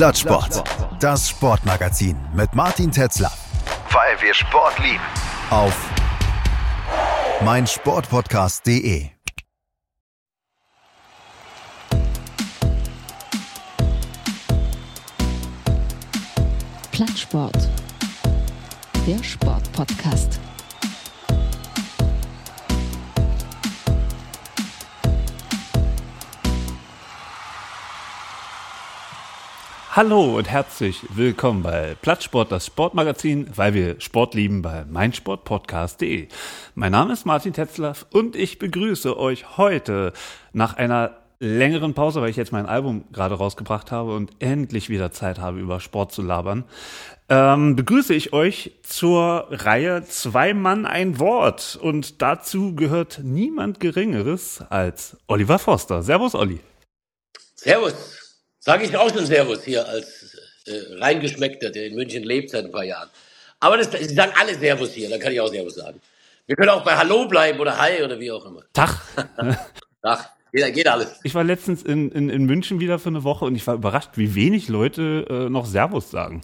Plattsport. 0.00 0.64
Das 0.98 1.28
Sportmagazin 1.28 2.16
mit 2.32 2.54
Martin 2.54 2.90
Tetzler. 2.90 3.30
Weil 3.90 4.18
wir 4.22 4.32
Sport 4.32 4.78
lieben. 4.78 4.98
Auf 5.50 5.76
meinsportpodcast.de. 7.44 9.10
Plattsport. 16.90 17.68
Der 19.06 19.22
Sportpodcast. 19.22 20.40
Hallo 29.92 30.36
und 30.36 30.48
herzlich 30.48 31.00
willkommen 31.16 31.64
bei 31.64 31.96
Plattsport, 32.00 32.52
das 32.52 32.66
Sportmagazin, 32.66 33.50
weil 33.56 33.74
wir 33.74 34.00
Sport 34.00 34.34
lieben 34.34 34.62
bei 34.62 34.84
meinsportpodcast.de. 34.84 36.28
Mein 36.76 36.92
Name 36.92 37.12
ist 37.12 37.26
Martin 37.26 37.52
Tetzlaff 37.52 38.06
und 38.12 38.36
ich 38.36 38.60
begrüße 38.60 39.18
euch 39.18 39.56
heute 39.56 40.12
nach 40.52 40.74
einer 40.74 41.16
längeren 41.40 41.94
Pause, 41.94 42.22
weil 42.22 42.30
ich 42.30 42.36
jetzt 42.36 42.52
mein 42.52 42.66
Album 42.66 43.02
gerade 43.10 43.34
rausgebracht 43.34 43.90
habe 43.90 44.14
und 44.14 44.30
endlich 44.38 44.90
wieder 44.90 45.10
Zeit 45.10 45.40
habe, 45.40 45.58
über 45.58 45.80
Sport 45.80 46.12
zu 46.12 46.22
labern, 46.22 46.62
ähm, 47.28 47.74
begrüße 47.74 48.14
ich 48.14 48.32
euch 48.32 48.78
zur 48.84 49.48
Reihe 49.50 50.04
Zwei 50.04 50.54
Mann 50.54 50.86
ein 50.86 51.18
Wort. 51.18 51.76
Und 51.82 52.22
dazu 52.22 52.76
gehört 52.76 53.22
niemand 53.24 53.80
Geringeres 53.80 54.62
als 54.70 55.16
Oliver 55.26 55.58
Foster. 55.58 56.04
Servus, 56.04 56.36
Olli. 56.36 56.60
Servus. 57.56 58.29
Sage 58.60 58.84
ich 58.84 58.94
auch 58.94 59.08
schon 59.08 59.24
Servus 59.24 59.64
hier 59.64 59.88
als 59.88 60.36
äh, 60.66 60.98
Reingeschmeckter, 60.98 61.70
der 61.70 61.86
in 61.86 61.94
München 61.94 62.22
lebt 62.22 62.50
seit 62.50 62.66
ein 62.66 62.70
paar 62.70 62.84
Jahren. 62.84 63.08
Aber 63.58 63.78
das, 63.78 63.90
sie 63.90 64.14
sagen 64.14 64.32
alle 64.38 64.54
Servus 64.54 64.92
hier, 64.92 65.08
dann 65.08 65.18
kann 65.18 65.32
ich 65.32 65.40
auch 65.40 65.48
Servus 65.48 65.74
sagen. 65.76 66.00
Wir 66.46 66.56
können 66.56 66.68
auch 66.68 66.84
bei 66.84 66.94
Hallo 66.94 67.26
bleiben 67.26 67.58
oder 67.58 67.78
Hi 67.78 68.02
oder 68.02 68.20
wie 68.20 68.30
auch 68.30 68.44
immer. 68.44 68.62
Tag. 68.74 69.00
Tag. 70.02 70.30
Geht, 70.52 70.74
geht 70.74 70.88
alles. 70.88 71.20
Ich 71.22 71.34
war 71.34 71.44
letztens 71.44 71.82
in, 71.82 72.10
in, 72.10 72.28
in 72.28 72.44
München 72.44 72.80
wieder 72.80 72.98
für 72.98 73.08
eine 73.08 73.24
Woche 73.24 73.46
und 73.46 73.54
ich 73.54 73.66
war 73.66 73.74
überrascht, 73.74 74.10
wie 74.16 74.34
wenig 74.34 74.68
Leute 74.68 75.26
äh, 75.30 75.48
noch 75.48 75.64
Servus 75.64 76.10
sagen. 76.10 76.42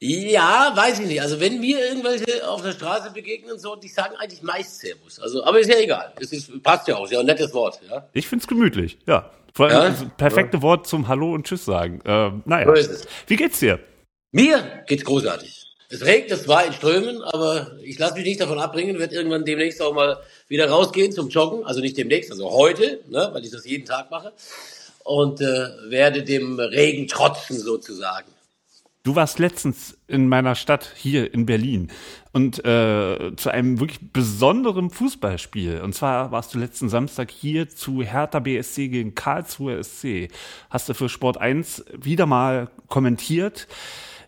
Ja, 0.00 0.72
weiß 0.74 1.00
ich 1.00 1.06
nicht. 1.06 1.22
Also 1.22 1.40
wenn 1.40 1.62
wir 1.62 1.78
irgendwelche 1.86 2.46
auf 2.48 2.62
der 2.62 2.72
Straße 2.72 3.10
begegnen, 3.12 3.58
so, 3.58 3.74
die 3.76 3.88
sagen 3.88 4.14
eigentlich 4.16 4.42
meist 4.42 4.80
Servus. 4.80 5.18
Also, 5.18 5.44
aber 5.44 5.60
ist 5.60 5.70
ja 5.70 5.78
egal. 5.78 6.12
Es 6.20 6.32
ist, 6.32 6.62
passt 6.62 6.88
ja 6.88 6.96
auch. 6.96 7.04
Ist 7.04 7.12
ja 7.12 7.20
ein 7.20 7.26
nettes 7.26 7.54
Wort. 7.54 7.80
Ja? 7.88 8.06
Ich 8.12 8.26
find's 8.28 8.46
gemütlich, 8.46 8.98
ja. 9.06 9.30
Vor 9.54 9.66
allem 9.66 9.76
Ja? 9.76 9.88
das 9.90 10.04
perfekte 10.16 10.62
Wort 10.62 10.86
zum 10.86 11.08
Hallo 11.08 11.32
und 11.32 11.46
Tschüss 11.46 11.64
sagen. 11.64 12.00
Ähm, 12.04 12.42
naja. 12.44 12.66
So 12.66 12.72
ist 12.72 12.90
es. 12.90 13.06
Wie 13.28 13.36
geht's 13.36 13.60
dir? 13.60 13.78
Mir 14.32 14.82
geht's 14.88 15.04
großartig. 15.04 15.60
Es 15.90 16.04
regnet, 16.04 16.32
es 16.32 16.48
war 16.48 16.66
in 16.66 16.72
Strömen, 16.72 17.22
aber 17.22 17.76
ich 17.82 17.98
lasse 18.00 18.14
mich 18.14 18.24
nicht 18.24 18.40
davon 18.40 18.58
abbringen, 18.58 18.98
werde 18.98 19.14
irgendwann 19.14 19.44
demnächst 19.44 19.80
auch 19.80 19.94
mal 19.94 20.18
wieder 20.48 20.68
rausgehen 20.68 21.12
zum 21.12 21.28
Joggen. 21.28 21.64
Also 21.64 21.80
nicht 21.80 21.96
demnächst, 21.96 22.32
also 22.32 22.50
heute, 22.50 23.00
ne, 23.08 23.30
weil 23.32 23.44
ich 23.44 23.52
das 23.52 23.64
jeden 23.64 23.84
Tag 23.86 24.10
mache. 24.10 24.32
Und 25.04 25.40
äh, 25.40 25.68
werde 25.88 26.24
dem 26.24 26.58
Regen 26.58 27.06
trotzen 27.06 27.58
sozusagen. 27.60 28.33
Du 29.06 29.14
warst 29.14 29.38
letztens 29.38 29.98
in 30.08 30.28
meiner 30.28 30.54
Stadt 30.54 30.90
hier 30.96 31.34
in 31.34 31.44
Berlin 31.44 31.92
und 32.32 32.64
äh, 32.64 33.36
zu 33.36 33.50
einem 33.50 33.78
wirklich 33.78 33.98
besonderen 34.14 34.88
Fußballspiel. 34.88 35.82
Und 35.82 35.94
zwar 35.94 36.32
warst 36.32 36.54
du 36.54 36.58
letzten 36.58 36.88
Samstag 36.88 37.30
hier 37.30 37.68
zu 37.68 38.02
Hertha 38.02 38.38
BSC 38.38 38.88
gegen 38.88 39.14
Karlsruhe 39.14 39.84
SC. 39.84 40.30
Hast 40.70 40.88
du 40.88 40.94
für 40.94 41.10
Sport 41.10 41.36
1 41.36 41.84
wieder 41.92 42.24
mal 42.24 42.70
kommentiert. 42.88 43.68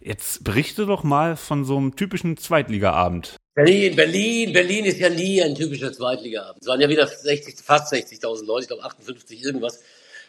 Jetzt 0.03 0.45
berichte 0.45 0.85
doch 0.85 1.05
mal 1.05 1.37
von 1.37 1.65
so 1.65 1.79
einem 1.79 1.97
typischen 1.97 2.37
Zweitligaabend. 2.37 3.37
Berlin, 3.55 3.97
Berlin, 3.97 4.53
Berlin 4.53 4.85
ist 4.85 5.01
ja 5.01 5.09
nie 5.09 5.43
ein 5.43 5.55
typischer 5.55 5.91
Zweitligaabend. 5.91 6.61
Es 6.61 6.69
waren 6.69 6.83
ja 6.83 6.89
wieder 6.91 7.07
60, 7.07 7.61
fast 7.65 7.95
60.000 7.95 8.45
Leute, 8.45 8.65
ich 8.65 8.69
glaube 8.69 8.85
58 8.85 9.43
irgendwas, 9.43 9.83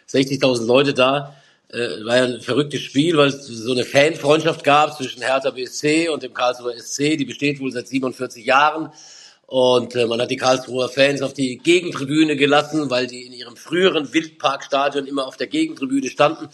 60.000 0.10 0.66
Leute 0.66 0.94
da. 0.94 1.36
Äh, 1.70 2.06
war 2.06 2.18
ja 2.18 2.24
ein 2.24 2.42
verrücktes 2.42 2.82
Spiel, 2.82 3.18
weil 3.18 3.28
es 3.28 3.46
so 3.46 3.74
eine 3.74 3.84
Fanfreundschaft 3.84 4.64
gab 4.64 4.96
zwischen 4.96 5.22
Hertha 5.22 5.52
BSC 5.52 6.08
und 6.10 6.24
dem 6.24 6.34
Karlsruher 6.34 6.78
SC. 6.78 7.18
Die 7.18 7.26
besteht 7.26 7.60
wohl 7.60 7.72
seit 7.72 7.88
47 7.88 8.46
Jahren. 8.46 8.92
Und 9.48 9.96
äh, 9.96 10.06
man 10.06 10.22
hat 10.22 10.32
die 10.32 10.38
Karlsruher 10.38 10.90
Fans 10.90 11.22
auf 11.22 11.34
die 11.34 11.58
Gegentribüne 11.58 12.36
gelassen, 12.36 12.90
weil 12.90 13.08
die 13.08 13.26
in 13.26 13.34
ihrem 13.34 13.56
früheren 13.58 14.14
Wildparkstadion 14.14 15.08
immer 15.08 15.26
auf 15.26 15.38
der 15.38 15.48
Gegentribüne 15.48 16.10
standen. 16.10 16.48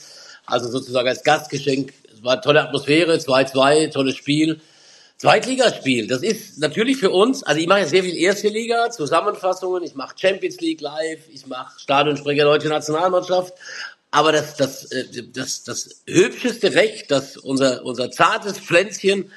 Also 0.46 0.70
sozusagen 0.70 1.08
als 1.08 1.24
Gastgeschenk. 1.24 1.94
Es 2.12 2.24
war 2.24 2.42
tolle 2.42 2.62
Atmosphäre, 2.62 3.16
2-2, 3.16 3.92
tolles 3.92 4.16
Spiel. 4.16 4.62
Zweitligaspiel, 5.18 6.08
das 6.08 6.22
ist 6.22 6.60
natürlich 6.60 6.98
für 6.98 7.12
uns, 7.12 7.44
also 7.44 7.62
ich 7.62 7.68
mache 7.68 7.82
ja 7.82 7.86
sehr 7.86 8.04
viel 8.04 8.18
Erste 8.18 8.50
Liga, 8.50 8.90
Zusammenfassungen, 8.90 9.82
ich 9.82 9.96
mache 9.96 10.16
Champions 10.18 10.60
League 10.60 10.82
live, 10.82 11.22
ich 11.32 11.48
mache 11.48 11.80
Stadionsprecher 11.80 12.44
deutsche 12.44 12.68
Nationalmannschaft, 12.68 13.54
aber 14.14 14.32
das, 14.32 14.56
das, 14.58 14.92
äh, 14.92 15.24
das, 15.34 15.64
das 15.64 16.04
hübscheste 16.06 16.76
Recht, 16.76 17.10
das 17.10 17.36
unser, 17.36 17.84
unser 17.84 18.12
zartes 18.12 18.60
Pflänzchen, 18.60 19.32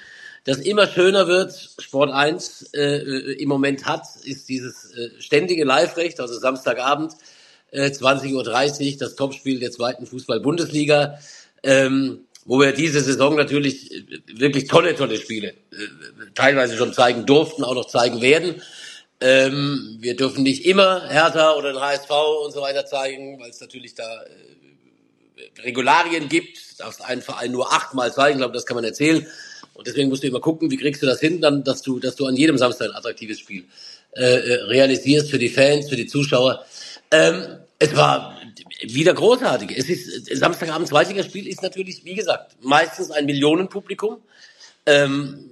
das 0.45 0.59
immer 0.59 0.87
schöner 0.87 1.27
wird, 1.27 1.71
Sport 1.79 2.13
1 2.13 2.75
äh, 2.75 2.99
im 3.41 3.49
Moment 3.49 3.87
hat, 3.87 4.03
ist 4.25 4.51
dieses 4.51 4.93
äh, 4.93 5.11
ständige 5.19 5.65
Live-Recht, 5.65 6.21
also 6.21 6.39
Samstagabend, 6.39 7.15
äh, 7.71 7.87
20.30 7.87 8.35
Uhr, 8.35 8.99
das 8.99 9.17
Topspiel 9.17 9.61
der 9.61 9.73
zweiten 9.73 10.05
Fußball-Bundesliga. 10.05 11.19
Ähm, 11.63 12.27
wo 12.45 12.61
wir 12.61 12.73
diese 12.73 13.01
Saison 13.01 13.35
natürlich 13.35 13.91
äh, 13.93 14.05
wirklich 14.35 14.69
tolle, 14.69 14.95
tolle 14.95 15.17
Spiele 15.17 15.49
äh, 15.49 15.55
teilweise 16.35 16.77
schon 16.77 16.93
zeigen 16.93 17.25
durften, 17.25 17.65
auch 17.65 17.75
noch 17.75 17.87
zeigen 17.87 18.21
werden. 18.21 18.61
Ähm, 19.23 19.97
wir 20.01 20.15
dürfen 20.15 20.43
nicht 20.43 20.67
immer 20.67 21.09
Hertha 21.09 21.55
oder 21.55 21.73
den 21.73 21.81
HSV 21.81 22.11
und 22.45 22.53
so 22.53 22.61
weiter 22.61 22.85
zeigen, 22.85 23.41
weil 23.41 23.49
es 23.49 23.61
natürlich 23.63 23.95
da 23.95 24.05
äh, 24.25 24.56
Regularien 25.63 26.29
gibt. 26.29 26.81
Darfst 26.81 27.03
einen 27.03 27.23
Verein 27.23 27.53
nur 27.53 27.73
achtmal 27.73 28.13
zeigen, 28.13 28.37
ich 28.37 28.41
glaube, 28.41 28.55
das 28.55 28.67
kann 28.67 28.75
man 28.75 28.85
erzählen. 28.85 29.27
Und 29.75 29.87
deswegen 29.87 30.09
musst 30.09 30.23
du 30.23 30.27
immer 30.27 30.41
gucken, 30.41 30.71
wie 30.71 30.77
kriegst 30.77 31.03
du 31.03 31.07
das 31.07 31.21
hin, 31.21 31.41
dann, 31.41 31.65
dass 31.65 31.83
du, 31.83 31.99
dass 31.99 32.17
du 32.17 32.27
an 32.27 32.37
jedem 32.37 32.57
Samstag 32.57 32.89
ein 32.89 32.97
attraktives 32.97 33.39
Spiel 33.39 33.65
äh, 34.17 34.23
äh, 34.23 34.55
realisierst 34.65 35.31
für 35.31 35.39
die 35.39 35.51
Fans, 35.51 35.89
für 35.91 35.97
die 35.97 36.07
Zuschauer. 36.07 36.65
Ähm, 37.11 37.59
es 37.79 37.95
war 37.95 38.41
wieder 38.83 39.13
großartig. 39.13 39.77
Es 39.77 39.91
ist 39.91 40.35
Samstagabend 40.35 40.89
Zweitligaspiel 40.89 41.47
ist 41.47 41.63
natürlich, 41.63 42.05
wie 42.05 42.15
gesagt, 42.15 42.57
meistens 42.63 43.11
ein 43.11 43.27
Millionenpublikum. 43.27 44.19
Ähm, 44.87 45.51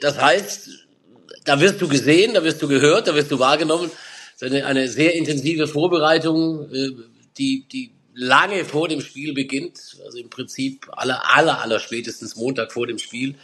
das 0.00 0.20
heißt, 0.20 0.68
da 1.44 1.60
wirst 1.60 1.80
du 1.80 1.88
gesehen, 1.88 2.34
da 2.34 2.44
wirst 2.44 2.60
du 2.60 2.68
gehört, 2.68 3.08
da 3.08 3.14
wirst 3.14 3.30
du 3.30 3.38
wahrgenommen. 3.38 3.90
Es 4.36 4.42
ist 4.42 4.52
eine, 4.52 4.66
eine 4.66 4.88
sehr 4.88 5.14
intensive 5.14 5.66
Vorbereitung, 5.66 6.70
äh, 6.70 6.90
die, 7.38 7.66
die 7.72 7.92
lange 8.14 8.64
vor 8.64 8.88
dem 8.88 9.00
Spiel 9.00 9.34
beginnt. 9.34 9.96
Also 10.04 10.18
im 10.18 10.30
Prinzip 10.30 10.88
aller, 10.92 11.22
aller, 11.36 11.60
aller 11.60 11.80
spätestens 11.80 12.36
Montag 12.36 12.72
vor 12.72 12.86
dem 12.86 12.98
Spiel. 12.98 13.34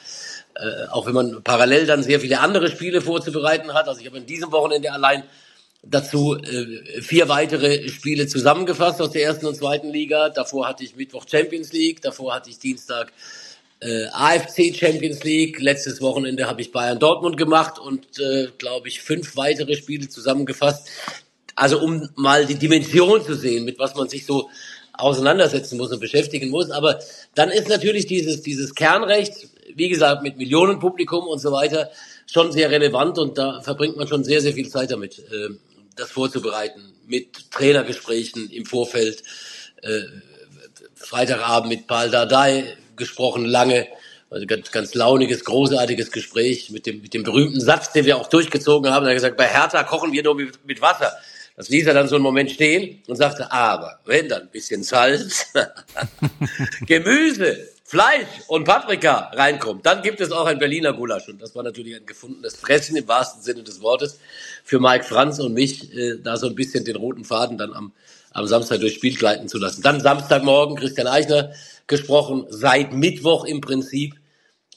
Äh, 0.54 0.88
auch 0.90 1.06
wenn 1.06 1.14
man 1.14 1.42
parallel 1.42 1.86
dann 1.86 2.02
sehr 2.02 2.20
viele 2.20 2.40
andere 2.40 2.70
Spiele 2.70 3.00
vorzubereiten 3.00 3.74
hat. 3.74 3.88
Also 3.88 4.00
ich 4.00 4.06
habe 4.06 4.18
an 4.18 4.26
diesem 4.26 4.52
Wochenende 4.52 4.92
allein 4.92 5.24
dazu 5.82 6.36
äh, 6.36 7.00
vier 7.00 7.28
weitere 7.28 7.88
Spiele 7.88 8.26
zusammengefasst 8.26 9.00
aus 9.00 9.10
der 9.12 9.24
ersten 9.24 9.46
und 9.46 9.56
zweiten 9.56 9.90
Liga. 9.90 10.28
Davor 10.28 10.68
hatte 10.68 10.84
ich 10.84 10.96
Mittwoch 10.96 11.24
Champions 11.28 11.72
League, 11.72 12.02
davor 12.02 12.34
hatte 12.34 12.50
ich 12.50 12.58
Dienstag 12.58 13.12
äh, 13.80 14.06
AFC 14.12 14.74
Champions 14.74 15.24
League. 15.24 15.58
Letztes 15.60 16.00
Wochenende 16.00 16.46
habe 16.46 16.60
ich 16.60 16.72
Bayern 16.72 16.98
Dortmund 16.98 17.36
gemacht 17.36 17.78
und 17.78 18.18
äh, 18.18 18.48
glaube 18.58 18.88
ich 18.88 19.00
fünf 19.00 19.36
weitere 19.36 19.74
Spiele 19.76 20.08
zusammengefasst. 20.08 20.88
Also 21.60 21.78
um 21.78 22.08
mal 22.16 22.46
die 22.46 22.54
Dimension 22.54 23.22
zu 23.22 23.34
sehen, 23.34 23.66
mit 23.66 23.78
was 23.78 23.94
man 23.94 24.08
sich 24.08 24.24
so 24.24 24.48
auseinandersetzen 24.94 25.76
muss 25.76 25.92
und 25.92 26.00
beschäftigen 26.00 26.48
muss. 26.48 26.70
Aber 26.70 26.98
dann 27.34 27.50
ist 27.50 27.68
natürlich 27.68 28.06
dieses, 28.06 28.40
dieses 28.40 28.74
Kernrecht, 28.74 29.46
wie 29.74 29.90
gesagt, 29.90 30.22
mit 30.22 30.38
Millionenpublikum 30.38 31.26
und 31.26 31.38
so 31.38 31.52
weiter, 31.52 31.90
schon 32.24 32.50
sehr 32.50 32.70
relevant 32.70 33.18
und 33.18 33.36
da 33.36 33.60
verbringt 33.60 33.98
man 33.98 34.08
schon 34.08 34.24
sehr, 34.24 34.40
sehr 34.40 34.54
viel 34.54 34.70
Zeit 34.70 34.90
damit, 34.90 35.18
äh, 35.18 35.50
das 35.96 36.10
vorzubereiten, 36.10 36.80
mit 37.06 37.50
Trainergesprächen 37.50 38.48
im 38.48 38.64
Vorfeld. 38.64 39.22
Äh, 39.82 40.00
Freitagabend 40.94 41.68
mit 41.68 41.86
Paul 41.86 42.08
Dardai 42.08 42.74
gesprochen, 42.96 43.44
lange, 43.44 43.86
also 44.30 44.46
ganz, 44.46 44.70
ganz 44.70 44.94
launiges, 44.94 45.44
großartiges 45.44 46.10
Gespräch 46.10 46.70
mit 46.70 46.86
dem, 46.86 47.02
mit 47.02 47.12
dem 47.12 47.22
berühmten 47.22 47.60
Satz, 47.60 47.92
den 47.92 48.06
wir 48.06 48.16
auch 48.16 48.28
durchgezogen 48.28 48.90
haben. 48.90 49.04
Er 49.04 49.10
hat 49.10 49.16
gesagt, 49.16 49.36
bei 49.36 49.46
Hertha 49.46 49.82
kochen 49.82 50.12
wir 50.12 50.22
nur 50.22 50.36
mit, 50.36 50.64
mit 50.64 50.80
Wasser. 50.80 51.12
Das 51.60 51.68
ließ 51.68 51.88
er 51.88 51.92
dann 51.92 52.08
so 52.08 52.14
einen 52.14 52.22
Moment 52.22 52.50
stehen 52.50 53.02
und 53.06 53.16
sagte, 53.16 53.52
aber 53.52 54.00
wenn 54.06 54.30
dann 54.30 54.40
ein 54.40 54.48
bisschen 54.48 54.82
Salz, 54.82 55.52
Gemüse, 56.86 57.68
Fleisch 57.84 58.28
und 58.48 58.64
Paprika 58.64 59.30
reinkommt, 59.34 59.84
dann 59.84 60.00
gibt 60.00 60.22
es 60.22 60.32
auch 60.32 60.46
ein 60.46 60.58
Berliner 60.58 60.94
Gulasch. 60.94 61.28
Und 61.28 61.42
das 61.42 61.54
war 61.54 61.62
natürlich 61.62 61.96
ein 61.96 62.06
gefundenes 62.06 62.56
Fressen 62.56 62.96
im 62.96 63.06
wahrsten 63.06 63.42
Sinne 63.42 63.62
des 63.62 63.82
Wortes 63.82 64.20
für 64.64 64.80
Mike 64.80 65.04
Franz 65.04 65.38
und 65.38 65.52
mich, 65.52 65.94
äh, 65.94 66.16
da 66.24 66.38
so 66.38 66.46
ein 66.46 66.54
bisschen 66.54 66.86
den 66.86 66.96
roten 66.96 67.26
Faden 67.26 67.58
dann 67.58 67.74
am, 67.74 67.92
am 68.30 68.46
Samstag 68.46 68.80
durchs 68.80 68.96
Spiel 68.96 69.14
gleiten 69.14 69.46
zu 69.46 69.58
lassen. 69.58 69.82
Dann 69.82 70.00
Samstagmorgen 70.00 70.76
Christian 70.76 71.08
Eichner 71.08 71.52
gesprochen, 71.86 72.46
seit 72.48 72.94
Mittwoch 72.94 73.44
im 73.44 73.60
Prinzip 73.60 74.14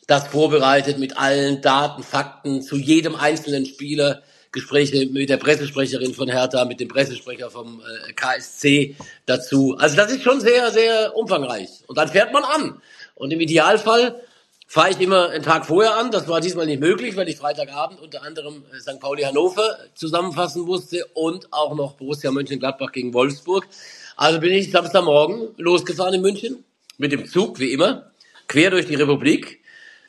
das 0.05 0.27
vorbereitet 0.27 0.99
mit 0.99 1.17
allen 1.17 1.61
Daten, 1.61 2.03
Fakten 2.03 2.61
zu 2.61 2.75
jedem 2.75 3.15
einzelnen 3.15 3.65
Spieler, 3.65 4.21
Gespräche 4.53 5.07
mit 5.07 5.29
der 5.29 5.37
Pressesprecherin 5.37 6.13
von 6.13 6.29
Hertha, 6.29 6.63
mit 6.63 6.79
dem 6.79 6.87
Pressesprecher 6.87 7.49
vom 7.49 7.81
äh, 7.81 8.13
KSC 8.13 8.95
dazu. 9.25 9.75
Also 9.77 9.95
das 9.97 10.11
ist 10.11 10.21
schon 10.21 10.39
sehr, 10.39 10.71
sehr 10.71 11.17
umfangreich. 11.17 11.69
Und 11.87 11.97
dann 11.97 12.07
fährt 12.07 12.31
man 12.31 12.43
an. 12.43 12.81
Und 13.15 13.33
im 13.33 13.41
Idealfall 13.41 14.21
fahre 14.67 14.91
ich 14.91 15.01
immer 15.01 15.29
einen 15.29 15.43
Tag 15.43 15.65
vorher 15.65 15.97
an. 15.97 16.11
Das 16.11 16.27
war 16.27 16.39
diesmal 16.39 16.67
nicht 16.67 16.79
möglich, 16.79 17.15
weil 17.15 17.27
ich 17.27 17.37
Freitagabend 17.37 17.99
unter 17.99 18.21
anderem 18.21 18.63
äh, 18.71 18.79
St. 18.79 18.99
Pauli 18.99 19.23
Hannover 19.23 19.77
zusammenfassen 19.95 20.61
musste 20.61 21.03
und 21.15 21.51
auch 21.51 21.75
noch 21.75 21.93
Borussia 21.93 22.31
Mönchengladbach 22.31 22.91
gegen 22.91 23.13
Wolfsburg. 23.13 23.67
Also 24.15 24.39
bin 24.39 24.53
ich 24.53 24.71
Samstagmorgen 24.71 25.49
losgefahren 25.57 26.13
in 26.13 26.21
München 26.21 26.63
mit 26.99 27.11
dem 27.11 27.25
Zug, 27.25 27.59
wie 27.59 27.71
immer, 27.71 28.11
quer 28.47 28.69
durch 28.69 28.85
die 28.85 28.95
Republik 28.95 29.61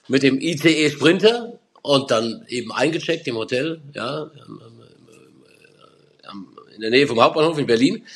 mit 0.07 0.23
dem 0.23 0.39
ICE 0.39 0.91
Sprinter 0.91 1.59
und 1.85 2.11
dann 2.11 2.47
eben 2.49 2.73
eingecheckt 2.73 3.29
im 3.29 3.37
Hotel, 3.37 3.83
ja, 3.93 4.31
in 6.75 6.81
der 6.81 6.91
Nähe 6.91 7.07
vom 7.07 7.21
Hauptbahnhof 7.21 7.59
in 7.59 7.67
Berlin, 7.67 8.07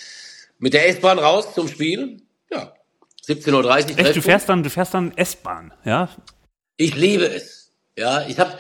mit 0.59 0.73
der 0.73 0.89
S-Bahn 0.89 1.19
raus 1.19 1.55
zum 1.55 1.69
Spiel, 1.69 2.23
ja, 2.51 2.73
17.30 3.27 3.53
Uhr. 3.53 3.99
Echt, 3.99 4.17
du 4.17 4.23
fährst 4.23 4.49
dann, 4.49 4.63
du 4.63 4.71
fährst 4.71 4.95
dann 4.95 5.13
S-Bahn, 5.15 5.75
ja? 5.85 6.09
Ich 6.79 6.97
liebe 6.97 7.27
es, 7.27 7.71
ja, 7.97 8.27
ich 8.27 8.39
habe 8.39 8.59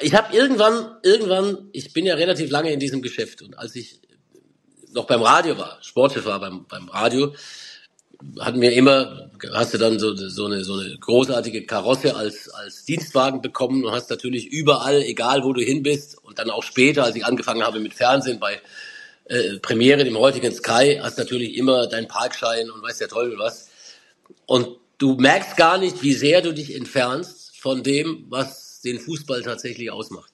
ich 0.00 0.14
hab 0.14 0.34
irgendwann, 0.34 0.96
irgendwann, 1.04 1.68
ich 1.72 1.92
bin 1.92 2.04
ja 2.04 2.16
relativ 2.16 2.50
lange 2.50 2.72
in 2.72 2.80
diesem 2.80 3.02
Geschäft 3.02 3.40
und 3.40 3.56
als 3.56 3.76
ich 3.76 4.00
noch 4.92 5.06
beim 5.06 5.22
Radio 5.22 5.56
war, 5.56 5.78
Sportchef 5.80 6.24
war 6.24 6.40
beim, 6.40 6.66
beim 6.66 6.88
Radio, 6.88 7.32
hatten 8.40 8.60
wir 8.60 8.72
immer, 8.72 9.30
hast 9.52 9.74
du 9.74 9.78
dann 9.78 9.98
so, 9.98 10.14
so, 10.14 10.46
eine, 10.46 10.64
so 10.64 10.74
eine 10.74 10.96
großartige 10.98 11.66
Karosse 11.66 12.16
als, 12.16 12.48
als 12.48 12.84
Dienstwagen 12.84 13.42
bekommen 13.42 13.84
und 13.84 13.92
hast 13.92 14.10
natürlich 14.10 14.46
überall, 14.46 15.02
egal 15.02 15.44
wo 15.44 15.52
du 15.52 15.60
hin 15.60 15.82
bist, 15.82 16.18
und 16.22 16.38
dann 16.38 16.50
auch 16.50 16.62
später, 16.62 17.04
als 17.04 17.16
ich 17.16 17.24
angefangen 17.24 17.62
habe 17.62 17.80
mit 17.80 17.94
Fernsehen 17.94 18.40
bei 18.40 18.60
äh, 19.26 19.58
Premiere 19.58 20.02
im 20.02 20.18
heutigen 20.18 20.52
Sky, 20.52 20.98
hast 21.02 21.18
natürlich 21.18 21.56
immer 21.56 21.86
deinen 21.86 22.08
Parkschein 22.08 22.70
und 22.70 22.82
weiß 22.82 22.98
der 22.98 23.08
Teufel 23.08 23.38
was. 23.38 23.68
Und 24.46 24.68
du 24.98 25.14
merkst 25.14 25.56
gar 25.56 25.78
nicht, 25.78 26.02
wie 26.02 26.12
sehr 26.12 26.42
du 26.42 26.52
dich 26.52 26.74
entfernst 26.74 27.56
von 27.58 27.82
dem, 27.82 28.26
was 28.28 28.80
den 28.82 28.98
Fußball 28.98 29.42
tatsächlich 29.42 29.90
ausmacht. 29.90 30.32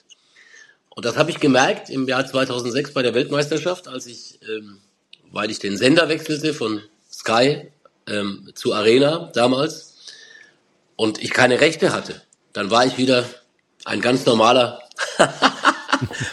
Und 0.89 1.05
das 1.05 1.17
habe 1.17 1.31
ich 1.31 1.39
gemerkt 1.39 1.89
im 1.89 2.09
Jahr 2.09 2.27
2006 2.27 2.93
bei 2.93 3.03
der 3.03 3.15
Weltmeisterschaft, 3.15 3.89
als 3.89 4.07
ich, 4.07 4.41
ähm, 4.49 4.79
weil 5.31 5.51
ich 5.51 5.61
den 5.61 5.77
Sender 5.77 6.09
wechselte 6.09 6.53
von 6.53 6.83
Sky 7.11 7.69
ähm, 8.11 8.51
zu 8.55 8.75
Arena 8.75 9.31
damals 9.35 9.95
und 10.97 11.23
ich 11.23 11.31
keine 11.31 11.61
Rechte 11.61 11.93
hatte, 11.93 12.21
dann 12.53 12.71
war 12.71 12.85
ich 12.85 12.99
wieder 12.99 13.25
ein 13.85 14.01
ganz 14.01 14.27
normaler 14.27 14.83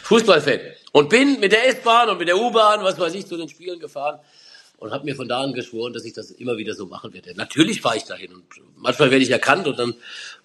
Fußballfan 0.04 0.60
und 0.92 1.10
bin 1.10 1.40
mit 1.40 1.52
der 1.52 1.68
S-Bahn 1.70 2.10
und 2.10 2.18
mit 2.18 2.28
der 2.28 2.38
U-Bahn, 2.38 2.84
was 2.84 3.00
weiß 3.00 3.14
ich, 3.14 3.28
zu 3.28 3.38
den 3.38 3.50
Spielen 3.50 3.80
gefahren 3.80 4.20
und 4.78 4.92
habe 4.92 5.06
mir 5.06 5.16
von 5.16 5.28
da 5.28 5.42
an 5.42 5.54
geschworen, 5.54 5.94
dass 5.94 6.06
ich 6.06 6.14
das 6.14 6.32
immer 6.32 6.58
wieder 6.58 6.74
so 6.76 6.86
machen 6.86 7.14
werde. 7.14 7.34
Natürlich 7.36 7.82
fahre 7.82 7.98
ich 7.98 8.04
dahin 8.04 8.32
und 8.34 8.46
manchmal 8.76 9.10
werde 9.10 9.24
ich 9.24 9.32
erkannt 9.32 9.68
und 9.68 9.80
dann 9.80 9.96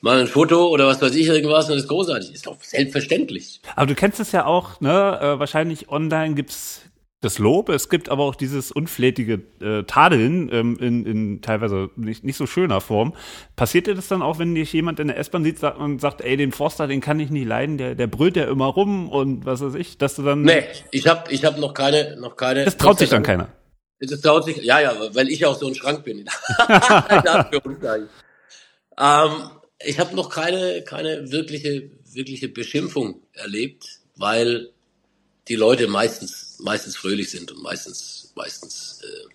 mal 0.00 0.18
ein 0.18 0.26
Foto 0.26 0.68
oder 0.68 0.86
was 0.86 1.00
weiß 1.02 1.14
ich 1.14 1.26
irgendwas 1.26 1.66
und 1.66 1.74
das 1.74 1.84
ist 1.84 1.88
großartig. 1.88 2.32
Ist 2.32 2.46
doch 2.46 2.56
selbstverständlich. 2.62 3.60
Aber 3.76 3.86
du 3.86 3.94
kennst 3.94 4.20
es 4.20 4.32
ja 4.32 4.46
auch, 4.46 4.80
ne? 4.80 5.18
Äh, 5.20 5.38
wahrscheinlich 5.38 5.88
online 5.90 6.34
gibt's 6.34 6.82
das 7.22 7.38
Lob, 7.38 7.68
es 7.68 7.88
gibt 7.88 8.08
aber 8.08 8.24
auch 8.24 8.34
dieses 8.34 8.72
unflätige 8.72 9.42
äh, 9.60 9.84
Tadeln 9.84 10.50
ähm, 10.52 10.76
in, 10.80 11.06
in 11.06 11.40
teilweise 11.40 11.88
nicht, 11.94 12.24
nicht 12.24 12.36
so 12.36 12.46
schöner 12.46 12.80
Form. 12.80 13.14
Passiert 13.54 13.86
dir 13.86 13.94
das 13.94 14.08
dann 14.08 14.22
auch, 14.22 14.40
wenn 14.40 14.56
dich 14.56 14.72
jemand 14.72 14.98
in 14.98 15.06
der 15.06 15.16
S-Bahn 15.16 15.44
sieht 15.44 15.62
und 15.62 16.00
sagt, 16.00 16.20
ey, 16.20 16.36
den 16.36 16.50
Forster, 16.50 16.88
den 16.88 17.00
kann 17.00 17.20
ich 17.20 17.30
nicht 17.30 17.46
leiden, 17.46 17.78
der, 17.78 17.94
der 17.94 18.08
brüllt 18.08 18.36
ja 18.36 18.44
immer 18.44 18.66
rum 18.66 19.08
und 19.08 19.46
was 19.46 19.60
weiß 19.60 19.76
ich, 19.76 19.98
dass 19.98 20.16
du 20.16 20.22
dann... 20.22 20.42
Nee, 20.42 20.64
ich 20.90 21.06
habe 21.06 21.32
ich 21.32 21.44
hab 21.44 21.58
noch 21.58 21.74
keine... 21.74 22.16
Noch 22.16 22.36
keine 22.36 22.64
das 22.64 22.76
traut 22.76 22.98
sich 22.98 23.10
dann 23.10 23.22
keiner. 23.22 23.48
Das 24.00 24.20
traut 24.20 24.44
sich, 24.44 24.56
ja, 24.56 24.80
ja, 24.80 24.92
weil 25.14 25.28
ich 25.28 25.46
auch 25.46 25.56
so 25.56 25.68
ein 25.68 25.76
Schrank 25.76 26.02
bin. 26.02 26.18
ähm, 28.98 29.30
ich 29.84 29.98
habe 30.00 30.16
noch 30.16 30.28
keine, 30.28 30.82
keine 30.82 31.30
wirkliche, 31.30 31.88
wirkliche 32.12 32.48
Beschimpfung 32.48 33.22
erlebt, 33.32 33.84
weil 34.16 34.70
die 35.48 35.56
Leute 35.56 35.88
meistens, 35.88 36.51
meistens 36.62 36.96
fröhlich 36.96 37.30
sind 37.30 37.50
und 37.52 37.62
meistens, 37.62 38.32
meistens 38.34 39.00
äh, 39.02 39.32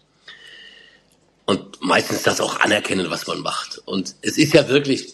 und 1.46 1.82
meistens 1.82 2.24
das 2.24 2.42
auch 2.42 2.60
anerkennen, 2.60 3.10
was 3.10 3.26
man 3.26 3.40
macht. 3.40 3.82
Und 3.86 4.16
es 4.22 4.38
ist 4.38 4.54
ja 4.54 4.68
wirklich, 4.68 5.14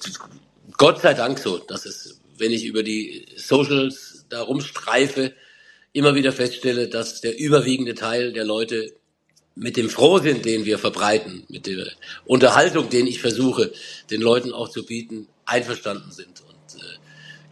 Gott 0.78 1.02
sei 1.02 1.14
Dank 1.14 1.38
so, 1.38 1.60
dass 1.60 1.86
es, 1.86 2.20
wenn 2.38 2.52
ich 2.52 2.66
über 2.66 2.82
die 2.82 3.28
Socials 3.38 4.26
da 4.30 4.42
rumstreife, 4.42 5.34
immer 5.92 6.16
wieder 6.16 6.32
feststelle, 6.32 6.88
dass 6.88 7.22
der 7.22 7.38
überwiegende 7.38 7.94
Teil 7.94 8.34
der 8.34 8.46
Leute 8.46 8.94
mit 9.54 9.78
dem 9.78 9.90
Frohsinn, 9.90 10.42
den 10.42 10.66
wir 10.66 10.80
verbreiten, 10.80 11.44
mit 11.50 11.68
der 11.68 11.86
Unterhaltung, 12.26 12.90
den 12.90 13.06
ich 13.06 13.20
versuche, 13.22 13.72
den 14.10 14.22
Leuten 14.22 14.52
auch 14.52 14.70
zu 14.70 14.84
bieten, 14.84 15.28
einverstanden 15.46 16.12
sind. 16.12 16.42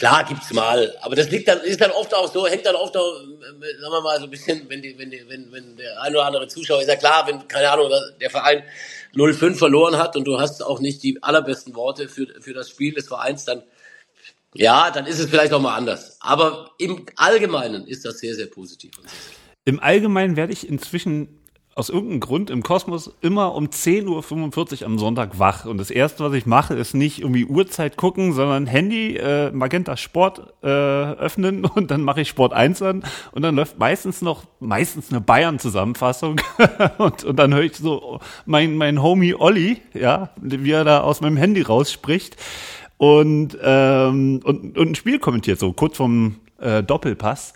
Klar 0.01 0.24
gibt's 0.24 0.51
mal, 0.51 0.98
aber 1.01 1.15
das 1.15 1.30
liegt 1.30 1.48
dann, 1.48 1.59
ist 1.59 1.80
dann 1.80 1.92
oft 1.92 2.12
auch 2.15 2.33
so, 2.33 2.48
hängt 2.48 2.65
dann 2.65 2.74
oft 2.74 2.98
auch, 2.98 3.19
sagen 3.19 3.59
wir 3.59 4.01
mal, 4.01 4.18
so 4.18 4.24
ein 4.24 4.31
bisschen, 4.31 4.68
wenn 4.68 4.81
die, 4.81 4.98
wenn 4.98 5.12
die, 5.12 5.24
wenn, 5.27 5.51
wenn 5.51 5.77
der 5.77 6.01
ein 6.01 6.12
oder 6.12 6.25
andere 6.25 6.48
Zuschauer 6.48 6.81
ist 6.81 6.88
ja 6.88 6.95
klar, 6.95 7.27
wenn, 7.27 7.48
keine 7.48 7.69
Ahnung, 7.69 7.92
der 8.19 8.31
Verein 8.31 8.63
0-5 9.13 9.57
verloren 9.57 10.00
hat 10.00 10.15
und 10.15 10.25
du 10.25 10.39
hast 10.39 10.63
auch 10.63 10.80
nicht 10.80 11.03
die 11.03 11.21
allerbesten 11.21 11.75
Worte 11.75 12.09
für, 12.09 12.25
für 12.39 12.56
das 12.56 12.71
Spiel 12.71 12.95
des 12.95 13.09
Vereins, 13.09 13.45
dann, 13.45 13.62
ja, 14.56 14.89
dann 14.89 15.06
ist 15.06 15.19
es 15.19 15.30
vielleicht 15.30 15.53
auch 15.53 15.62
mal 15.62 15.75
anders. 15.75 16.18
Aber 16.19 16.71
im 16.80 17.06
Allgemeinen 17.18 17.86
ist 17.86 18.03
das 18.03 18.18
sehr, 18.18 18.33
sehr 18.33 18.48
positiv. 18.48 18.94
Im 19.65 19.80
Allgemeinen 19.80 20.36
werde 20.36 20.51
ich 20.51 20.68
inzwischen 20.68 21.40
aus 21.73 21.89
irgendeinem 21.89 22.19
Grund 22.19 22.50
im 22.50 22.63
Kosmos 22.63 23.13
immer 23.21 23.56
um 23.56 23.68
10.45 23.68 24.81
Uhr 24.81 24.85
am 24.88 25.00
Sonntag 25.00 25.39
wach. 25.39 25.65
Und 25.65 25.77
das 25.77 25.89
erste, 25.89 26.23
was 26.25 26.33
ich 26.33 26.45
mache, 26.45 26.73
ist 26.73 26.94
nicht 26.94 27.19
irgendwie 27.19 27.45
Uhrzeit 27.45 27.95
gucken, 27.95 28.33
sondern 28.33 28.68
Handy, 28.68 29.15
äh, 29.15 29.51
Magenta 29.51 29.95
Sport 29.95 30.53
äh, 30.62 30.68
öffnen 30.68 31.63
und 31.75 31.89
dann 31.89 32.01
mache 32.01 32.21
ich 32.21 32.29
Sport 32.29 32.51
1 32.51 32.81
an 32.81 33.03
und 33.31 33.41
dann 33.41 33.56
läuft 33.56 33.79
meistens 33.79 34.21
noch, 34.21 34.44
meistens 34.59 35.12
eine 35.12 35.21
Bayern-Zusammenfassung 35.21 36.41
und, 36.97 37.23
und 37.23 37.39
dann 37.39 37.53
höre 37.53 37.63
ich 37.63 37.77
so 37.77 38.19
mein, 38.45 38.75
mein 38.75 39.01
Homie 39.01 39.33
Olli, 39.33 39.77
ja, 39.94 40.29
wie 40.41 40.71
er 40.71 40.83
da 40.83 41.01
aus 41.01 41.22
meinem 41.22 41.38
Handy 41.38 41.62
rausspricht 41.62 42.36
und, 42.98 43.57
ähm, 43.63 44.41
und, 44.43 44.77
und 44.77 44.89
ein 44.89 44.95
Spiel 44.95 45.19
kommentiert, 45.19 45.57
so 45.57 45.72
kurz 45.72 45.95
vom 45.95 46.36
äh, 46.60 46.84
Doppelpass. 46.84 47.53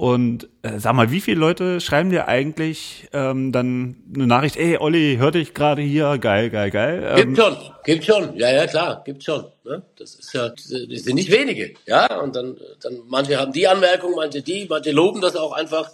Und 0.00 0.48
äh, 0.62 0.78
sag 0.78 0.94
mal, 0.94 1.10
wie 1.10 1.20
viele 1.20 1.38
Leute 1.38 1.78
schreiben 1.78 2.08
dir 2.08 2.26
eigentlich 2.26 3.06
ähm, 3.12 3.52
dann 3.52 3.96
eine 4.14 4.26
Nachricht, 4.26 4.56
ey 4.56 4.78
Olli, 4.78 5.16
hör 5.18 5.30
dich 5.30 5.52
gerade 5.52 5.82
hier, 5.82 6.16
geil, 6.16 6.48
geil, 6.48 6.70
geil. 6.70 7.06
Ähm, 7.06 7.34
gibt 7.34 7.36
schon, 7.36 7.56
gibt 7.84 8.04
schon, 8.06 8.34
ja, 8.34 8.50
ja, 8.50 8.66
klar, 8.66 9.02
gibt 9.04 9.22
schon. 9.22 9.44
Ne? 9.62 9.82
Das 9.98 10.14
ist 10.14 10.32
ja, 10.32 10.48
das 10.48 10.64
sind 10.64 11.16
nicht 11.16 11.30
wenige, 11.30 11.74
ja. 11.84 12.18
Und 12.18 12.34
dann, 12.34 12.56
dann 12.82 13.00
manche 13.08 13.36
haben 13.36 13.52
die 13.52 13.68
Anmerkung, 13.68 14.14
manche 14.16 14.40
die, 14.40 14.66
manche 14.70 14.90
loben 14.90 15.20
das 15.20 15.36
auch 15.36 15.52
einfach. 15.52 15.90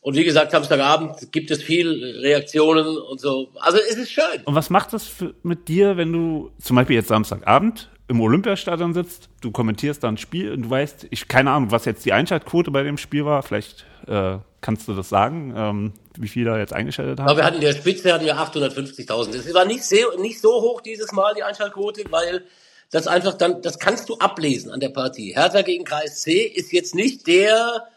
Und 0.00 0.16
wie 0.16 0.24
gesagt, 0.24 0.52
Samstagabend 0.52 1.30
gibt 1.30 1.50
es 1.50 1.62
viel 1.62 2.20
Reaktionen 2.22 2.96
und 2.96 3.20
so. 3.20 3.50
Also 3.60 3.76
es 3.76 3.96
ist 3.96 4.12
schön. 4.12 4.40
Und 4.46 4.54
was 4.54 4.70
macht 4.70 4.94
das 4.94 5.06
für, 5.06 5.34
mit 5.42 5.68
dir, 5.68 5.98
wenn 5.98 6.10
du 6.10 6.52
zum 6.58 6.76
Beispiel 6.76 6.96
jetzt 6.96 7.08
Samstagabend 7.08 7.90
im 8.08 8.20
Olympiastadion 8.20 8.94
sitzt, 8.94 9.28
du 9.40 9.50
kommentierst 9.50 10.02
dann 10.02 10.14
ein 10.14 10.18
Spiel 10.18 10.52
und 10.52 10.62
du 10.62 10.70
weißt, 10.70 11.06
ich 11.10 11.28
keine 11.28 11.50
Ahnung, 11.50 11.70
was 11.70 11.84
jetzt 11.84 12.04
die 12.04 12.12
Einschaltquote 12.12 12.70
bei 12.70 12.82
dem 12.82 12.98
Spiel 12.98 13.24
war. 13.24 13.42
Vielleicht 13.42 13.86
äh, 14.06 14.38
kannst 14.60 14.88
du 14.88 14.94
das 14.94 15.08
sagen, 15.08 15.54
ähm, 15.56 15.92
wie 16.18 16.28
viele 16.28 16.50
da 16.50 16.58
jetzt 16.58 16.72
eingeschaltet 16.72 17.20
haben. 17.20 17.28
Aber 17.28 17.38
wir 17.38 17.44
hatten 17.44 17.56
in 17.56 17.62
der 17.62 17.72
Spitze 17.72 18.12
hatten 18.12 18.24
wir 18.24 18.36
850.000. 18.36 19.34
Es 19.34 19.54
war 19.54 19.64
nicht, 19.64 19.84
sehr, 19.84 20.06
nicht 20.18 20.40
so 20.40 20.50
hoch 20.50 20.80
dieses 20.80 21.12
Mal 21.12 21.34
die 21.34 21.42
Einschaltquote, 21.42 22.04
weil 22.10 22.44
das 22.90 23.06
einfach 23.06 23.34
dann, 23.34 23.62
das 23.62 23.78
kannst 23.78 24.08
du 24.08 24.16
ablesen 24.18 24.70
an 24.70 24.80
der 24.80 24.90
Partie. 24.90 25.34
Hertha 25.34 25.62
gegen 25.62 25.84
KSC 25.84 26.42
ist 26.42 26.72
jetzt 26.72 26.94
nicht 26.94 27.26
der 27.26 27.88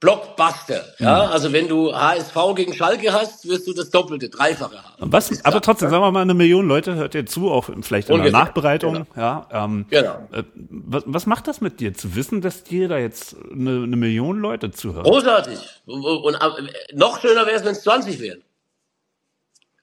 Blockbuster. 0.00 0.84
Ja, 0.98 1.26
mhm. 1.26 1.32
also 1.32 1.52
wenn 1.52 1.66
du 1.66 1.94
HSV 1.94 2.36
gegen 2.56 2.74
Schalke 2.74 3.12
hast, 3.12 3.48
wirst 3.48 3.66
du 3.66 3.72
das 3.72 3.90
Doppelte, 3.90 4.28
Dreifache 4.28 4.82
haben. 4.82 5.12
Was, 5.12 5.44
aber 5.44 5.60
trotzdem, 5.62 5.88
sagen 5.88 6.02
wir 6.02 6.10
mal, 6.10 6.20
eine 6.20 6.34
Million 6.34 6.68
Leute 6.68 6.94
hört 6.94 7.14
dir 7.14 7.24
zu, 7.24 7.50
auch 7.50 7.70
vielleicht 7.80 8.10
in 8.10 8.22
der 8.22 8.32
Nachbereitung. 8.32 8.92
Genau. 8.92 9.06
Ja, 9.16 9.48
ähm, 9.50 9.86
genau. 9.88 10.28
Äh, 10.32 10.42
was, 10.54 11.04
was 11.06 11.26
macht 11.26 11.48
das 11.48 11.60
mit 11.60 11.80
dir, 11.80 11.94
zu 11.94 12.14
wissen, 12.14 12.42
dass 12.42 12.64
dir 12.64 12.88
da 12.88 12.98
jetzt 12.98 13.34
eine, 13.50 13.84
eine 13.84 13.96
Million 13.96 14.38
Leute 14.38 14.70
zuhören? 14.72 15.04
Großartig. 15.04 15.58
Und, 15.86 16.04
und, 16.04 16.36
und 16.36 16.70
noch 16.92 17.20
schöner 17.20 17.46
wäre 17.46 17.56
es, 17.56 17.64
wenn 17.64 17.72
es 17.72 17.82
20 17.82 18.20
wären. 18.20 18.42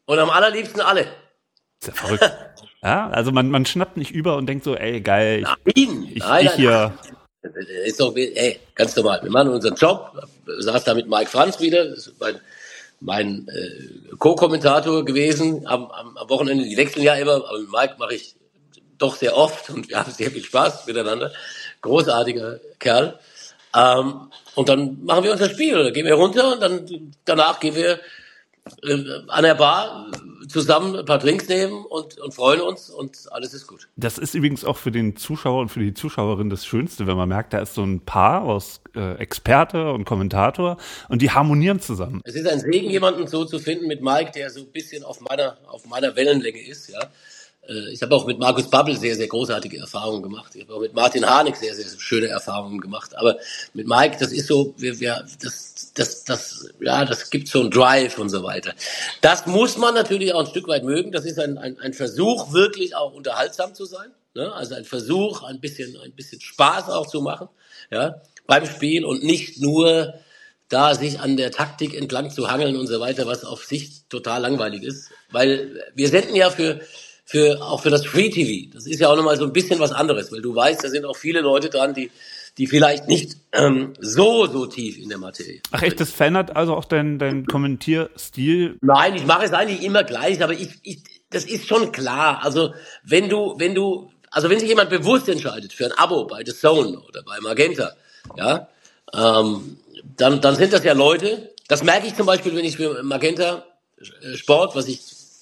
Und 0.05 0.19
am 0.19 0.29
allerliebsten 0.29 0.81
alle. 0.81 1.07
Ist 1.79 1.87
ja 1.87 1.93
verrückt. 1.93 2.31
ja, 2.83 3.09
also 3.09 3.31
man, 3.31 3.49
man 3.49 3.65
schnappt 3.65 3.97
nicht 3.97 4.11
über 4.11 4.35
und 4.37 4.45
denkt 4.45 4.65
so, 4.65 4.75
ey, 4.75 5.01
geil, 5.01 5.47
ich, 5.65 5.87
nein, 5.87 6.11
ich, 6.13 6.19
nein, 6.19 6.45
ich 6.45 6.51
hier. 6.51 6.93
Nein. 7.01 7.10
Ist 7.85 7.99
doch, 7.99 8.15
ey, 8.15 8.59
ganz 8.75 8.95
normal. 8.95 9.21
Wir 9.23 9.31
machen 9.31 9.49
unseren 9.49 9.75
Job. 9.75 10.11
Saß 10.45 10.83
da 10.83 10.93
mit 10.93 11.07
Mike 11.07 11.29
Franz 11.29 11.59
wieder, 11.59 11.95
mein, 12.19 12.39
mein 12.99 13.47
äh, 13.47 14.15
Co-Kommentator 14.17 15.03
gewesen 15.03 15.65
am, 15.65 15.89
am, 15.91 16.17
am 16.17 16.29
Wochenende. 16.29 16.63
Die 16.63 16.77
wechseln 16.77 17.03
ja 17.03 17.15
immer, 17.15 17.35
aber 17.47 17.59
mit 17.59 17.71
Mike 17.71 17.95
mache 17.97 18.13
ich 18.13 18.35
doch 18.99 19.15
sehr 19.15 19.35
oft 19.35 19.71
und 19.71 19.89
wir 19.89 19.97
haben 19.99 20.11
sehr 20.11 20.29
viel 20.29 20.43
Spaß 20.43 20.85
miteinander. 20.85 21.31
Großartiger 21.81 22.59
Kerl. 22.77 23.19
Ähm, 23.75 24.29
und 24.53 24.69
dann 24.69 25.03
machen 25.03 25.23
wir 25.23 25.31
unser 25.31 25.49
Spiel. 25.49 25.83
Dann 25.83 25.93
gehen 25.93 26.05
wir 26.05 26.13
runter 26.13 26.53
und 26.53 26.61
dann 26.61 27.13
danach 27.25 27.59
gehen 27.59 27.75
wir 27.75 27.99
äh, 28.83 29.03
an 29.27 29.43
der 29.43 29.55
Bar 29.55 30.11
zusammen 30.51 30.95
ein 30.95 31.05
paar 31.05 31.19
Drinks 31.19 31.47
nehmen 31.47 31.85
und, 31.85 32.19
und 32.19 32.33
freuen 32.33 32.61
uns 32.61 32.89
und 32.89 33.27
alles 33.31 33.53
ist 33.53 33.67
gut. 33.67 33.87
Das 33.95 34.17
ist 34.17 34.35
übrigens 34.35 34.63
auch 34.63 34.77
für 34.77 34.91
den 34.91 35.15
Zuschauer 35.15 35.61
und 35.61 35.69
für 35.69 35.79
die 35.79 35.93
Zuschauerin 35.93 36.49
das 36.49 36.65
Schönste, 36.65 37.07
wenn 37.07 37.17
man 37.17 37.29
merkt, 37.29 37.53
da 37.53 37.59
ist 37.59 37.73
so 37.73 37.83
ein 37.83 38.01
Paar 38.01 38.43
aus 38.43 38.81
äh, 38.95 39.15
Experte 39.15 39.91
und 39.91 40.05
Kommentator 40.05 40.77
und 41.09 41.21
die 41.21 41.31
harmonieren 41.31 41.79
zusammen. 41.79 42.21
Es 42.23 42.35
ist 42.35 42.47
ein 42.47 42.59
Segen, 42.59 42.89
jemanden 42.89 43.27
so 43.27 43.45
zu 43.45 43.59
finden 43.59 43.87
mit 43.87 44.01
Mike, 44.01 44.31
der 44.35 44.49
so 44.49 44.61
ein 44.61 44.67
bisschen 44.67 45.03
auf 45.03 45.21
meiner, 45.21 45.57
auf 45.67 45.85
meiner 45.85 46.15
Wellenlänge 46.15 46.61
ist, 46.61 46.89
ja. 46.89 47.09
Äh, 47.67 47.91
ich 47.91 48.01
habe 48.01 48.15
auch 48.15 48.25
mit 48.25 48.39
Markus 48.39 48.69
Babbel 48.69 48.97
sehr, 48.97 49.15
sehr 49.15 49.27
großartige 49.27 49.77
Erfahrungen 49.77 50.21
gemacht. 50.21 50.51
Ich 50.55 50.63
habe 50.63 50.75
auch 50.75 50.81
mit 50.81 50.93
Martin 50.93 51.25
Harnik 51.25 51.55
sehr, 51.55 51.73
sehr 51.75 51.85
schöne 51.99 52.27
Erfahrungen 52.27 52.79
gemacht. 52.79 53.15
Aber 53.15 53.37
mit 53.73 53.87
Mike, 53.87 54.17
das 54.19 54.31
ist 54.31 54.47
so, 54.47 54.73
wir, 54.77 54.99
wir, 54.99 55.25
das, 55.41 55.91
das, 55.93 56.23
das, 56.23 56.69
ja, 56.79 57.05
das 57.05 57.29
gibt 57.29 57.47
so 57.47 57.61
einen 57.61 57.71
Drive 57.71 58.17
und 58.17 58.29
so 58.29 58.43
weiter. 58.43 58.73
Das 59.21 59.45
muss 59.45 59.77
man 59.77 59.93
natürlich 59.93 60.33
auch 60.33 60.41
ein 60.41 60.47
Stück 60.47 60.67
weit 60.67 60.83
mögen. 60.83 61.11
Das 61.11 61.25
ist 61.25 61.39
ein, 61.39 61.57
ein, 61.57 61.79
ein 61.79 61.93
Versuch, 61.93 62.53
wirklich 62.53 62.95
auch 62.95 63.13
unterhaltsam 63.13 63.73
zu 63.73 63.85
sein. 63.85 64.11
Ne? 64.33 64.51
Also 64.53 64.75
ein 64.75 64.85
Versuch, 64.85 65.43
ein 65.43 65.59
bisschen, 65.59 65.97
ein 66.01 66.13
bisschen 66.13 66.39
Spaß 66.39 66.89
auch 66.89 67.07
zu 67.07 67.21
machen, 67.21 67.49
ja, 67.91 68.21
beim 68.47 68.65
Spiel 68.65 69.05
und 69.05 69.23
nicht 69.23 69.59
nur 69.59 70.13
da 70.69 70.95
sich 70.95 71.19
an 71.19 71.35
der 71.35 71.51
Taktik 71.51 71.93
entlang 71.93 72.31
zu 72.31 72.49
hangeln 72.49 72.77
und 72.77 72.87
so 72.87 73.01
weiter, 73.01 73.27
was 73.27 73.43
auf 73.43 73.65
sich 73.65 74.07
total 74.07 74.41
langweilig 74.41 74.83
ist. 74.83 75.09
Weil 75.29 75.83
wir 75.95 76.07
senden 76.07 76.33
ja 76.33 76.49
für, 76.49 76.79
für, 77.31 77.61
auch 77.61 77.81
für 77.81 77.89
das 77.89 78.05
Free 78.05 78.29
TV. 78.29 78.69
Das 78.73 78.85
ist 78.85 78.99
ja 78.99 79.07
auch 79.07 79.15
nochmal 79.15 79.37
so 79.37 79.45
ein 79.45 79.53
bisschen 79.53 79.79
was 79.79 79.93
anderes, 79.93 80.33
weil 80.33 80.41
du 80.41 80.53
weißt, 80.53 80.83
da 80.83 80.89
sind 80.89 81.05
auch 81.05 81.15
viele 81.15 81.39
Leute 81.39 81.69
dran, 81.69 81.93
die, 81.93 82.11
die 82.57 82.67
vielleicht 82.67 83.07
nicht 83.07 83.37
ähm, 83.53 83.93
so, 84.01 84.47
so 84.47 84.65
tief 84.65 84.97
in 84.97 85.07
der 85.07 85.17
Materie. 85.17 85.61
Ach 85.71 85.81
echt, 85.81 86.01
das 86.01 86.11
verändert 86.11 86.57
also 86.57 86.75
auch 86.75 86.83
dein, 86.83 87.19
dein 87.19 87.45
Kommentierstil? 87.45 88.77
Nein, 88.81 89.15
ich 89.15 89.25
mache 89.25 89.45
es 89.45 89.53
eigentlich 89.53 89.81
immer 89.81 90.03
gleich, 90.03 90.43
aber 90.43 90.51
ich, 90.51 90.71
ich, 90.83 91.03
das 91.29 91.45
ist 91.45 91.69
schon 91.69 91.93
klar. 91.93 92.43
Also 92.43 92.73
wenn 93.05 93.29
du, 93.29 93.55
wenn 93.57 93.75
du, 93.75 94.11
also 94.29 94.49
wenn 94.49 94.59
sich 94.59 94.67
jemand 94.67 94.89
bewusst 94.89 95.29
entscheidet 95.29 95.71
für 95.71 95.85
ein 95.85 95.93
Abo 95.93 96.25
bei 96.25 96.43
The 96.45 96.53
Zone 96.53 96.99
oder 96.99 97.23
bei 97.23 97.39
Magenta, 97.39 97.93
ja, 98.35 98.67
ähm, 99.13 99.77
dann, 100.17 100.41
dann 100.41 100.55
sind 100.57 100.73
das 100.73 100.83
ja 100.83 100.91
Leute, 100.91 101.49
das 101.69 101.81
merke 101.81 102.07
ich 102.07 102.15
zum 102.15 102.25
Beispiel, 102.25 102.53
wenn 102.57 102.65
ich 102.65 102.75
für 102.75 103.01
Magenta 103.03 103.63
äh, 104.21 104.35
Sport, 104.35 104.75
was 104.75 104.89
ich 104.89 104.99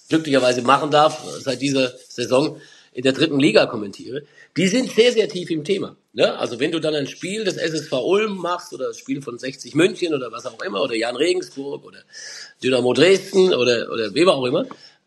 glücklicherweise 0.09 0.61
machen 0.61 0.91
darf, 0.91 1.23
seit 1.39 1.61
dieser 1.61 1.93
Saison 2.09 2.59
in 2.91 3.03
der 3.03 3.13
dritten 3.13 3.39
Liga 3.39 3.65
kommentiere, 3.67 4.23
die 4.57 4.67
sind 4.67 4.91
sehr, 4.91 5.13
sehr 5.13 5.29
tief 5.29 5.49
im 5.51 5.63
Thema. 5.63 5.95
Ne? 6.13 6.37
Also 6.37 6.59
wenn 6.59 6.71
du 6.71 6.79
dann 6.79 6.95
ein 6.95 7.07
Spiel 7.07 7.43
des 7.43 7.55
SSV 7.57 7.93
Ulm 7.93 8.37
machst 8.37 8.73
oder 8.73 8.87
das 8.87 8.97
Spiel 8.97 9.21
von 9.21 9.37
60 9.37 9.75
München 9.75 10.13
oder 10.13 10.31
was 10.31 10.45
auch 10.45 10.61
immer 10.63 10.81
oder 10.81 10.95
Jan 10.95 11.15
Regensburg 11.15 11.85
oder 11.85 11.99
Dynamo 12.63 12.93
Dresden 12.93 13.53
oder, 13.53 13.89
oder 13.91 14.13
Weber 14.15 14.35
auch 14.35 14.45
immer, 14.45 14.65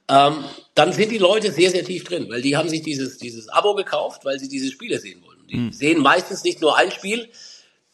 ähm, 0.08 0.44
dann 0.74 0.92
sind 0.92 1.10
die 1.10 1.18
Leute 1.18 1.52
sehr, 1.52 1.70
sehr 1.70 1.84
tief 1.84 2.04
drin, 2.04 2.26
weil 2.30 2.40
die 2.40 2.56
haben 2.56 2.68
sich 2.68 2.82
dieses, 2.82 3.18
dieses 3.18 3.48
Abo 3.48 3.74
gekauft, 3.74 4.24
weil 4.24 4.38
sie 4.38 4.48
diese 4.48 4.70
Spiele 4.70 4.98
sehen 4.98 5.22
wollen. 5.24 5.38
Die 5.50 5.56
mhm. 5.56 5.72
sehen 5.72 6.00
meistens 6.00 6.44
nicht 6.44 6.60
nur 6.60 6.76
ein 6.76 6.90
Spiel, 6.92 7.28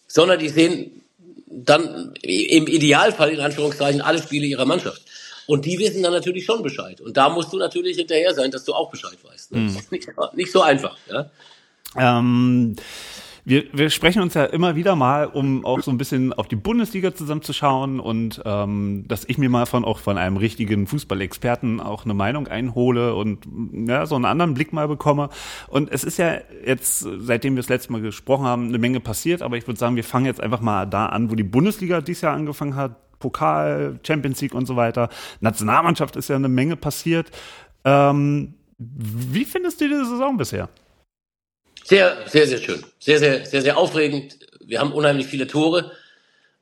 sondern 0.06 0.38
die 0.38 0.48
sehen 0.48 1.02
dann 1.46 2.14
im 2.22 2.66
Idealfall 2.66 3.30
in 3.30 3.40
Anführungszeichen 3.40 4.00
alle 4.00 4.22
Spiele 4.22 4.46
ihrer 4.46 4.66
Mannschaft. 4.66 5.02
Und 5.48 5.64
die 5.64 5.78
wissen 5.78 6.02
dann 6.02 6.12
natürlich 6.12 6.44
schon 6.44 6.62
Bescheid. 6.62 7.00
Und 7.00 7.16
da 7.16 7.30
musst 7.30 7.54
du 7.54 7.56
natürlich 7.56 7.96
hinterher 7.96 8.34
sein, 8.34 8.50
dass 8.50 8.64
du 8.64 8.74
auch 8.74 8.90
Bescheid 8.90 9.16
weißt. 9.24 9.52
Ne? 9.52 9.60
Mhm. 9.60 9.66
Das 9.68 9.76
ist 9.80 9.90
nicht, 9.90 10.08
nicht 10.34 10.52
so 10.52 10.60
einfach. 10.60 10.94
Ja? 11.10 11.30
Ähm, 11.96 12.76
wir, 13.46 13.64
wir 13.72 13.88
sprechen 13.88 14.20
uns 14.20 14.34
ja 14.34 14.44
immer 14.44 14.76
wieder 14.76 14.94
mal, 14.94 15.24
um 15.24 15.64
auch 15.64 15.80
so 15.80 15.90
ein 15.90 15.96
bisschen 15.96 16.34
auf 16.34 16.48
die 16.48 16.56
Bundesliga 16.56 17.14
zusammenzuschauen 17.14 17.98
und 17.98 18.42
ähm, 18.44 19.06
dass 19.08 19.24
ich 19.24 19.38
mir 19.38 19.48
mal 19.48 19.64
von 19.64 19.86
auch 19.86 20.00
von 20.00 20.18
einem 20.18 20.36
richtigen 20.36 20.86
Fußballexperten 20.86 21.80
auch 21.80 22.04
eine 22.04 22.12
Meinung 22.12 22.46
einhole 22.46 23.14
und 23.14 23.46
ja, 23.72 24.04
so 24.04 24.16
einen 24.16 24.26
anderen 24.26 24.52
Blick 24.52 24.74
mal 24.74 24.86
bekomme. 24.86 25.30
Und 25.68 25.90
es 25.90 26.04
ist 26.04 26.18
ja 26.18 26.42
jetzt, 26.66 27.06
seitdem 27.20 27.54
wir 27.54 27.62
das 27.62 27.70
letzte 27.70 27.90
Mal 27.92 28.02
gesprochen 28.02 28.44
haben, 28.44 28.68
eine 28.68 28.76
Menge 28.76 29.00
passiert, 29.00 29.40
aber 29.40 29.56
ich 29.56 29.66
würde 29.66 29.80
sagen, 29.80 29.96
wir 29.96 30.04
fangen 30.04 30.26
jetzt 30.26 30.42
einfach 30.42 30.60
mal 30.60 30.84
da 30.84 31.06
an, 31.06 31.30
wo 31.30 31.34
die 31.34 31.42
Bundesliga 31.42 32.02
dieses 32.02 32.20
Jahr 32.20 32.34
angefangen 32.34 32.76
hat. 32.76 32.96
Pokal, 33.18 33.98
Champions 34.06 34.40
League 34.40 34.54
und 34.54 34.66
so 34.66 34.76
weiter. 34.76 35.08
Nationalmannschaft 35.40 36.16
ist 36.16 36.28
ja 36.28 36.36
eine 36.36 36.48
Menge 36.48 36.76
passiert. 36.76 37.30
Ähm, 37.84 38.54
wie 38.78 39.44
findest 39.44 39.80
du 39.80 39.88
diese 39.88 40.04
Saison 40.04 40.36
bisher? 40.36 40.68
Sehr, 41.84 42.18
sehr, 42.26 42.46
sehr 42.46 42.58
schön. 42.58 42.84
Sehr, 42.98 43.18
sehr, 43.18 43.46
sehr, 43.46 43.62
sehr 43.62 43.78
aufregend. 43.78 44.38
Wir 44.60 44.80
haben 44.80 44.92
unheimlich 44.92 45.26
viele 45.26 45.46
Tore 45.46 45.90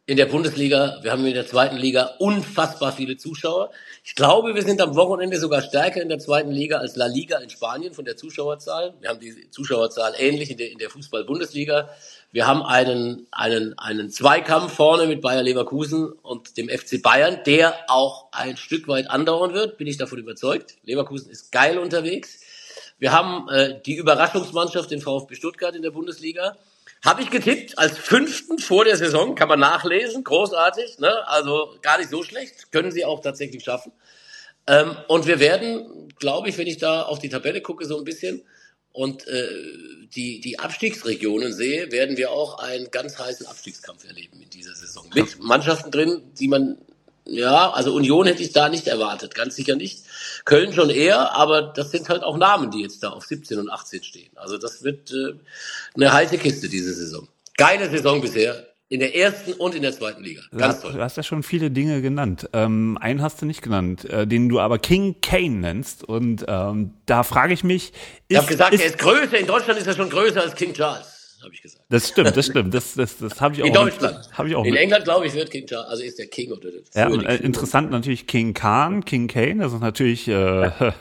in 0.06 0.16
der 0.16 0.26
Bundesliga. 0.26 1.00
Wir 1.02 1.10
haben 1.10 1.26
in 1.26 1.34
der 1.34 1.46
zweiten 1.48 1.76
Liga 1.76 2.14
unfassbar 2.20 2.92
viele 2.92 3.16
Zuschauer. 3.16 3.70
Ich 4.04 4.14
glaube, 4.14 4.54
wir 4.54 4.62
sind 4.62 4.80
am 4.80 4.94
Wochenende 4.94 5.38
sogar 5.38 5.62
stärker 5.62 6.00
in 6.00 6.08
der 6.08 6.20
zweiten 6.20 6.52
Liga 6.52 6.78
als 6.78 6.94
La 6.94 7.06
Liga 7.06 7.38
in 7.38 7.50
Spanien 7.50 7.92
von 7.92 8.04
der 8.04 8.16
Zuschauerzahl. 8.16 8.94
Wir 9.00 9.08
haben 9.08 9.18
die 9.18 9.50
Zuschauerzahl 9.50 10.14
ähnlich 10.16 10.50
in 10.50 10.58
der, 10.58 10.70
in 10.70 10.78
der 10.78 10.90
Fußball-Bundesliga. 10.90 11.90
Wir 12.32 12.46
haben 12.46 12.62
einen, 12.62 13.26
einen, 13.30 13.78
einen 13.78 14.10
Zweikampf 14.10 14.74
vorne 14.74 15.06
mit 15.06 15.20
Bayer 15.22 15.42
Leverkusen 15.42 16.12
und 16.12 16.56
dem 16.56 16.68
FC 16.68 17.00
Bayern, 17.00 17.40
der 17.46 17.74
auch 17.88 18.28
ein 18.32 18.56
Stück 18.56 18.88
weit 18.88 19.08
andauern 19.08 19.54
wird, 19.54 19.78
bin 19.78 19.86
ich 19.86 19.96
davon 19.96 20.18
überzeugt. 20.18 20.76
Leverkusen 20.84 21.30
ist 21.30 21.52
geil 21.52 21.78
unterwegs. 21.78 22.40
Wir 22.98 23.12
haben 23.12 23.48
äh, 23.48 23.80
die 23.84 23.96
Überraschungsmannschaft, 23.96 24.90
den 24.90 25.00
VfB 25.00 25.34
Stuttgart 25.34 25.74
in 25.74 25.82
der 25.82 25.90
Bundesliga. 25.90 26.56
Habe 27.04 27.22
ich 27.22 27.30
getippt 27.30 27.78
als 27.78 27.98
fünften 27.98 28.58
vor 28.58 28.84
der 28.84 28.96
Saison, 28.96 29.34
kann 29.34 29.48
man 29.48 29.60
nachlesen, 29.60 30.24
großartig, 30.24 30.98
ne? 30.98 31.28
also 31.28 31.76
gar 31.82 31.98
nicht 31.98 32.10
so 32.10 32.22
schlecht, 32.22 32.72
können 32.72 32.90
sie 32.90 33.04
auch 33.04 33.20
tatsächlich 33.20 33.62
schaffen. 33.62 33.92
Ähm, 34.66 34.96
und 35.06 35.26
wir 35.26 35.38
werden, 35.38 36.08
glaube 36.18 36.48
ich, 36.48 36.58
wenn 36.58 36.66
ich 36.66 36.78
da 36.78 37.02
auf 37.02 37.18
die 37.18 37.28
Tabelle 37.28 37.60
gucke, 37.60 37.84
so 37.84 37.98
ein 37.98 38.04
bisschen, 38.04 38.42
und 38.96 39.28
äh, 39.28 39.46
die, 40.14 40.40
die 40.40 40.58
Abstiegsregionen 40.58 41.52
sehe, 41.52 41.92
werden 41.92 42.16
wir 42.16 42.30
auch 42.30 42.58
einen 42.60 42.90
ganz 42.90 43.18
heißen 43.18 43.46
Abstiegskampf 43.46 44.06
erleben 44.06 44.40
in 44.40 44.48
dieser 44.48 44.74
Saison. 44.74 45.04
Mit 45.14 45.38
Mannschaften 45.38 45.90
drin, 45.90 46.22
die 46.38 46.48
man, 46.48 46.78
ja, 47.26 47.70
also 47.72 47.94
Union 47.94 48.26
hätte 48.26 48.42
ich 48.42 48.54
da 48.54 48.70
nicht 48.70 48.86
erwartet, 48.86 49.34
ganz 49.34 49.54
sicher 49.54 49.76
nicht. 49.76 50.04
Köln 50.46 50.72
schon 50.72 50.88
eher, 50.88 51.32
aber 51.32 51.60
das 51.60 51.90
sind 51.90 52.08
halt 52.08 52.22
auch 52.22 52.38
Namen, 52.38 52.70
die 52.70 52.80
jetzt 52.80 53.02
da 53.02 53.10
auf 53.10 53.26
17 53.26 53.58
und 53.58 53.68
18 53.68 54.02
stehen. 54.02 54.30
Also 54.34 54.56
das 54.56 54.82
wird 54.82 55.12
äh, 55.12 55.34
eine 55.94 56.14
heiße 56.14 56.38
Kiste 56.38 56.70
diese 56.70 56.94
Saison. 56.94 57.28
Geile 57.58 57.90
Saison 57.90 58.22
bisher. 58.22 58.66
In 58.88 59.00
der 59.00 59.16
ersten 59.16 59.52
und 59.54 59.74
in 59.74 59.82
der 59.82 59.92
zweiten 59.92 60.22
Liga. 60.22 60.42
Ganz 60.56 60.80
toll. 60.80 60.92
Du 60.92 61.00
hast 61.00 61.16
ja 61.16 61.24
schon 61.24 61.42
viele 61.42 61.72
Dinge 61.72 62.02
genannt. 62.02 62.48
Ähm, 62.52 62.96
einen 63.00 63.20
hast 63.20 63.42
du 63.42 63.46
nicht 63.46 63.60
genannt, 63.60 64.04
äh, 64.04 64.28
den 64.28 64.48
du 64.48 64.60
aber 64.60 64.78
King 64.78 65.16
Kane 65.20 65.56
nennst. 65.56 66.04
Und 66.04 66.44
ähm, 66.46 66.92
da 67.04 67.24
frage 67.24 67.52
ich 67.52 67.64
mich. 67.64 67.88
Ist, 67.88 67.94
ich 68.28 68.36
habe 68.36 68.46
gesagt, 68.46 68.74
ist, 68.74 68.80
er 68.80 68.86
ist 68.86 68.98
größer. 68.98 69.38
In 69.38 69.46
Deutschland 69.48 69.80
ist 69.80 69.88
er 69.88 69.94
schon 69.94 70.08
größer 70.08 70.40
als 70.40 70.54
King 70.54 70.72
Charles. 70.72 71.38
Habe 71.42 71.52
ich 71.52 71.62
gesagt. 71.62 71.84
Das 71.88 72.08
stimmt, 72.08 72.36
das 72.36 72.46
stimmt. 72.46 72.74
Das, 72.74 72.94
das, 72.94 73.18
das 73.18 73.40
habe 73.40 73.56
ich 73.56 73.62
auch. 73.62 73.66
In 73.66 73.72
Deutschland. 73.72 74.30
Hab 74.32 74.46
ich 74.46 74.54
auch 74.54 74.64
in 74.64 74.70
mit. 74.70 74.80
England, 74.80 75.04
glaube 75.04 75.26
ich, 75.26 75.34
wird 75.34 75.50
King 75.50 75.66
Charles, 75.66 75.88
also 75.88 76.04
ist 76.04 76.20
der 76.20 76.28
King 76.28 76.52
oder 76.52 76.70
der 76.70 76.80
Ja, 76.94 77.08
und, 77.08 77.26
äh, 77.26 77.36
interessant 77.38 77.90
natürlich 77.90 78.28
King 78.28 78.54
Khan, 78.54 79.04
King 79.04 79.26
Kane. 79.26 79.64
Das 79.64 79.72
ist 79.72 79.80
natürlich. 79.80 80.28
Äh, 80.28 80.70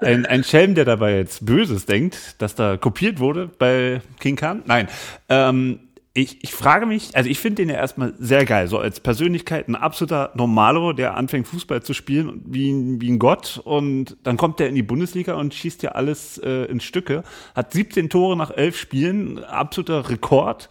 ein, 0.00 0.26
ein 0.26 0.44
Schelm, 0.44 0.74
der 0.74 0.84
dabei 0.84 1.16
jetzt 1.16 1.44
Böses 1.46 1.86
denkt, 1.86 2.34
dass 2.38 2.54
da 2.54 2.76
kopiert 2.76 3.18
wurde 3.18 3.50
bei 3.58 4.02
King 4.18 4.36
Khan. 4.36 4.62
Nein. 4.66 4.88
Ähm, 5.28 5.80
ich, 6.12 6.42
ich 6.42 6.52
frage 6.52 6.86
mich, 6.86 7.16
also 7.16 7.30
ich 7.30 7.38
finde 7.38 7.62
den 7.62 7.68
ja 7.68 7.76
erstmal 7.76 8.14
sehr 8.18 8.44
geil, 8.44 8.66
so 8.66 8.78
als 8.78 8.98
Persönlichkeit 8.98 9.68
ein 9.68 9.76
absoluter 9.76 10.32
Normalo, 10.34 10.92
der 10.92 11.16
anfängt 11.16 11.46
Fußball 11.46 11.82
zu 11.82 11.94
spielen 11.94 12.42
wie, 12.46 12.70
ein, 12.70 13.00
wie 13.00 13.10
ein 13.10 13.20
Gott 13.20 13.60
und 13.62 14.16
dann 14.24 14.36
kommt 14.36 14.58
der 14.58 14.68
in 14.68 14.74
die 14.74 14.82
Bundesliga 14.82 15.34
und 15.34 15.54
schießt 15.54 15.84
ja 15.84 15.92
alles 15.92 16.38
äh, 16.38 16.64
in 16.64 16.80
Stücke, 16.80 17.22
hat 17.54 17.72
17 17.72 18.10
Tore 18.10 18.36
nach 18.36 18.50
11 18.50 18.76
Spielen, 18.76 19.44
absoluter 19.44 20.10
Rekord. 20.10 20.68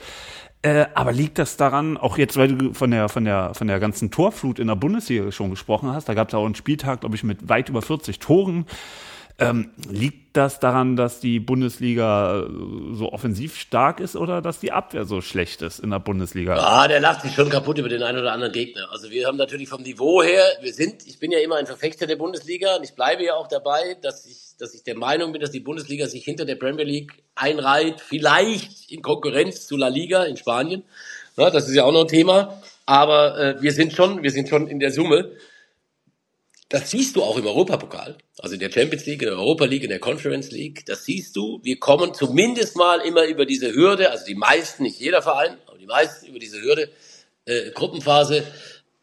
Äh, 0.61 0.87
aber 0.93 1.13
liegt 1.13 1.37
das 1.37 1.55
daran, 1.55 1.95
auch 1.95 2.17
jetzt, 2.17 2.35
weil 2.35 2.49
du 2.49 2.73
von 2.73 2.91
der, 2.91 3.07
von 3.07 3.23
der, 3.23 3.53
von 3.53 3.67
der 3.67 3.79
ganzen 3.79 4.11
Torflut 4.11 4.59
in 4.59 4.67
der 4.67 4.75
Bundesliga 4.75 5.31
schon 5.31 5.51
gesprochen 5.51 5.93
hast, 5.93 6.09
da 6.09 6.13
gab 6.13 6.27
es 6.27 6.33
auch 6.33 6.45
einen 6.45 6.55
Spieltag, 6.55 6.99
glaube 6.99 7.15
ich, 7.15 7.23
mit 7.23 7.47
weit 7.47 7.69
über 7.69 7.81
40 7.81 8.19
Toren. 8.19 8.65
Ähm, 9.39 9.71
liegt 9.89 10.35
das 10.35 10.59
daran, 10.59 10.95
dass 10.97 11.21
die 11.21 11.39
Bundesliga 11.39 12.41
äh, 12.41 12.49
so 12.93 13.11
offensiv 13.13 13.55
stark 13.55 13.99
ist 13.99 14.15
oder 14.15 14.41
dass 14.41 14.59
die 14.59 14.71
Abwehr 14.71 15.05
so 15.05 15.21
schlecht 15.21 15.61
ist 15.61 15.79
in 15.79 15.91
der 15.91 15.99
Bundesliga? 15.99 16.57
Ja, 16.57 16.87
der 16.87 16.99
lacht 16.99 17.21
sich 17.21 17.33
schon 17.33 17.49
kaputt 17.49 17.77
über 17.77 17.87
den 17.87 18.03
einen 18.03 18.19
oder 18.19 18.33
anderen 18.33 18.51
Gegner. 18.51 18.89
Also 18.91 19.09
wir 19.09 19.27
haben 19.27 19.37
natürlich 19.37 19.69
vom 19.69 19.81
Niveau 19.81 20.21
her, 20.21 20.43
wir 20.61 20.73
sind, 20.73 21.07
ich 21.07 21.19
bin 21.19 21.31
ja 21.31 21.39
immer 21.39 21.55
ein 21.55 21.65
Verfechter 21.65 22.05
der 22.05 22.17
Bundesliga 22.17 22.75
und 22.75 22.83
ich 22.83 22.93
bleibe 22.93 23.23
ja 23.23 23.35
auch 23.35 23.47
dabei, 23.47 23.95
dass 24.01 24.25
ich, 24.25 24.57
dass 24.59 24.73
ich 24.73 24.83
der 24.83 24.97
Meinung 24.97 25.31
bin, 25.31 25.41
dass 25.41 25.51
die 25.51 25.61
Bundesliga 25.61 26.07
sich 26.07 26.25
hinter 26.25 26.45
der 26.45 26.55
Premier 26.55 26.85
League 26.85 27.23
einreiht, 27.35 28.01
vielleicht 28.01 28.91
in 28.91 29.01
Konkurrenz 29.01 29.67
zu 29.67 29.77
La 29.77 29.87
Liga 29.87 30.23
in 30.23 30.35
Spanien. 30.35 30.83
Ja, 31.37 31.49
das 31.49 31.69
ist 31.69 31.75
ja 31.75 31.85
auch 31.85 31.93
noch 31.93 32.01
ein 32.01 32.07
Thema. 32.07 32.61
aber 32.85 33.37
äh, 33.37 33.61
wir 33.61 33.71
sind 33.71 33.93
schon, 33.93 34.23
wir 34.23 34.31
sind 34.31 34.49
schon 34.49 34.67
in 34.67 34.79
der 34.79 34.91
Summe. 34.91 35.31
Das 36.69 36.91
siehst 36.91 37.15
du 37.15 37.23
auch 37.23 37.37
im 37.37 37.47
Europapokal, 37.47 38.17
also 38.37 38.53
in 38.53 38.59
der 38.59 38.71
Champions 38.71 39.05
League, 39.07 39.23
in 39.23 39.29
der 39.29 39.37
Europa 39.37 39.65
League, 39.65 39.83
in 39.83 39.89
der 39.89 39.99
Conference 39.99 40.51
League. 40.51 40.85
Das 40.85 41.03
siehst 41.03 41.35
du. 41.35 41.59
Wir 41.63 41.79
kommen 41.79 42.13
zumindest 42.13 42.75
mal 42.75 42.99
immer 43.01 43.25
über 43.25 43.47
diese 43.47 43.73
Hürde, 43.73 44.11
also 44.11 44.23
die 44.25 44.35
meisten, 44.35 44.83
nicht 44.83 44.99
jeder 44.99 45.23
Verein, 45.23 45.57
aber 45.65 45.79
die 45.79 45.87
meisten 45.87 46.27
über 46.27 46.37
diese 46.37 46.61
Hürde 46.61 46.89
äh, 47.45 47.71
Gruppenphase 47.71 48.43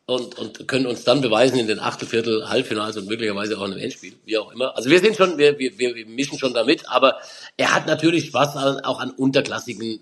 und, 0.07 0.39
und 0.39 0.69
können 0.69 0.87
uns 0.87 1.03
dann 1.03 1.21
beweisen 1.21 1.59
in 1.59 1.67
den 1.67 1.81
Achtelviertel, 1.81 2.49
Halbfinals 2.49 2.97
und 2.97 3.09
möglicherweise 3.09 3.59
auch 3.59 3.65
in 3.65 3.73
einem 3.73 3.83
Endspiel, 3.83 4.15
wie 4.25 4.39
auch 4.39 4.53
immer. 4.53 4.77
Also 4.77 4.89
wir 4.89 5.01
sind 5.01 5.17
schon, 5.17 5.37
wir, 5.37 5.59
wir, 5.59 5.77
wir 5.77 6.07
mischen 6.07 6.39
schon 6.39 6.55
damit, 6.55 6.89
aber 6.89 7.19
er 7.57 7.75
hat 7.75 7.89
natürlich 7.89 8.27
Spaß 8.27 8.85
auch 8.85 9.01
an 9.01 9.11
unterklassigen, 9.11 9.83
äh, 9.83 9.99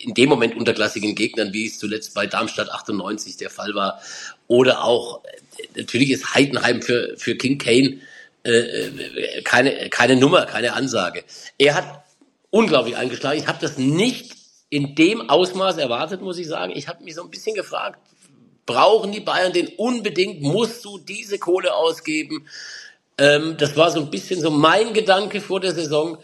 in 0.00 0.14
dem 0.14 0.30
Moment 0.30 0.56
unterklassigen 0.56 1.14
Gegnern, 1.14 1.52
wie 1.52 1.66
es 1.66 1.78
zuletzt 1.78 2.14
bei 2.14 2.26
Darmstadt 2.26 2.70
98 2.70 3.36
der 3.36 3.50
Fall 3.50 3.74
war. 3.74 4.00
Oder 4.46 4.84
auch, 4.84 5.22
äh, 5.24 5.28
natürlich 5.76 6.10
ist 6.10 6.34
Heidenheim 6.34 6.82
für, 6.82 7.14
für 7.16 7.36
King 7.36 7.58
Kane 7.58 8.00
äh, 8.44 8.50
äh, 8.50 9.42
keine, 9.42 9.90
keine 9.90 10.16
Nummer, 10.16 10.46
keine 10.46 10.72
Ansage. 10.72 11.24
Er 11.58 11.74
hat 11.74 12.04
unglaublich 12.50 12.96
eingeschlagen. 12.96 13.38
Ich 13.38 13.46
habe 13.46 13.58
das 13.60 13.78
nicht 13.78 14.34
in 14.70 14.94
dem 14.94 15.28
Ausmaß 15.28 15.78
erwartet, 15.78 16.22
muss 16.22 16.38
ich 16.38 16.46
sagen. 16.46 16.72
Ich 16.74 16.88
habe 16.88 17.04
mich 17.04 17.14
so 17.14 17.22
ein 17.22 17.30
bisschen 17.30 17.54
gefragt, 17.54 18.00
brauchen 18.66 19.12
die 19.12 19.20
Bayern 19.20 19.52
den 19.52 19.68
unbedingt? 19.76 20.40
Musst 20.40 20.84
du 20.84 20.98
diese 20.98 21.38
Kohle 21.38 21.74
ausgeben? 21.74 22.46
Ähm, 23.18 23.56
das 23.58 23.76
war 23.76 23.90
so 23.90 24.00
ein 24.00 24.10
bisschen 24.10 24.40
so 24.40 24.50
mein 24.50 24.92
Gedanke 24.94 25.40
vor 25.40 25.60
der 25.60 25.72
Saison. 25.72 26.18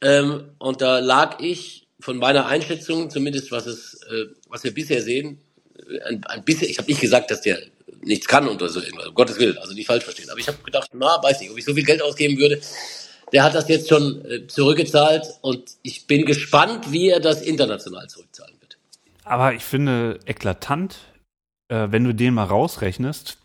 Ähm, 0.00 0.50
und 0.58 0.80
da 0.80 0.98
lag 0.98 1.40
ich 1.40 1.86
von 2.00 2.18
meiner 2.18 2.46
Einschätzung, 2.46 3.10
zumindest 3.10 3.50
was 3.50 3.66
es, 3.66 4.02
äh, 4.10 4.26
was 4.48 4.64
wir 4.64 4.74
bisher 4.74 5.02
sehen, 5.02 5.40
ein, 6.04 6.22
ein 6.24 6.44
bisschen, 6.44 6.68
ich 6.68 6.78
habe 6.78 6.88
nicht 6.88 7.00
gesagt, 7.00 7.30
dass 7.30 7.40
der 7.40 7.58
nichts 8.04 8.26
kann 8.26 8.48
oder 8.48 8.68
so 8.68 8.80
irgendwas, 8.80 9.08
um 9.08 9.14
Gottes 9.14 9.38
Willen, 9.38 9.58
also 9.58 9.74
nicht 9.74 9.86
falsch 9.86 10.04
verstehen. 10.04 10.30
Aber 10.30 10.38
ich 10.38 10.48
habe 10.48 10.58
gedacht, 10.62 10.90
na, 10.92 11.22
weiß 11.22 11.40
nicht, 11.40 11.50
ob 11.50 11.58
ich 11.58 11.64
so 11.64 11.74
viel 11.74 11.84
Geld 11.84 12.02
ausgeben 12.02 12.38
würde. 12.38 12.60
Der 13.32 13.42
hat 13.42 13.54
das 13.54 13.68
jetzt 13.68 13.88
schon 13.88 14.24
äh, 14.24 14.46
zurückgezahlt 14.46 15.26
und 15.40 15.72
ich 15.82 16.06
bin 16.06 16.24
gespannt, 16.24 16.92
wie 16.92 17.08
er 17.08 17.20
das 17.20 17.42
international 17.42 18.08
zurückzahlen 18.08 18.54
wird. 18.60 18.78
Aber 19.24 19.54
ich 19.54 19.64
finde 19.64 20.20
eklatant, 20.26 20.96
äh, 21.68 21.88
wenn 21.90 22.04
du 22.04 22.14
den 22.14 22.34
mal 22.34 22.44
rausrechnest, 22.44 23.38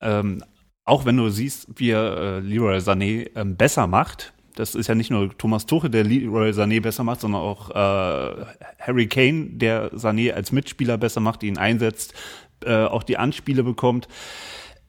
ähm, 0.00 0.42
auch 0.84 1.04
wenn 1.04 1.16
du 1.16 1.28
siehst, 1.28 1.66
wie 1.76 1.90
er 1.90 2.16
äh, 2.16 2.40
Leroy 2.40 2.78
Sané 2.78 3.30
ähm, 3.36 3.56
besser 3.56 3.86
macht, 3.86 4.32
das 4.54 4.74
ist 4.74 4.88
ja 4.88 4.94
nicht 4.96 5.10
nur 5.10 5.36
Thomas 5.38 5.66
Tuche, 5.66 5.88
der 5.88 6.02
Leroy 6.02 6.50
Sané 6.50 6.80
besser 6.80 7.04
macht, 7.04 7.20
sondern 7.20 7.42
auch 7.42 7.70
äh, 7.70 8.46
Harry 8.80 9.06
Kane, 9.06 9.50
der 9.52 9.92
Sané 9.92 10.32
als 10.32 10.50
Mitspieler 10.50 10.98
besser 10.98 11.20
macht, 11.20 11.42
ihn 11.44 11.58
einsetzt, 11.58 12.14
äh, 12.64 12.84
auch 12.84 13.02
die 13.02 13.16
Anspiele 13.16 13.62
bekommt. 13.62 14.08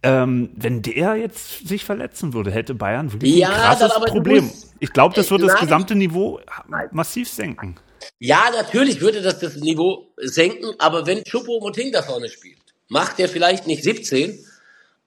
Ähm, 0.01 0.51
wenn 0.55 0.81
der 0.81 1.15
jetzt 1.15 1.67
sich 1.67 1.83
verletzen 1.83 2.33
würde, 2.33 2.51
hätte 2.51 2.73
Bayern 2.73 3.11
wirklich 3.11 3.35
ja, 3.35 3.49
ein 3.49 3.55
krasses 3.55 3.93
Problem. 4.05 4.49
Ich 4.79 4.93
glaube, 4.93 5.13
das 5.13 5.29
würde 5.29 5.47
das 5.47 5.59
gesamte 5.59 5.93
Niveau 5.93 6.39
massiv 6.91 7.27
senken. 7.29 7.75
Ja, 8.17 8.49
natürlich 8.55 9.01
würde 9.01 9.21
das 9.21 9.39
das 9.39 9.57
Niveau 9.57 10.13
senken, 10.15 10.73
aber 10.79 11.05
wenn 11.05 11.23
Choupo-Moting 11.23 11.91
da 11.91 12.01
vorne 12.01 12.29
spielt, 12.29 12.59
macht 12.87 13.19
er 13.19 13.27
vielleicht 13.27 13.67
nicht 13.67 13.83
17, 13.83 14.39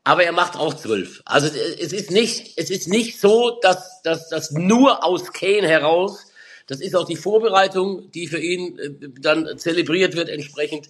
aber 0.05 0.25
er 0.25 0.33
macht 0.33 0.57
auch 0.57 0.75
12. 0.75 1.23
Also 1.25 1.47
es 1.47 1.93
ist 1.93 2.11
nicht, 2.11 2.59
es 2.59 2.69
ist 2.69 2.87
nicht 2.87 3.19
so, 3.19 3.59
dass 3.63 4.03
dass 4.03 4.29
das 4.29 4.51
nur 4.51 5.05
aus 5.05 5.33
Kane 5.33 5.69
heraus, 5.69 6.27
das 6.67 6.81
ist 6.81 6.95
auch 6.95 7.07
die 7.07 7.17
Vorbereitung, 7.17 8.11
die 8.13 8.27
für 8.27 8.39
ihn 8.39 8.79
äh, 8.79 8.91
dann 9.21 9.59
zelebriert 9.59 10.17
wird 10.17 10.29
entsprechend. 10.29 10.89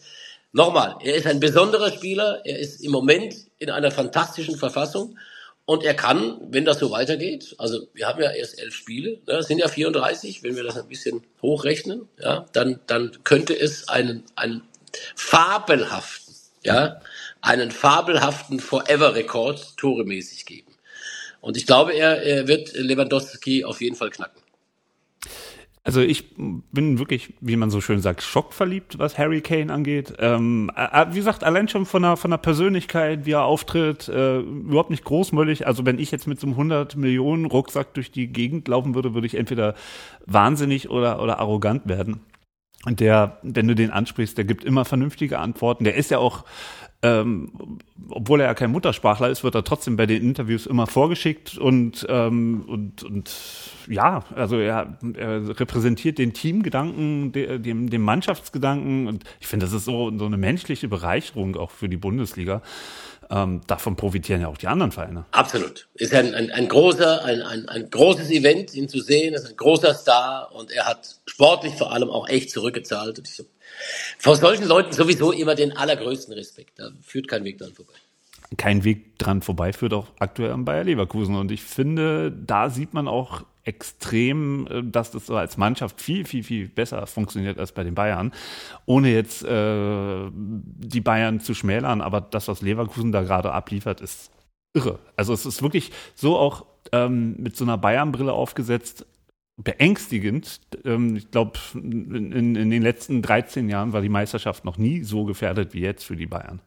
Nochmal, 0.53 0.97
er 1.03 1.15
ist 1.15 1.27
ein 1.27 1.41
besonderer 1.41 1.91
Spieler, 1.93 2.43
er 2.45 2.59
ist 2.59 2.81
im 2.83 2.93
Moment 2.93 3.35
in 3.59 3.71
einer 3.71 3.91
fantastischen 3.91 4.57
Verfassung 4.57 5.19
und 5.65 5.83
er 5.83 5.95
kann, 5.95 6.39
wenn 6.51 6.65
das 6.65 6.79
so 6.79 6.91
weitergeht, 6.91 7.55
also 7.59 7.89
wir 7.95 8.07
haben 8.07 8.23
ja 8.23 8.31
erst 8.31 8.61
elf 8.61 8.75
Spiele, 8.75 9.21
ne, 9.27 9.43
sind 9.43 9.59
ja 9.59 9.69
34, 9.69 10.43
wenn 10.43 10.57
wir 10.57 10.63
das 10.63 10.77
ein 10.77 10.89
bisschen 10.89 11.23
hochrechnen, 11.41 12.09
ja, 12.21 12.45
dann, 12.53 12.81
dann 12.87 13.25
könnte 13.25 13.59
es 13.59 13.89
einen, 13.89 14.25
einen 14.37 14.63
fabelhaften 15.17 16.33
ja, 16.65 17.01
einen 17.41 17.71
fabelhaften 17.71 18.61
Forever-Rekord 18.61 19.77
toremäßig 19.77 20.47
geben. 20.47 20.73
Und 21.41 21.57
ich 21.57 21.67
glaube, 21.67 21.93
er, 21.93 22.23
er 22.23 22.47
wird 22.47 22.73
Lewandowski 22.75 23.65
auf 23.65 23.81
jeden 23.81 23.97
Fall 23.97 24.11
knacken. 24.11 24.42
Also 25.85 26.01
ich 26.01 26.37
bin 26.37 27.01
wirklich, 27.01 27.35
wie 27.41 27.57
man 27.57 27.71
so 27.71 27.81
schön 27.81 28.01
sagt, 28.01 28.23
schockverliebt, 28.23 29.01
was 29.01 29.19
Harry 29.19 29.41
Kane 29.41 29.73
angeht. 29.73 30.15
Ähm, 30.21 30.71
äh, 30.77 31.07
wie 31.11 31.17
gesagt, 31.17 31.43
allein 31.43 31.67
schon 31.67 31.87
von 31.87 32.03
der, 32.03 32.17
von 32.17 32.31
der 32.31 32.39
Persönlichkeit, 32.39 33.27
wie 33.27 33.33
er 33.33 33.43
auftritt, 33.43 34.09
äh, 34.09 34.39
überhaupt 34.39 34.91
nicht 34.91 35.03
großmüllig. 35.03 35.67
Also 35.67 35.85
wenn 35.85 35.99
ich 35.99 36.13
jetzt 36.13 36.29
mit 36.29 36.39
so 36.39 36.47
einem 36.47 36.55
100 36.55 36.95
Millionen 36.95 37.47
Rucksack 37.47 37.95
durch 37.95 38.13
die 38.13 38.29
Gegend 38.29 38.69
laufen 38.69 38.95
würde, 38.95 39.15
würde 39.15 39.27
ich 39.27 39.35
entweder 39.35 39.75
wahnsinnig 40.25 40.89
oder, 40.89 41.21
oder 41.21 41.41
arrogant 41.41 41.89
werden. 41.89 42.21
Und 42.85 43.01
der, 43.01 43.39
wenn 43.43 43.67
du 43.67 43.75
den 43.75 43.91
ansprichst, 43.91 44.39
der 44.39 44.45
gibt 44.45 44.63
immer 44.63 44.85
vernünftige 44.85 45.41
Antworten. 45.41 45.83
Der 45.83 45.97
ist 45.97 46.13
ja 46.13 46.19
auch, 46.19 46.45
ähm, 47.03 47.79
obwohl 48.09 48.41
er 48.41 48.47
ja 48.47 48.55
kein 48.55 48.71
Muttersprachler 48.71 49.29
ist, 49.29 49.43
wird 49.43 49.55
er 49.55 49.65
trotzdem 49.65 49.97
bei 49.97 50.07
den 50.07 50.23
Interviews 50.23 50.67
immer 50.67 50.87
vorgeschickt 50.87 51.59
und, 51.59 52.07
ähm, 52.09 52.65
und, 52.69 53.03
und 53.03 53.31
ja, 53.89 54.25
also 54.37 54.59
er, 54.59 54.99
er 55.15 55.59
repräsentiert 55.59 56.19
den 56.19 56.33
Teamgedanken, 56.33 57.33
dem, 57.33 57.91
dem 57.91 58.03
Mannschaftsgedanken 58.03 59.09
und 59.09 59.25
ich 59.41 59.49
finde, 59.49 59.67
das 59.67 59.73
ist 59.73 59.85
so, 59.85 60.17
so 60.17 60.27
eine 60.27 60.37
menschliche 60.37 60.89
Bereicherung 60.89 61.57
auch 61.57 61.71
für 61.71 61.89
die 61.89 61.97
Bundesliga 61.97 62.63
ähm, 63.33 63.63
davon 63.67 63.97
profitieren 63.97 64.43
ja 64.43 64.49
auch 64.49 64.59
die 64.59 64.67
anderen 64.67 64.93
Vereine. 64.93 65.25
Absolut. 65.33 65.89
Ist 65.95 66.15
ein, 66.15 66.35
ein, 66.35 66.51
ein 66.51 66.69
großer, 66.69 67.25
ein, 67.25 67.41
ein, 67.41 67.69
ein 67.69 67.89
großes 67.91 68.31
Event, 68.31 68.75
ihn 68.75 68.89
zu 68.89 69.01
sehen, 69.01 69.33
ist 69.33 69.49
ein 69.49 69.57
großer 69.57 69.95
Star 69.95 70.55
und 70.55 70.71
er 70.71 70.87
hat 70.87 71.17
sportlich 71.27 71.75
vor 71.75 71.93
allem 71.93 72.11
auch 72.11 72.29
echt 72.29 72.51
zurückgezahlt. 72.51 73.19
Und 73.19 73.29
ich, 73.29 73.43
vor 74.19 74.37
solchen 74.37 74.67
Leuten 74.67 74.93
sowieso 74.93 75.33
immer 75.33 75.55
den 75.55 75.77
allergrößten 75.77 76.35
Respekt. 76.35 76.79
Da 76.79 76.91
führt 77.03 77.29
kein 77.29 77.45
Weg 77.45 77.59
dran 77.59 77.73
vorbei 77.73 77.95
kein 78.57 78.85
Weg 78.85 79.19
dran 79.19 79.43
vorbei 79.43 79.73
führt 79.73 79.95
auch 79.95 80.09
aktuell 80.19 80.51
am 80.53 80.65
Bayer 80.65 80.85
Leverkusen. 80.85 81.37
Und 81.37 81.51
ich 81.51 81.63
finde, 81.63 82.31
da 82.31 82.71
sieht 82.71 82.95
man 82.95 83.09
auch 83.09 83.45
extrem, 83.65 84.67
äh, 84.67 84.83
dass 84.83 85.11
das 85.13 85.27
so 85.27 85.37
als 85.37 85.57
Mannschaft 85.57 86.01
viel, 86.01 86.25
viel, 86.25 86.43
viel 86.43 86.69
besser 86.69 87.07
funktioniert 87.07 87.59
als 87.59 87.73
bei 87.73 87.85
den 87.85 87.95
Bayern. 87.95 88.33
Ohne 88.87 89.13
jetzt 89.13 89.45
äh, 89.45 90.31
die 90.33 91.01
Bayern 91.01 91.41
zu 91.41 91.55
schmälern, 91.55 92.01
aber 92.01 92.21
das, 92.21 92.49
was 92.49 92.63
Leverkusen 92.63 93.13
da 93.13 93.23
gerade 93.23 93.53
abliefert, 93.53 94.01
ist 94.01 94.31
irre. 94.75 94.99
Also 95.17 95.33
es 95.33 95.47
ist 95.47 95.63
wirklich 95.63 95.93
so 96.15 96.37
auch 96.37 96.67
ähm, 96.93 97.37
mit 97.39 97.57
so 97.57 97.65
einer 97.65 97.79
Bayern-Brille 97.79 98.33
aufgesetzt, 98.33 99.07
beängstigend. 99.57 100.61
Ähm, 100.85 101.17
ich 101.17 101.31
glaube, 101.31 101.59
in, 101.75 102.57
in, 102.57 102.71
den 102.71 102.83
letzten 102.83 103.23
13 103.23 103.69
Jahren 103.69 103.93
war 103.93 104.01
die 104.01 104.09
Meisterschaft 104.09 104.65
noch 104.65 104.79
nie 104.79 105.03
so 105.05 105.25
gefährdet 105.25 105.75
wie 105.75 105.81
jetzt 105.81 106.05
für 106.05 106.17
die 106.17 106.27
Bayern. 106.27 106.61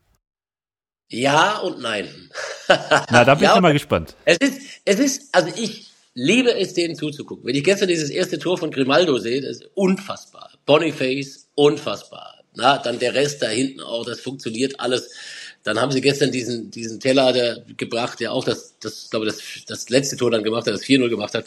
Ja 1.09 1.59
und 1.59 1.81
nein. 1.81 2.09
Na, 2.67 3.23
da 3.23 3.35
bin 3.35 3.43
ja, 3.43 3.55
ich 3.55 3.61
mal 3.61 3.73
gespannt. 3.73 4.15
Es 4.25 4.37
ist, 4.37 4.61
es 4.85 4.99
ist, 4.99 5.35
also 5.35 5.49
ich, 5.55 5.91
liebe 6.15 6.55
es, 6.55 6.73
denen 6.73 6.95
zuzugucken. 6.95 7.45
Wenn 7.45 7.55
ich 7.55 7.63
gestern 7.63 7.89
dieses 7.89 8.09
erste 8.09 8.39
Tor 8.39 8.57
von 8.57 8.71
Grimaldo 8.71 9.19
sehe, 9.19 9.41
das 9.41 9.57
ist 9.57 9.69
unfassbar. 9.75 10.51
Boniface, 10.65 11.49
unfassbar. 11.53 12.43
Na, 12.55 12.77
dann 12.77 12.99
der 12.99 13.13
Rest 13.13 13.41
da 13.41 13.49
hinten 13.49 13.81
auch, 13.81 14.05
das 14.05 14.21
funktioniert 14.21 14.79
alles. 14.79 15.11
Dann 15.63 15.79
haben 15.79 15.91
sie 15.91 16.01
gestern 16.01 16.31
diesen, 16.31 16.71
diesen 16.71 16.99
Teller 16.99 17.33
der, 17.33 17.65
gebracht, 17.75 18.19
der 18.19 18.31
auch 18.31 18.45
das, 18.45 18.75
das, 18.79 19.09
glaube 19.09 19.25
das, 19.25 19.39
das 19.67 19.89
letzte 19.89 20.15
Tor 20.15 20.31
dann 20.31 20.43
gemacht 20.43 20.65
hat, 20.65 20.73
das 20.73 20.83
4-0 20.83 21.09
gemacht 21.09 21.33
hat. 21.33 21.45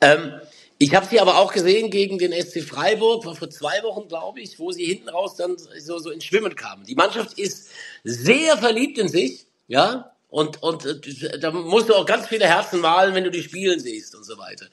Ähm, 0.00 0.34
ich 0.78 0.94
habe 0.94 1.06
sie 1.06 1.20
aber 1.20 1.38
auch 1.38 1.52
gesehen 1.52 1.90
gegen 1.90 2.18
den 2.18 2.32
SC 2.32 2.62
Freiburg, 2.62 3.24
vor 3.24 3.50
zwei 3.50 3.82
Wochen, 3.82 4.08
glaube 4.08 4.40
ich, 4.40 4.58
wo 4.58 4.72
sie 4.72 4.84
hinten 4.84 5.08
raus 5.08 5.36
dann 5.36 5.56
so, 5.78 5.98
so 5.98 6.10
ins 6.10 6.24
Schwimmen 6.24 6.54
kamen. 6.54 6.84
Die 6.84 6.94
Mannschaft 6.94 7.38
ist 7.38 7.70
sehr 8.04 8.58
verliebt 8.58 8.98
in 8.98 9.08
sich, 9.08 9.46
ja, 9.68 10.12
und, 10.28 10.62
und 10.62 10.84
äh, 10.84 11.38
da 11.38 11.50
musst 11.50 11.88
du 11.88 11.94
auch 11.94 12.04
ganz 12.04 12.26
viele 12.26 12.46
Herzen 12.46 12.80
malen, 12.80 13.14
wenn 13.14 13.24
du 13.24 13.30
die 13.30 13.42
spielen 13.42 13.80
siehst 13.80 14.14
und 14.14 14.24
so 14.24 14.36
weiter. 14.36 14.66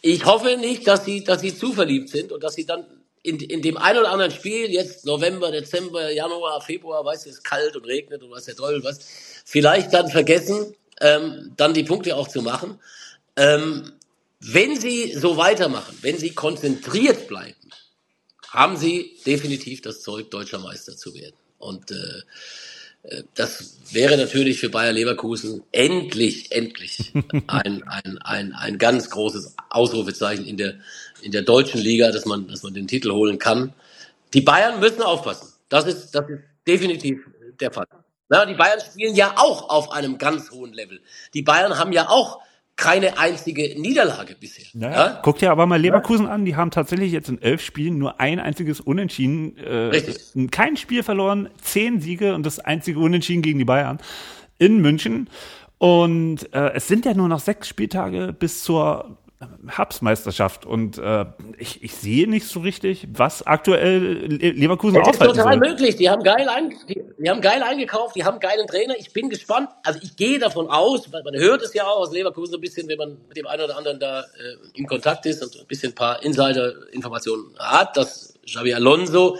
Ich 0.00 0.24
hoffe 0.24 0.56
nicht, 0.56 0.86
dass 0.86 1.04
sie, 1.04 1.24
dass 1.24 1.40
sie 1.40 1.56
zu 1.56 1.72
verliebt 1.72 2.10
sind 2.10 2.30
und 2.30 2.44
dass 2.44 2.54
sie 2.54 2.66
dann 2.66 2.86
in, 3.24 3.40
in 3.40 3.62
dem 3.62 3.76
ein 3.76 3.98
oder 3.98 4.12
anderen 4.12 4.30
Spiel, 4.30 4.70
jetzt 4.70 5.04
November, 5.04 5.50
Dezember, 5.50 6.12
Januar, 6.12 6.60
Februar, 6.60 7.04
weißt 7.04 7.26
du, 7.26 7.30
es 7.30 7.36
ist 7.38 7.44
kalt 7.44 7.74
und 7.74 7.84
regnet 7.84 8.22
und 8.22 8.30
was 8.30 8.44
der 8.44 8.54
Teufel 8.54 8.84
was, 8.84 9.00
vielleicht 9.44 9.92
dann 9.92 10.08
vergessen, 10.08 10.76
ähm, 11.00 11.52
dann 11.56 11.74
die 11.74 11.82
Punkte 11.82 12.14
auch 12.14 12.28
zu 12.28 12.42
machen. 12.42 12.78
Ähm, 13.34 13.92
wenn 14.40 14.78
sie 14.78 15.12
so 15.12 15.36
weitermachen, 15.36 15.96
wenn 16.02 16.18
sie 16.18 16.34
konzentriert 16.34 17.28
bleiben, 17.28 17.70
haben 18.50 18.76
sie 18.76 19.16
definitiv 19.26 19.82
das 19.82 20.02
Zeug, 20.02 20.30
deutscher 20.30 20.58
Meister 20.58 20.96
zu 20.96 21.14
werden. 21.14 21.36
Und 21.58 21.90
äh, 21.90 22.22
das 23.34 23.78
wäre 23.92 24.16
natürlich 24.16 24.58
für 24.58 24.68
Bayer 24.68 24.92
Leverkusen 24.92 25.62
endlich, 25.72 26.52
endlich 26.52 27.12
ein, 27.46 27.82
ein, 27.84 28.18
ein, 28.18 28.52
ein 28.52 28.78
ganz 28.78 29.10
großes 29.10 29.54
Ausrufezeichen 29.70 30.44
in 30.44 30.56
der, 30.56 30.74
in 31.22 31.32
der 31.32 31.42
deutschen 31.42 31.80
Liga, 31.80 32.10
dass 32.10 32.24
man, 32.24 32.48
dass 32.48 32.62
man 32.62 32.74
den 32.74 32.88
Titel 32.88 33.12
holen 33.12 33.38
kann. 33.38 33.72
Die 34.34 34.40
Bayern 34.40 34.80
müssen 34.80 35.02
aufpassen. 35.02 35.52
Das 35.68 35.86
ist, 35.86 36.12
das 36.12 36.28
ist 36.28 36.40
definitiv 36.66 37.26
der 37.60 37.70
Fall. 37.70 37.86
Na, 38.28 38.44
die 38.44 38.54
Bayern 38.54 38.80
spielen 38.80 39.14
ja 39.14 39.34
auch 39.36 39.70
auf 39.70 39.92
einem 39.92 40.18
ganz 40.18 40.50
hohen 40.50 40.72
Level. 40.72 41.00
Die 41.32 41.42
Bayern 41.42 41.78
haben 41.78 41.92
ja 41.92 42.08
auch 42.08 42.40
keine 42.76 43.18
einzige 43.18 43.80
Niederlage 43.80 44.36
bisher. 44.38 44.66
Ja, 44.74 44.90
ja. 44.90 45.20
Guck 45.22 45.38
dir 45.38 45.50
aber 45.50 45.66
mal 45.66 45.80
Leverkusen 45.80 46.26
ja. 46.26 46.32
an, 46.32 46.44
die 46.44 46.56
haben 46.56 46.70
tatsächlich 46.70 47.10
jetzt 47.10 47.28
in 47.30 47.40
elf 47.40 47.62
Spielen 47.62 47.98
nur 47.98 48.20
ein 48.20 48.38
einziges 48.38 48.80
Unentschieden, 48.80 49.56
äh, 49.56 50.02
kein 50.50 50.76
Spiel 50.76 51.02
verloren, 51.02 51.48
zehn 51.62 52.00
Siege 52.00 52.34
und 52.34 52.44
das 52.44 52.58
einzige 52.58 53.00
Unentschieden 53.00 53.42
gegen 53.42 53.58
die 53.58 53.64
Bayern 53.64 53.98
in 54.58 54.80
München. 54.80 55.30
Und 55.78 56.52
äh, 56.54 56.72
es 56.74 56.86
sind 56.86 57.06
ja 57.06 57.14
nur 57.14 57.28
noch 57.28 57.40
sechs 57.40 57.68
Spieltage 57.68 58.34
bis 58.38 58.62
zur 58.62 59.16
Herbstmeisterschaft 59.66 60.64
und 60.64 60.96
äh, 60.96 61.26
ich, 61.58 61.82
ich 61.82 61.94
sehe 61.94 62.28
nicht 62.28 62.48
so 62.48 62.60
richtig, 62.60 63.06
was 63.12 63.46
aktuell 63.46 64.00
Leverkusen 64.00 64.94
das 64.94 65.08
aufhalten 65.08 65.32
ist 65.32 65.42
total 65.42 65.58
soll. 65.58 65.68
möglich. 65.68 65.96
Die 65.96 66.08
haben 66.08 66.22
geil, 66.22 66.48
ein, 66.48 66.72
die, 66.88 67.02
die, 67.18 67.28
haben 67.28 67.42
geil 67.42 67.62
eingekauft, 67.62 68.16
die 68.16 68.24
haben 68.24 68.40
geilen 68.40 68.66
Trainer. 68.66 68.94
Ich 68.98 69.12
bin 69.12 69.28
gespannt. 69.28 69.68
Also 69.82 70.00
ich 70.02 70.16
gehe 70.16 70.38
davon 70.38 70.68
aus, 70.68 71.12
weil 71.12 71.22
man 71.22 71.34
hört 71.34 71.62
es 71.62 71.74
ja 71.74 71.84
auch 71.84 71.98
aus 71.98 72.12
Leverkusen 72.12 72.52
so 72.52 72.58
ein 72.58 72.62
bisschen, 72.62 72.88
wenn 72.88 72.96
man 72.96 73.18
mit 73.28 73.36
dem 73.36 73.46
einen 73.46 73.62
oder 73.64 73.76
anderen 73.76 74.00
da 74.00 74.20
äh, 74.20 74.24
in 74.72 74.86
Kontakt 74.86 75.26
ist 75.26 75.42
und 75.42 75.60
ein 75.60 75.66
bisschen 75.66 75.92
ein 75.92 75.94
paar 75.94 76.22
Insider-Informationen 76.22 77.54
hat, 77.58 77.94
dass 77.96 78.38
Xavi 78.46 78.72
Alonso 78.72 79.36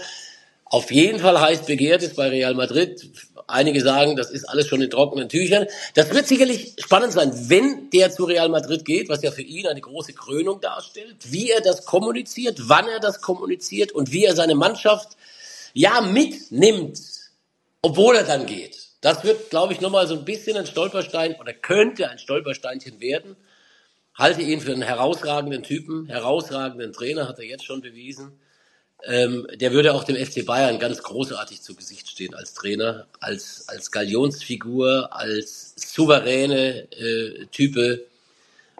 auf 0.68 0.90
jeden 0.90 1.20
Fall 1.20 1.40
heiß 1.40 1.64
begehrt 1.64 2.02
ist 2.02 2.16
bei 2.16 2.28
Real 2.28 2.54
Madrid. 2.54 3.08
Einige 3.46 3.80
sagen, 3.80 4.16
das 4.16 4.32
ist 4.32 4.44
alles 4.46 4.66
schon 4.66 4.82
in 4.82 4.90
trockenen 4.90 5.28
Tüchern. 5.28 5.68
Das 5.94 6.12
wird 6.12 6.26
sicherlich 6.26 6.74
spannend 6.78 7.12
sein, 7.12 7.30
wenn 7.48 7.88
der 7.90 8.10
zu 8.10 8.24
Real 8.24 8.48
Madrid 8.48 8.84
geht, 8.84 9.08
was 9.08 9.22
ja 9.22 9.30
für 9.30 9.42
ihn 9.42 9.68
eine 9.68 9.80
große 9.80 10.12
Krönung 10.12 10.60
darstellt, 10.60 11.16
wie 11.30 11.50
er 11.50 11.60
das 11.60 11.84
kommuniziert, 11.84 12.68
wann 12.68 12.88
er 12.88 12.98
das 12.98 13.20
kommuniziert 13.20 13.92
und 13.92 14.10
wie 14.10 14.24
er 14.24 14.34
seine 14.34 14.56
Mannschaft 14.56 15.16
ja 15.72 16.00
mitnimmt, 16.00 16.98
obwohl 17.82 18.16
er 18.16 18.24
dann 18.24 18.46
geht. 18.46 18.76
Das 19.02 19.22
wird, 19.22 19.50
glaube 19.50 19.72
ich, 19.72 19.80
nochmal 19.80 20.08
so 20.08 20.14
ein 20.14 20.24
bisschen 20.24 20.56
ein 20.56 20.66
Stolperstein 20.66 21.36
oder 21.36 21.52
könnte 21.52 22.10
ein 22.10 22.18
Stolpersteinchen 22.18 22.98
werden. 22.98 23.36
Halte 24.14 24.42
ihn 24.42 24.60
für 24.60 24.72
einen 24.72 24.82
herausragenden 24.82 25.62
Typen, 25.62 26.06
herausragenden 26.06 26.92
Trainer, 26.92 27.28
hat 27.28 27.38
er 27.38 27.44
jetzt 27.44 27.64
schon 27.64 27.82
bewiesen 27.82 28.40
ähm, 29.04 29.46
der 29.54 29.72
würde 29.72 29.94
auch 29.94 30.04
dem 30.04 30.16
FC 30.16 30.44
Bayern 30.44 30.78
ganz 30.78 31.02
großartig 31.02 31.62
zu 31.62 31.74
Gesicht 31.74 32.08
stehen 32.08 32.34
als 32.34 32.54
Trainer, 32.54 33.06
als, 33.20 33.68
als 33.68 33.90
Galionsfigur, 33.90 35.08
als 35.12 35.74
souveräne 35.76 36.90
äh, 36.92 37.46
Type, 37.52 38.04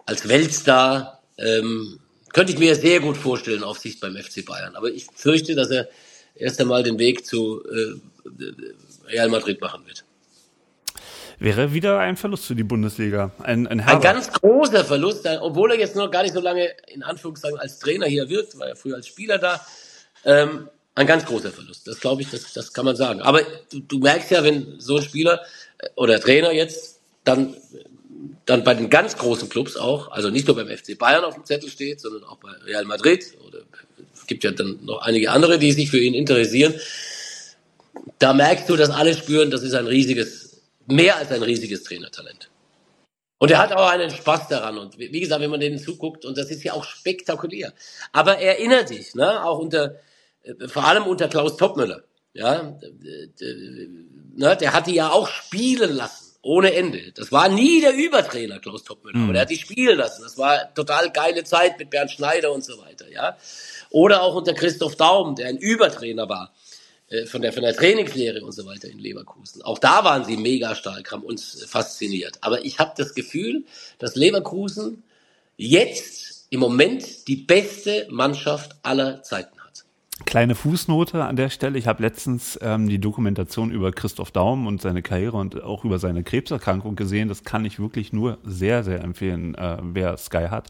als 0.05 0.27
Weltstar. 0.27 1.21
Ähm, 1.37 1.99
könnte 2.33 2.51
ich 2.51 2.59
mir 2.59 2.75
sehr 2.75 2.99
gut 2.99 3.17
vorstellen 3.17 3.63
auf 3.63 3.79
Sicht 3.79 3.99
beim 3.99 4.15
FC 4.15 4.45
Bayern. 4.45 4.75
Aber 4.75 4.89
ich 4.89 5.07
fürchte, 5.13 5.55
dass 5.55 5.69
er 5.69 5.87
erst 6.35 6.59
einmal 6.59 6.83
den 6.83 6.99
Weg 6.99 7.25
zu 7.25 7.63
äh, 7.63 7.93
Real 9.07 9.29
Madrid 9.29 9.61
machen 9.61 9.85
wird. 9.85 10.03
Wäre 11.39 11.71
wieder 11.71 11.99
ein 11.99 12.17
Verlust 12.17 12.45
für 12.45 12.55
die 12.55 12.63
Bundesliga. 12.63 13.31
Ein, 13.43 13.67
ein, 13.67 13.79
ein 13.79 14.01
ganz 14.01 14.31
großer 14.31 14.83
Verlust, 14.83 15.27
obwohl 15.39 15.71
er 15.71 15.79
jetzt 15.79 15.95
noch 15.95 16.09
gar 16.09 16.23
nicht 16.23 16.33
so 16.33 16.41
lange 16.41 16.71
in 16.87 17.03
Anführungszeichen 17.03 17.59
als 17.59 17.77
Trainer 17.77 18.07
hier 18.07 18.27
wirkt, 18.27 18.57
war 18.57 18.67
er 18.67 18.75
früher 18.75 18.95
als 18.95 19.07
Spieler 19.07 19.37
da. 19.37 19.61
Ähm, 20.27 20.69
ein 20.93 21.07
ganz 21.07 21.25
großer 21.25 21.51
Verlust. 21.51 21.87
Das 21.87 21.99
glaube 21.99 22.21
ich, 22.21 22.29
das, 22.29 22.53
das 22.53 22.73
kann 22.73 22.85
man 22.85 22.95
sagen. 22.95 23.21
Aber 23.21 23.41
du, 23.71 23.79
du 23.79 23.99
merkst 23.99 24.29
ja, 24.31 24.43
wenn 24.43 24.79
so 24.79 24.97
ein 24.97 25.03
Spieler 25.03 25.41
äh, 25.77 25.87
oder 25.95 26.19
Trainer 26.19 26.51
jetzt 26.51 26.99
dann, 27.23 27.55
dann 28.45 28.63
bei 28.63 28.73
den 28.73 28.89
ganz 28.89 29.17
großen 29.17 29.47
Clubs 29.47 29.77
auch, 29.77 30.11
also 30.11 30.29
nicht 30.29 30.47
nur 30.47 30.55
beim 30.55 30.67
FC 30.67 30.97
Bayern 30.97 31.23
auf 31.23 31.35
dem 31.35 31.45
Zettel 31.45 31.69
steht, 31.69 32.01
sondern 32.01 32.23
auch 32.25 32.37
bei 32.37 32.49
Real 32.65 32.85
Madrid 32.85 33.25
oder 33.47 33.59
es 34.13 34.27
gibt 34.27 34.43
ja 34.43 34.51
dann 34.51 34.79
noch 34.83 35.01
einige 35.01 35.31
andere, 35.31 35.57
die 35.57 35.71
sich 35.71 35.89
für 35.89 35.99
ihn 35.99 36.13
interessieren. 36.13 36.73
Da 38.19 38.33
merkst 38.33 38.67
du, 38.69 38.75
dass 38.75 38.89
alle 38.89 39.13
spüren, 39.13 39.51
das 39.51 39.61
ist 39.61 39.73
ein 39.73 39.87
riesiges, 39.87 40.61
mehr 40.87 41.15
als 41.15 41.31
ein 41.31 41.43
riesiges 41.43 41.83
Trainertalent. 41.83 42.49
Und 43.39 43.51
er 43.51 43.59
hat 43.59 43.71
auch 43.71 43.87
einen 43.87 44.09
Spaß 44.09 44.47
daran. 44.47 44.77
Und 44.77 44.97
wie 44.97 45.19
gesagt, 45.19 45.41
wenn 45.41 45.51
man 45.51 45.59
denen 45.59 45.77
zuguckt, 45.77 46.25
und 46.25 46.37
das 46.37 46.49
ist 46.49 46.63
ja 46.63 46.73
auch 46.73 46.83
spektakulär. 46.83 47.71
Aber 48.11 48.39
erinnere 48.39 48.85
dich, 48.85 49.13
ne, 49.13 49.43
auch 49.43 49.59
unter, 49.59 49.95
vor 50.67 50.85
allem 50.85 51.03
unter 51.03 51.27
Klaus 51.27 51.57
Toppmüller, 51.57 52.03
ja, 52.33 52.77
ne, 54.35 54.57
der 54.57 54.73
hat 54.73 54.87
die 54.87 54.95
ja 54.95 55.11
auch 55.11 55.27
spielen 55.27 55.95
lassen. 55.95 56.25
Ohne 56.43 56.73
Ende. 56.73 57.11
Das 57.13 57.31
war 57.31 57.49
nie 57.49 57.81
der 57.81 57.93
Übertrainer, 57.93 58.59
Klaus 58.59 58.83
Toppmüller, 58.83 59.17
mhm. 59.17 59.23
aber 59.25 59.33
der 59.33 59.41
hat 59.41 59.49
die 59.49 59.57
spielen 59.57 59.97
lassen. 59.97 60.21
Das 60.23 60.37
war 60.37 60.73
total 60.73 61.11
geile 61.11 61.43
Zeit 61.43 61.77
mit 61.77 61.89
Bernd 61.89 62.11
Schneider 62.11 62.53
und 62.53 62.63
so 62.63 62.77
weiter, 62.77 63.11
ja. 63.11 63.35
Oder 63.89 64.21
auch 64.21 64.35
unter 64.35 64.53
Christoph 64.53 64.95
Daum, 64.95 65.35
der 65.35 65.47
ein 65.47 65.57
Übertrainer 65.57 66.29
war 66.29 66.53
äh, 67.09 67.25
von 67.25 67.41
der, 67.41 67.51
von 67.51 67.63
der 67.63 67.75
Trainingslehre 67.75 68.45
und 68.45 68.51
so 68.51 68.65
weiter 68.65 68.87
in 68.87 68.99
Leverkusen. 68.99 69.61
Auch 69.61 69.79
da 69.79 70.03
waren 70.03 70.23
sie 70.23 70.37
mega 70.37 70.75
stark, 70.75 71.11
haben 71.11 71.23
uns 71.23 71.65
fasziniert. 71.65 72.37
Aber 72.41 72.63
ich 72.63 72.79
habe 72.79 72.93
das 72.95 73.13
Gefühl, 73.13 73.65
dass 73.97 74.15
Leverkusen 74.15 75.03
jetzt 75.57 76.47
im 76.49 76.59
Moment 76.59 77.27
die 77.27 77.35
beste 77.35 78.07
Mannschaft 78.09 78.75
aller 78.83 79.23
Zeiten 79.23 79.56
Kleine 80.25 80.55
Fußnote 80.55 81.23
an 81.23 81.35
der 81.35 81.49
Stelle. 81.49 81.77
Ich 81.77 81.85
habe 81.85 82.01
letztens 82.01 82.57
ähm, 82.61 82.89
die 82.89 82.99
Dokumentation 82.99 83.71
über 83.71 83.91
Christoph 83.91 84.31
Daum 84.31 84.65
und 84.65 84.81
seine 84.81 85.03
Karriere 85.03 85.37
und 85.37 85.61
auch 85.61 85.85
über 85.85 85.99
seine 85.99 86.23
Krebserkrankung 86.23 86.95
gesehen. 86.95 87.29
Das 87.29 87.43
kann 87.43 87.65
ich 87.65 87.79
wirklich 87.79 88.13
nur 88.13 88.39
sehr, 88.43 88.83
sehr 88.83 89.01
empfehlen, 89.01 89.53
äh, 89.55 89.77
wer 89.81 90.17
Sky 90.17 90.47
hat, 90.49 90.69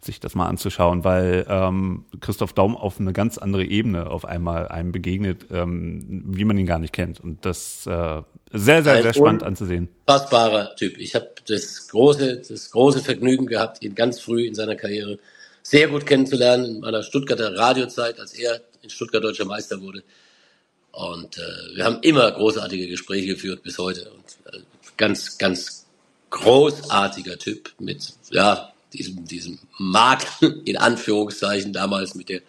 sich 0.00 0.20
das 0.20 0.36
mal 0.36 0.46
anzuschauen, 0.46 1.02
weil 1.02 1.44
ähm, 1.48 2.04
Christoph 2.20 2.52
Daum 2.52 2.76
auf 2.76 3.00
eine 3.00 3.12
ganz 3.12 3.36
andere 3.36 3.64
Ebene 3.64 4.06
auf 4.06 4.24
einmal 4.24 4.68
einem 4.68 4.92
begegnet, 4.92 5.46
ähm, 5.50 6.22
wie 6.28 6.44
man 6.44 6.56
ihn 6.56 6.66
gar 6.66 6.78
nicht 6.78 6.92
kennt. 6.92 7.18
Und 7.18 7.44
das 7.44 7.86
äh, 7.86 8.22
sehr, 8.52 8.84
sehr, 8.84 9.02
sehr 9.02 9.12
spannend 9.12 9.42
anzusehen. 9.42 9.88
Fassbarer 10.06 10.76
Typ. 10.76 10.98
Ich 10.98 11.16
habe 11.16 11.30
das 11.48 11.88
große, 11.88 12.42
das 12.48 12.70
große 12.70 13.00
Vergnügen 13.00 13.46
gehabt, 13.46 13.82
ihn 13.82 13.96
ganz 13.96 14.20
früh 14.20 14.46
in 14.46 14.54
seiner 14.54 14.76
Karriere 14.76 15.18
sehr 15.64 15.88
gut 15.88 16.06
kennenzulernen 16.06 16.66
in 16.66 16.80
meiner 16.80 17.02
Stuttgarter 17.02 17.56
Radiozeit, 17.56 18.20
als 18.20 18.34
er 18.34 18.60
in 18.82 18.90
Stuttgart 18.90 19.24
deutscher 19.24 19.46
Meister 19.46 19.80
wurde. 19.80 20.04
Und 20.92 21.38
äh, 21.38 21.76
wir 21.76 21.84
haben 21.84 21.98
immer 22.02 22.30
großartige 22.30 22.86
Gespräche 22.86 23.28
geführt 23.28 23.62
bis 23.62 23.78
heute. 23.78 24.10
Und 24.10 24.54
äh, 24.54 24.60
ganz, 24.96 25.38
ganz 25.38 25.86
großartiger 26.30 27.38
Typ 27.38 27.72
mit 27.80 28.12
ja 28.30 28.72
diesem, 28.92 29.24
diesem 29.24 29.58
Makel 29.78 30.62
in 30.64 30.76
Anführungszeichen 30.76 31.72
damals 31.72 32.14
mit 32.14 32.28
der 32.28 32.42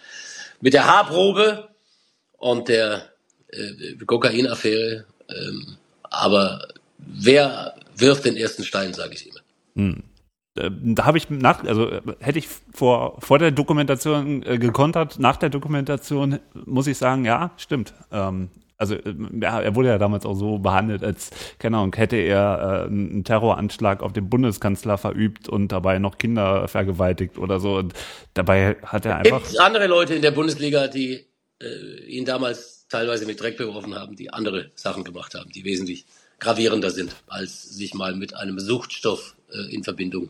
mit 0.62 0.73
der 0.73 0.86
Haarprobe 0.86 1.69
und 2.38 2.67
der 2.67 3.10
äh, 3.47 3.95
Kokainaffäre. 4.06 5.06
Ähm, 5.30 5.78
aber 6.04 6.67
wer 6.97 7.75
wirft 7.95 8.25
den 8.25 8.36
ersten 8.36 8.63
Stein, 8.63 8.93
sage 8.93 9.15
ich 9.15 9.28
immer. 9.28 9.41
Hm. 9.75 10.04
Äh, 10.56 10.72
da 10.72 11.06
habe 11.06 11.18
ich 11.18 11.30
nach, 11.30 11.63
also 11.63 11.89
äh, 11.89 12.02
hätte 12.20 12.39
ich 12.39 12.48
vor, 12.74 13.20
vor 13.20 13.39
der 13.39 13.52
Dokumentation 13.52 14.44
äh, 14.44 14.58
gekontert, 14.58 15.20
nach 15.20 15.38
der 15.38 15.50
Dokumentation 15.50 16.39
muss 16.65 16.88
ich 16.88 16.98
sagen, 16.98 17.26
ja, 17.26 17.52
stimmt. 17.58 17.94
Ähm, 18.12 18.50
also 18.78 18.96
äh, 18.96 19.15
ja, 19.41 19.62
er 19.62 19.76
wurde 19.76 19.89
ja 19.89 19.98
damals 19.98 20.26
auch 20.26 20.36
so 20.36 20.60
behandelt, 20.60 21.04
als, 21.04 21.32
keine 21.60 21.78
Ahnung, 21.78 21.94
hätte 21.96 22.15
er 22.15 22.86
äh, 22.86 22.88
einen 22.88 23.24
Terroranschlag 23.24 24.02
auf 24.02 24.13
den 24.13 24.30
Bundeskanzler 24.30 24.98
verübt 24.98 25.50
und 25.50 25.72
dabei 25.72 26.00
noch 26.00 26.18
Kinder 26.18 26.68
vergewaltigt 26.68 27.38
oder 27.38 27.60
so. 27.60 27.76
Und 27.76 27.94
dabei 28.34 28.78
hat 28.84 29.06
er 29.06 29.18
einfach. 29.18 29.44
Gibt 29.44 29.60
andere 29.60 29.88
Leute 29.88 30.15
in 30.15 30.22
der 30.22 30.32
Bundesliga, 30.32 30.88
die 30.88 31.26
äh, 31.62 32.06
ihn 32.08 32.26
damals 32.26 32.88
teilweise 32.88 33.26
mit 33.26 33.41
Dreck 33.41 33.58
beworfen 33.58 33.96
haben, 33.96 34.15
die 34.15 34.32
andere 34.32 34.72
Sachen 34.76 35.04
gemacht 35.04 35.34
haben, 35.36 35.52
die 35.52 35.65
wesentlich 35.65 36.06
gravierender 36.39 36.91
sind, 36.91 37.15
als 37.28 37.63
sich 37.63 37.94
mal 37.94 38.13
mit 38.15 38.36
einem 38.36 38.60
Suchtstoff 38.60 39.36
in 39.70 39.86
Verbindung 39.86 40.30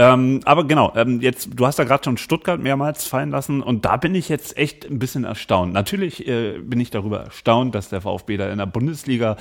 Ähm, 0.00 0.40
aber 0.44 0.64
genau, 0.64 0.92
ähm, 0.94 1.20
jetzt, 1.20 1.50
du 1.56 1.66
hast 1.66 1.80
da 1.80 1.84
gerade 1.84 2.04
schon 2.04 2.16
Stuttgart 2.18 2.60
mehrmals 2.60 3.04
fallen 3.04 3.30
lassen 3.30 3.60
und 3.60 3.84
da 3.84 3.96
bin 3.96 4.14
ich 4.14 4.28
jetzt 4.28 4.56
echt 4.56 4.88
ein 4.88 5.00
bisschen 5.00 5.24
erstaunt. 5.24 5.72
Natürlich 5.72 6.26
äh, 6.28 6.58
bin 6.60 6.78
ich 6.78 6.90
darüber 6.90 7.18
erstaunt, 7.18 7.74
dass 7.74 7.88
der 7.88 8.00
VfB 8.00 8.36
da 8.36 8.48
in 8.48 8.58
der 8.58 8.66
Bundesliga 8.66 9.36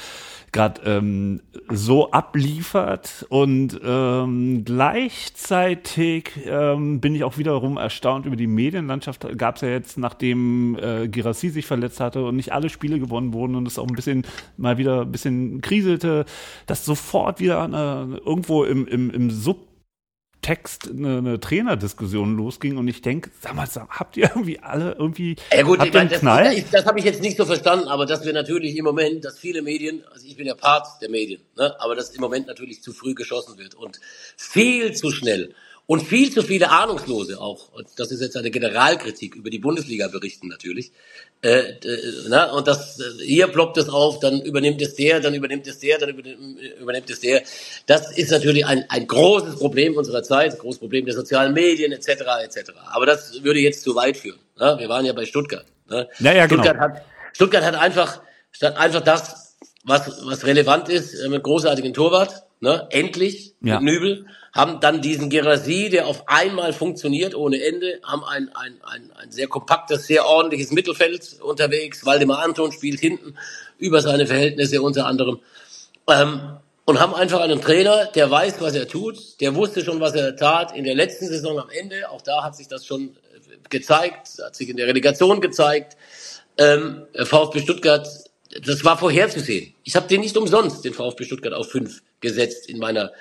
gerade 0.52 0.82
ähm, 0.86 1.41
so 1.70 2.10
abliefert 2.10 3.28
und 3.30 3.80
ähm, 3.86 4.63
gleichzeitig 4.65 6.32
ähm, 6.46 7.02
bin 7.02 7.13
ich 7.13 7.24
auch 7.24 7.38
wiederum 7.38 7.78
erstaunt 7.78 8.26
über 8.26 8.36
die 8.36 8.48
Medienlandschaft. 8.48 9.28
Gab 9.38 9.58
es 9.58 9.62
ja 9.62 9.70
jetzt, 9.70 10.00
nachdem 10.00 10.76
äh, 10.82 11.08
Girassi 11.08 11.50
sich 11.50 11.67
verletzt 11.67 12.00
hatte 12.00 12.26
und 12.26 12.36
nicht 12.36 12.52
alle 12.52 12.70
Spiele 12.70 13.00
gewonnen 13.00 13.34
wurden 13.34 13.56
und 13.56 13.67
es 13.67 13.78
auch 13.78 13.88
ein 13.88 13.96
bisschen 13.96 14.26
mal 14.58 14.80
wieder 14.80 15.02
ein 15.02 15.12
bisschen 15.12 15.62
kriselte, 15.62 16.26
dass 16.65 16.84
sofort 16.84 17.39
wieder 17.39 17.62
eine, 17.62 18.20
irgendwo 18.26 18.63
im, 18.63 18.88
im, 18.88 19.12
im 19.12 19.30
Sub 19.30 19.66
Text 20.47 20.88
eine, 20.88 21.17
eine 21.17 21.39
Trainerdiskussion 21.41 22.38
losging 22.38 22.77
und 22.77 22.88
ich 22.88 23.01
denke, 23.01 23.31
sag 23.41 23.53
mal, 23.53 23.67
habt 23.89 24.15
ihr 24.15 24.29
irgendwie 24.33 24.60
alle 24.60 24.93
irgendwie 24.97 25.36
ja 25.53 25.62
gut, 25.63 25.79
habt 25.79 25.89
ich 25.89 25.93
meine, 25.93 26.10
das, 26.10 26.21
das, 26.21 26.71
das 26.71 26.86
habe 26.86 26.99
ich 26.99 27.03
jetzt 27.03 27.21
nicht 27.21 27.36
so 27.36 27.43
verstanden, 27.43 27.89
aber 27.89 28.05
dass 28.05 28.23
wir 28.23 28.31
natürlich 28.31 28.77
im 28.77 28.86
Moment, 28.86 29.25
dass 29.25 29.38
viele 29.39 29.62
Medien, 29.62 30.05
also 30.10 30.25
ich 30.25 30.38
bin 30.38 30.47
ja 30.47 30.55
Part 30.55 30.88
der 31.01 31.10
Medien, 31.10 31.41
ne, 31.57 31.75
aber 31.81 31.95
dass 31.95 32.12
im 32.12 32.21
Moment 32.21 32.47
natürlich 32.47 32.81
zu 32.81 32.93
früh 32.93 33.13
geschossen 33.13 33.57
wird 33.57 33.75
und 33.75 33.99
viel 34.38 34.93
zu 34.93 35.12
schnell 35.12 35.53
und 35.88 36.02
viel 36.02 36.32
zu 36.32 36.43
viele 36.43 36.69
Ahnungslose 36.69 37.39
auch, 37.39 37.69
das 37.95 38.12
ist 38.12 38.21
jetzt 38.21 38.38
eine 38.38 38.52
Generalkritik 38.52 39.36
über 39.36 39.50
die 39.50 39.60
Bundesliga 39.60 40.08
berichten 40.10 40.50
natürlich, 40.50 40.91
äh, 41.43 41.50
äh, 41.50 41.78
na, 42.30 42.52
und 42.52 42.67
das, 42.67 43.00
äh, 43.00 43.23
hier 43.23 43.47
ploppt 43.47 43.78
es 43.78 43.89
auf, 43.89 44.19
dann 44.19 44.41
übernimmt 44.41 44.82
es 44.82 44.95
der, 44.95 45.19
dann 45.19 45.36
übernimmt 45.36 45.67
es 45.67 45.78
der, 45.78 46.00
dann 46.00 46.10
übernimmt, 46.10 46.60
übernimmt 46.82 47.10
es 47.12 47.19
der. 47.19 47.43
Das 47.86 48.17
ist 48.17 48.32
natürlich 48.32 48.65
ein, 48.65 48.86
ein 48.89 49.06
großes 49.06 49.58
Problem 49.58 49.95
unserer 49.95 50.23
Zeit, 50.23 50.54
ein 50.54 50.58
großes 50.58 50.80
Problem 50.80 51.06
der 51.06 51.13
sozialen 51.13 51.54
Medien 51.54 51.91
etc. 51.91 52.23
etc. 52.43 52.71
Aber 52.91 53.06
das 53.06 53.43
würde 53.43 53.60
jetzt 53.60 53.84
zu 53.84 53.95
weit 53.95 54.17
führen. 54.17 54.39
Na? 54.58 54.80
Wir 54.80 54.89
waren 54.89 55.06
ja 55.06 55.13
bei 55.13 55.26
Stuttgart. 55.26 55.65
Ne? 55.89 56.10
Ja, 56.19 56.34
ja, 56.34 56.47
genau. 56.47 56.63
Stuttgart, 56.63 56.82
hat, 56.82 57.06
Stuttgart 57.34 57.63
hat 57.63 57.76
einfach, 57.76 58.21
statt 58.52 58.76
einfach 58.76 59.02
das, 59.02 59.56
was, 59.84 60.26
was 60.26 60.43
relevant 60.43 60.89
ist, 60.89 61.15
mit 61.30 61.43
großartigen 61.43 61.93
Torwart, 61.93 62.46
ne? 62.60 62.88
endlich, 62.89 63.54
ja. 63.62 63.80
mit 63.80 63.84
Nübel, 63.84 64.26
haben 64.54 64.80
dann 64.80 65.02
diesen 65.02 65.30
Gerasi, 65.30 65.89
der 65.89 66.08
auf 66.08 66.28
einmal 66.28 66.74
funktioniert 66.74 67.36
ohne 67.36 67.63
Ende, 67.63 68.00
haben 68.04 68.24
ein, 68.24 68.50
ein, 68.56 68.82
ein, 68.84 69.12
ein 69.15 69.32
sehr 69.32 69.48
kompaktes, 69.48 70.08
sehr 70.08 70.26
ordentliches 70.26 70.72
Mittelfeld 70.72 71.39
unterwegs. 71.41 72.06
Waldemar 72.06 72.39
Anton 72.43 72.72
spielt 72.72 73.00
hinten 73.00 73.36
über 73.78 74.02
seine 74.02 74.26
Verhältnisse 74.26 74.82
unter 74.82 75.06
anderem. 75.06 75.39
Ähm, 76.10 76.58
und 76.86 77.02
haben 77.02 77.13
einfach 77.13 77.41
einen 77.41 77.60
Trainer, 77.60 78.06
der 78.06 78.32
weiß, 78.32 78.62
was 78.62 78.74
er 78.74 78.88
tut, 78.88 79.41
der 79.41 79.56
wusste 79.56 79.84
schon, 79.84 80.00
was 80.00 80.15
er 80.15 80.38
tat 80.38 80.74
in 80.74 80.86
der 80.86 80.96
letzten 80.96 81.28
Saison 81.28 81.60
am 81.60 81.70
Ende. 81.70 82.10
Auch 82.10 82.22
da 82.22 82.46
hat 82.46 82.56
sich 82.56 82.70
das 82.70 82.86
schon 82.86 83.10
äh, 83.10 83.58
gezeigt, 83.70 84.30
hat 84.41 84.56
sich 84.56 84.70
in 84.70 84.78
der 84.78 84.88
Relegation 84.88 85.41
gezeigt. 85.41 85.98
Ähm, 86.58 87.06
VfB 87.13 87.60
Stuttgart, 87.60 88.08
das 88.65 88.84
war 88.84 88.98
vorherzusehen. 88.98 89.74
Ich 89.84 89.96
habe 89.96 90.08
den 90.08 90.22
nicht 90.22 90.38
umsonst, 90.38 90.84
den 90.86 90.93
VfB 90.93 91.26
Stuttgart 91.26 91.54
auf 91.54 91.70
fünf 91.70 92.02
gesetzt 92.20 92.70
in 92.70 92.80
meiner 92.80 93.12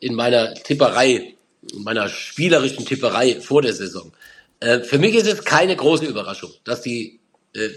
in 0.00 0.14
meiner 0.14 0.52
Tipperei, 0.54 1.36
in 1.72 1.82
meiner 1.84 2.08
spielerischen 2.08 2.84
Tipperei 2.84 3.40
vor 3.40 3.62
der 3.62 3.72
Saison. 3.72 4.12
Äh, 4.58 4.80
für 4.80 4.98
mich 4.98 5.14
ist 5.14 5.28
es 5.28 5.44
keine 5.44 5.76
große 5.76 6.04
Überraschung, 6.04 6.50
dass 6.64 6.82
die 6.82 7.20
äh, 7.54 7.68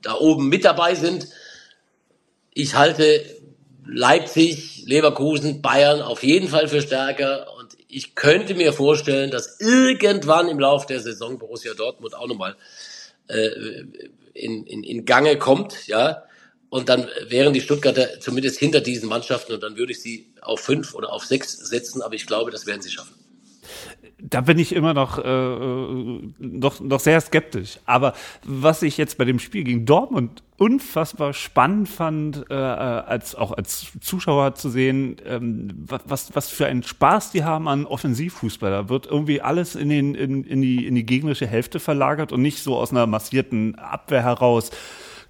da 0.00 0.14
oben 0.14 0.48
mit 0.48 0.64
dabei 0.64 0.94
sind. 0.94 1.28
Ich 2.54 2.74
halte 2.74 3.24
Leipzig, 3.86 4.84
Leverkusen, 4.86 5.60
Bayern 5.60 6.00
auf 6.00 6.22
jeden 6.22 6.48
Fall 6.48 6.68
für 6.68 6.80
stärker 6.80 7.46
und 7.58 7.76
ich 7.88 8.14
könnte 8.14 8.54
mir 8.54 8.72
vorstellen, 8.72 9.30
dass 9.30 9.60
irgendwann 9.60 10.48
im 10.48 10.58
Laufe 10.58 10.86
der 10.86 11.00
Saison 11.00 11.38
Borussia 11.38 11.74
Dortmund 11.74 12.14
auch 12.14 12.26
nochmal 12.26 12.56
äh, 13.28 13.48
in, 14.34 14.64
in, 14.64 14.82
in 14.82 15.04
Gange 15.04 15.36
kommt, 15.36 15.86
ja. 15.86 16.24
Und 16.72 16.88
dann 16.88 17.06
wären 17.28 17.52
die 17.52 17.60
Stuttgarter 17.60 18.18
zumindest 18.18 18.58
hinter 18.58 18.80
diesen 18.80 19.06
Mannschaften 19.06 19.52
und 19.52 19.62
dann 19.62 19.76
würde 19.76 19.92
ich 19.92 20.00
sie 20.00 20.32
auf 20.40 20.60
fünf 20.60 20.94
oder 20.94 21.12
auf 21.12 21.22
sechs 21.22 21.52
setzen, 21.52 22.00
aber 22.00 22.14
ich 22.14 22.26
glaube, 22.26 22.50
das 22.50 22.66
werden 22.66 22.80
sie 22.80 22.88
schaffen. 22.88 23.12
Da 24.18 24.40
bin 24.40 24.58
ich 24.58 24.74
immer 24.74 24.94
noch, 24.94 25.18
äh, 25.18 26.32
noch, 26.38 26.80
noch 26.80 27.00
sehr 27.00 27.20
skeptisch. 27.20 27.78
Aber 27.84 28.14
was 28.42 28.82
ich 28.82 28.96
jetzt 28.96 29.18
bei 29.18 29.26
dem 29.26 29.38
Spiel 29.38 29.64
gegen 29.64 29.84
Dortmund 29.84 30.42
unfassbar 30.56 31.34
spannend 31.34 31.90
fand, 31.90 32.46
äh, 32.48 32.54
als 32.54 33.34
auch 33.34 33.52
als 33.52 33.88
Zuschauer 34.00 34.54
zu 34.54 34.70
sehen, 34.70 35.16
ähm, 35.26 35.68
was, 36.06 36.34
was 36.34 36.48
für 36.48 36.64
einen 36.64 36.84
Spaß 36.84 37.32
die 37.32 37.44
haben 37.44 37.68
an 37.68 37.84
Offensivfußball. 37.84 38.70
Da 38.70 38.88
wird 38.88 39.04
irgendwie 39.04 39.42
alles 39.42 39.74
in, 39.74 39.90
den, 39.90 40.14
in, 40.14 40.44
in, 40.44 40.62
die, 40.62 40.86
in 40.86 40.94
die 40.94 41.04
gegnerische 41.04 41.46
Hälfte 41.46 41.80
verlagert 41.80 42.32
und 42.32 42.40
nicht 42.40 42.62
so 42.62 42.76
aus 42.78 42.92
einer 42.92 43.06
massierten 43.06 43.74
Abwehr 43.74 44.22
heraus 44.22 44.70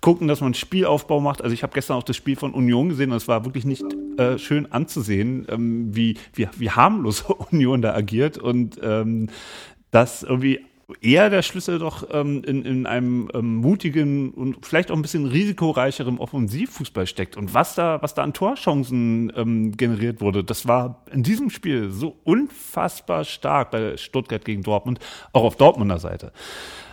gucken, 0.03 0.29
dass 0.29 0.43
man 0.43 0.53
Spielaufbau 0.53 1.21
macht. 1.21 1.41
Also 1.41 1.55
ich 1.55 1.63
habe 1.63 1.73
gestern 1.73 1.97
auch 1.97 2.03
das 2.03 2.17
Spiel 2.17 2.37
von 2.37 2.53
Union 2.53 2.91
gesehen 2.91 3.11
und 3.11 3.17
es 3.17 3.29
war 3.29 3.47
wirklich 3.47 3.65
nicht 3.65 3.85
äh, 4.19 4.37
schön 4.37 4.71
anzusehen, 4.71 5.47
ähm, 5.49 5.97
wie, 5.97 6.19
wie, 6.35 6.49
wie 6.59 6.71
harmlos 6.71 7.23
Union 7.51 7.81
da 7.81 7.95
agiert 7.95 8.37
und 8.37 8.79
ähm, 8.83 9.31
das 9.91 10.23
irgendwie 10.23 10.61
eher 11.01 11.31
der 11.31 11.43
Schlüssel 11.43 11.79
doch 11.79 12.09
ähm, 12.13 12.43
in, 12.45 12.65
in 12.65 12.87
einem 12.87 13.31
ähm, 13.33 13.57
mutigen 13.57 14.31
und 14.33 14.67
vielleicht 14.67 14.91
auch 14.91 14.97
ein 14.97 15.03
bisschen 15.03 15.27
risikoreicheren 15.27 16.19
Offensivfußball 16.19 17.07
steckt. 17.07 17.37
Und 17.37 17.55
was 17.55 17.75
da, 17.75 18.03
was 18.03 18.15
da 18.15 18.23
an 18.23 18.35
Torchancen 18.35 19.33
ähm, 19.37 19.73
generiert 19.77 20.21
wurde, 20.21 20.45
das 20.45 20.67
war 20.69 21.05
in 21.11 21.23
diesem 21.23 21.49
Spiel 21.49 21.91
so 21.91 22.17
unfassbar 22.25 23.25
stark 23.25 23.71
bei 23.71 23.97
Stuttgart 23.97 24.45
gegen 24.45 24.63
Dortmund, 24.63 24.99
auch 25.33 25.45
auf 25.45 25.57
Dortmunder 25.57 25.99
Seite. 25.99 26.33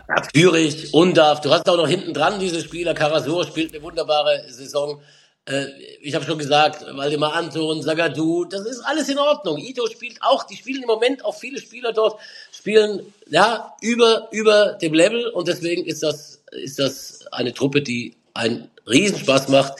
Ja, 0.09 0.23
Zürich, 0.33 0.91
Undarf, 0.91 1.41
du 1.41 1.51
hast 1.51 1.69
auch 1.69 1.77
noch 1.77 1.87
hinten 1.87 2.15
dran 2.15 2.39
diese 2.39 2.61
Spieler. 2.61 2.95
Karasor 2.95 3.45
spielt 3.45 3.75
eine 3.75 3.83
wunderbare 3.83 4.43
Saison. 4.49 4.99
Äh, 5.45 5.67
ich 6.01 6.15
habe 6.15 6.25
schon 6.25 6.39
gesagt, 6.39 6.83
Waldemar 6.97 7.35
Anton, 7.35 7.83
Sagadu, 7.83 8.45
das 8.45 8.65
ist 8.65 8.79
alles 8.79 9.07
in 9.09 9.19
Ordnung. 9.19 9.59
Ito 9.59 9.85
spielt 9.85 10.17
auch, 10.21 10.45
die 10.45 10.55
spielen 10.55 10.81
im 10.81 10.87
Moment 10.87 11.23
auch 11.23 11.35
viele 11.37 11.61
Spieler 11.61 11.93
dort, 11.93 12.19
spielen 12.51 13.13
ja 13.29 13.75
über, 13.81 14.29
über 14.31 14.79
dem 14.81 14.95
Level 14.95 15.27
und 15.27 15.47
deswegen 15.47 15.85
ist 15.85 16.01
das, 16.01 16.41
ist 16.53 16.79
das 16.79 17.27
eine 17.31 17.53
Truppe, 17.53 17.83
die 17.83 18.15
einen 18.33 18.71
Riesenspaß 18.87 19.49
macht. 19.49 19.73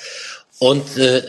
Und 0.60 0.96
äh, 0.98 1.24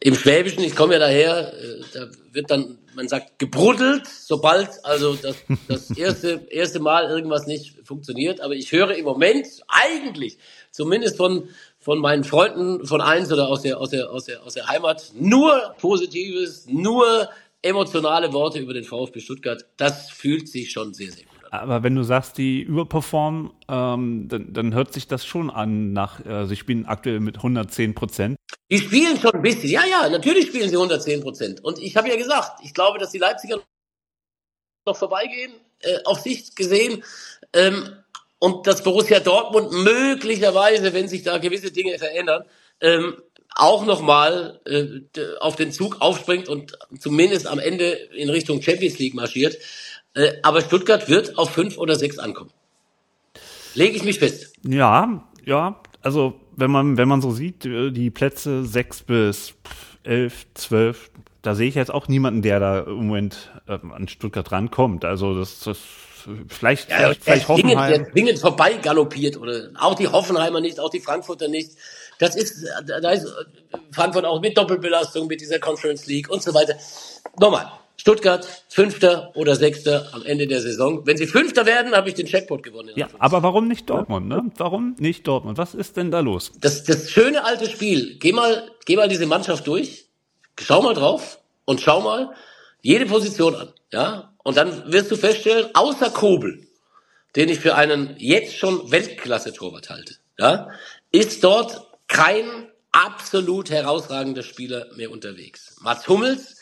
im 0.00 0.14
Schwäbischen, 0.14 0.62
ich 0.62 0.76
komme 0.76 0.92
ja 0.92 0.98
daher, 0.98 1.54
äh, 1.54 1.80
da 1.94 2.06
wird 2.32 2.50
dann 2.50 2.76
man 2.94 3.08
sagt, 3.08 3.38
gebruddelt, 3.38 4.06
sobald 4.06 4.84
also 4.84 5.14
das, 5.14 5.36
das 5.68 5.90
erste, 5.96 6.46
erste 6.50 6.80
Mal 6.80 7.08
irgendwas 7.08 7.46
nicht 7.46 7.76
funktioniert. 7.84 8.40
Aber 8.40 8.54
ich 8.54 8.72
höre 8.72 8.94
im 8.94 9.04
Moment 9.04 9.46
eigentlich, 9.68 10.38
zumindest 10.70 11.16
von, 11.16 11.48
von 11.78 11.98
meinen 11.98 12.24
Freunden 12.24 12.86
von 12.86 13.00
eins 13.00 13.32
oder 13.32 13.48
aus 13.48 13.62
der, 13.62 13.78
aus 13.78 13.90
der, 13.90 14.10
aus 14.10 14.24
der, 14.24 14.42
aus 14.42 14.54
der 14.54 14.68
Heimat, 14.68 15.12
nur 15.14 15.74
Positives, 15.78 16.66
nur 16.66 17.28
emotionale 17.62 18.32
Worte 18.32 18.58
über 18.58 18.74
den 18.74 18.84
VfB 18.84 19.20
Stuttgart. 19.20 19.64
Das 19.76 20.10
fühlt 20.10 20.48
sich 20.48 20.72
schon 20.72 20.94
sehr, 20.94 21.12
sehr 21.12 21.24
gut. 21.24 21.31
Aber 21.52 21.82
wenn 21.82 21.94
du 21.94 22.02
sagst, 22.02 22.38
die 22.38 22.62
überperformen, 22.62 23.50
ähm, 23.68 24.26
dann, 24.26 24.54
dann 24.54 24.74
hört 24.74 24.94
sich 24.94 25.06
das 25.06 25.26
schon 25.26 25.50
an 25.50 25.92
nach, 25.92 26.24
äh, 26.24 26.46
sie 26.46 26.56
spielen 26.56 26.86
aktuell 26.86 27.20
mit 27.20 27.36
110 27.36 27.94
Prozent. 27.94 28.38
Die 28.70 28.78
spielen 28.78 29.20
schon 29.20 29.32
ein 29.32 29.42
bisschen. 29.42 29.68
Ja, 29.68 29.82
ja, 29.84 30.08
natürlich 30.08 30.46
spielen 30.46 30.70
sie 30.70 30.76
110 30.76 31.20
Prozent. 31.20 31.62
Und 31.62 31.78
ich 31.78 31.94
habe 31.94 32.08
ja 32.08 32.16
gesagt, 32.16 32.60
ich 32.64 32.72
glaube, 32.72 32.98
dass 32.98 33.10
die 33.10 33.18
Leipziger 33.18 33.60
noch 34.86 34.96
vorbeigehen, 34.96 35.52
äh, 35.80 35.98
auf 36.06 36.20
Sicht 36.20 36.56
gesehen. 36.56 37.04
Ähm, 37.52 37.96
und 38.38 38.66
dass 38.66 38.82
Borussia 38.82 39.20
Dortmund 39.20 39.72
möglicherweise, 39.72 40.94
wenn 40.94 41.06
sich 41.06 41.22
da 41.22 41.36
gewisse 41.36 41.70
Dinge 41.70 41.98
verändern, 41.98 42.46
ähm, 42.80 43.18
auch 43.54 43.84
nochmal 43.84 44.58
äh, 44.64 45.20
auf 45.40 45.56
den 45.56 45.70
Zug 45.70 46.00
aufspringt 46.00 46.48
und 46.48 46.78
zumindest 46.98 47.46
am 47.46 47.58
Ende 47.58 47.90
in 48.16 48.30
Richtung 48.30 48.62
Champions 48.62 48.98
League 48.98 49.12
marschiert. 49.12 49.58
Äh, 50.14 50.32
aber 50.42 50.60
Stuttgart 50.60 51.08
wird 51.08 51.38
auf 51.38 51.50
fünf 51.50 51.78
oder 51.78 51.96
sechs 51.96 52.18
ankommen. 52.18 52.50
Lege 53.74 53.96
ich 53.96 54.04
mich 54.04 54.18
fest. 54.18 54.52
Ja, 54.62 55.24
ja, 55.44 55.80
also 56.02 56.34
wenn 56.56 56.70
man, 56.70 56.96
wenn 56.98 57.08
man 57.08 57.22
so 57.22 57.30
sieht, 57.30 57.64
äh, 57.64 57.90
die 57.90 58.10
Plätze 58.10 58.64
sechs 58.64 59.02
bis 59.02 59.54
elf, 60.02 60.46
zwölf, 60.54 61.10
da 61.42 61.54
sehe 61.54 61.68
ich 61.68 61.74
jetzt 61.74 61.92
auch 61.92 62.08
niemanden, 62.08 62.42
der 62.42 62.60
da 62.60 62.80
im 62.80 63.06
Moment 63.06 63.50
äh, 63.66 63.72
an 63.72 64.08
Stuttgart 64.08 64.52
rankommt. 64.52 65.04
Also 65.04 65.38
das, 65.38 65.60
das 65.60 65.78
vielleicht, 66.48 66.90
ja, 66.90 66.96
vielleicht, 66.96 67.24
vielleicht 67.24 67.48
Hoffenheim. 67.48 67.90
Der 67.90 68.12
zwingend 68.12 68.38
vorbei 68.38 68.74
galoppiert 68.74 69.36
oder 69.36 69.70
auch 69.78 69.94
die 69.94 70.08
Hoffenheimer 70.08 70.60
nicht, 70.60 70.78
auch 70.78 70.90
die 70.90 71.00
Frankfurter 71.00 71.48
nicht. 71.48 71.72
Das 72.18 72.36
ist, 72.36 72.64
da 72.86 73.10
ist 73.10 73.26
Frankfurt 73.90 74.24
auch 74.24 74.40
mit 74.40 74.56
Doppelbelastung, 74.56 75.26
mit 75.26 75.40
dieser 75.40 75.58
Conference 75.58 76.06
League 76.06 76.30
und 76.30 76.42
so 76.42 76.54
weiter. 76.54 76.74
Nochmal, 77.40 77.72
Stuttgart 78.02 78.64
Fünfter 78.68 79.30
oder 79.36 79.54
Sechster 79.54 80.08
am 80.10 80.24
Ende 80.24 80.48
der 80.48 80.60
Saison. 80.60 81.06
Wenn 81.06 81.16
sie 81.16 81.28
Fünfter 81.28 81.66
werden, 81.66 81.94
habe 81.94 82.08
ich 82.08 82.16
den 82.16 82.26
Checkpot 82.26 82.64
gewonnen. 82.64 82.90
Ja, 82.96 83.06
aber 83.20 83.44
warum 83.44 83.68
nicht 83.68 83.88
Dortmund? 83.88 84.26
Ne? 84.26 84.50
Warum 84.56 84.96
nicht 84.98 85.28
Dortmund? 85.28 85.56
Was 85.56 85.72
ist 85.76 85.96
denn 85.96 86.10
da 86.10 86.18
los? 86.18 86.50
Das, 86.60 86.82
das 86.82 87.12
schöne 87.12 87.44
alte 87.44 87.70
Spiel. 87.70 88.16
Geh 88.18 88.32
mal, 88.32 88.68
geh 88.86 88.96
mal 88.96 89.06
diese 89.06 89.26
Mannschaft 89.26 89.68
durch. 89.68 90.06
Schau 90.60 90.82
mal 90.82 90.94
drauf 90.94 91.38
und 91.64 91.80
schau 91.80 92.00
mal, 92.00 92.34
jede 92.80 93.06
Position 93.06 93.54
an, 93.54 93.72
ja. 93.92 94.34
Und 94.42 94.56
dann 94.56 94.92
wirst 94.92 95.12
du 95.12 95.16
feststellen, 95.16 95.68
außer 95.72 96.10
Kobel, 96.10 96.66
den 97.36 97.50
ich 97.50 97.60
für 97.60 97.76
einen 97.76 98.16
jetzt 98.18 98.56
schon 98.56 98.90
Weltklasse-Torwart 98.90 99.90
halte, 99.90 100.16
ja, 100.40 100.70
ist 101.12 101.44
dort 101.44 101.86
kein 102.08 102.68
absolut 102.90 103.70
herausragender 103.70 104.42
Spieler 104.42 104.88
mehr 104.96 105.12
unterwegs. 105.12 105.76
Mats 105.80 106.08
Hummels 106.08 106.56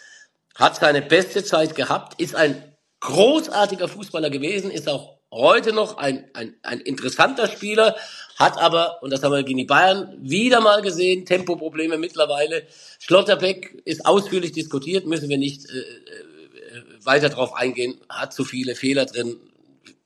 hat 0.54 0.76
seine 0.76 1.02
beste 1.02 1.44
Zeit 1.44 1.74
gehabt, 1.74 2.20
ist 2.20 2.34
ein 2.34 2.62
großartiger 3.00 3.88
Fußballer 3.88 4.30
gewesen, 4.30 4.70
ist 4.70 4.88
auch 4.88 5.20
heute 5.32 5.72
noch 5.72 5.96
ein, 5.96 6.28
ein, 6.34 6.56
ein 6.62 6.80
interessanter 6.80 7.46
Spieler, 7.48 7.96
hat 8.36 8.58
aber, 8.58 9.02
und 9.02 9.12
das 9.12 9.22
haben 9.22 9.32
wir 9.32 9.42
gegen 9.42 9.58
die 9.58 9.64
Bayern 9.64 10.16
wieder 10.20 10.60
mal 10.60 10.82
gesehen, 10.82 11.24
Tempoprobleme 11.24 11.98
mittlerweile. 11.98 12.66
Schlotterbeck 12.98 13.82
ist 13.84 14.06
ausführlich 14.06 14.52
diskutiert, 14.52 15.06
müssen 15.06 15.28
wir 15.28 15.38
nicht 15.38 15.66
äh, 15.70 15.78
äh, 15.78 17.04
weiter 17.04 17.28
drauf 17.28 17.54
eingehen, 17.54 18.00
hat 18.08 18.32
zu 18.32 18.44
viele 18.44 18.74
Fehler 18.74 19.06
drin. 19.06 19.36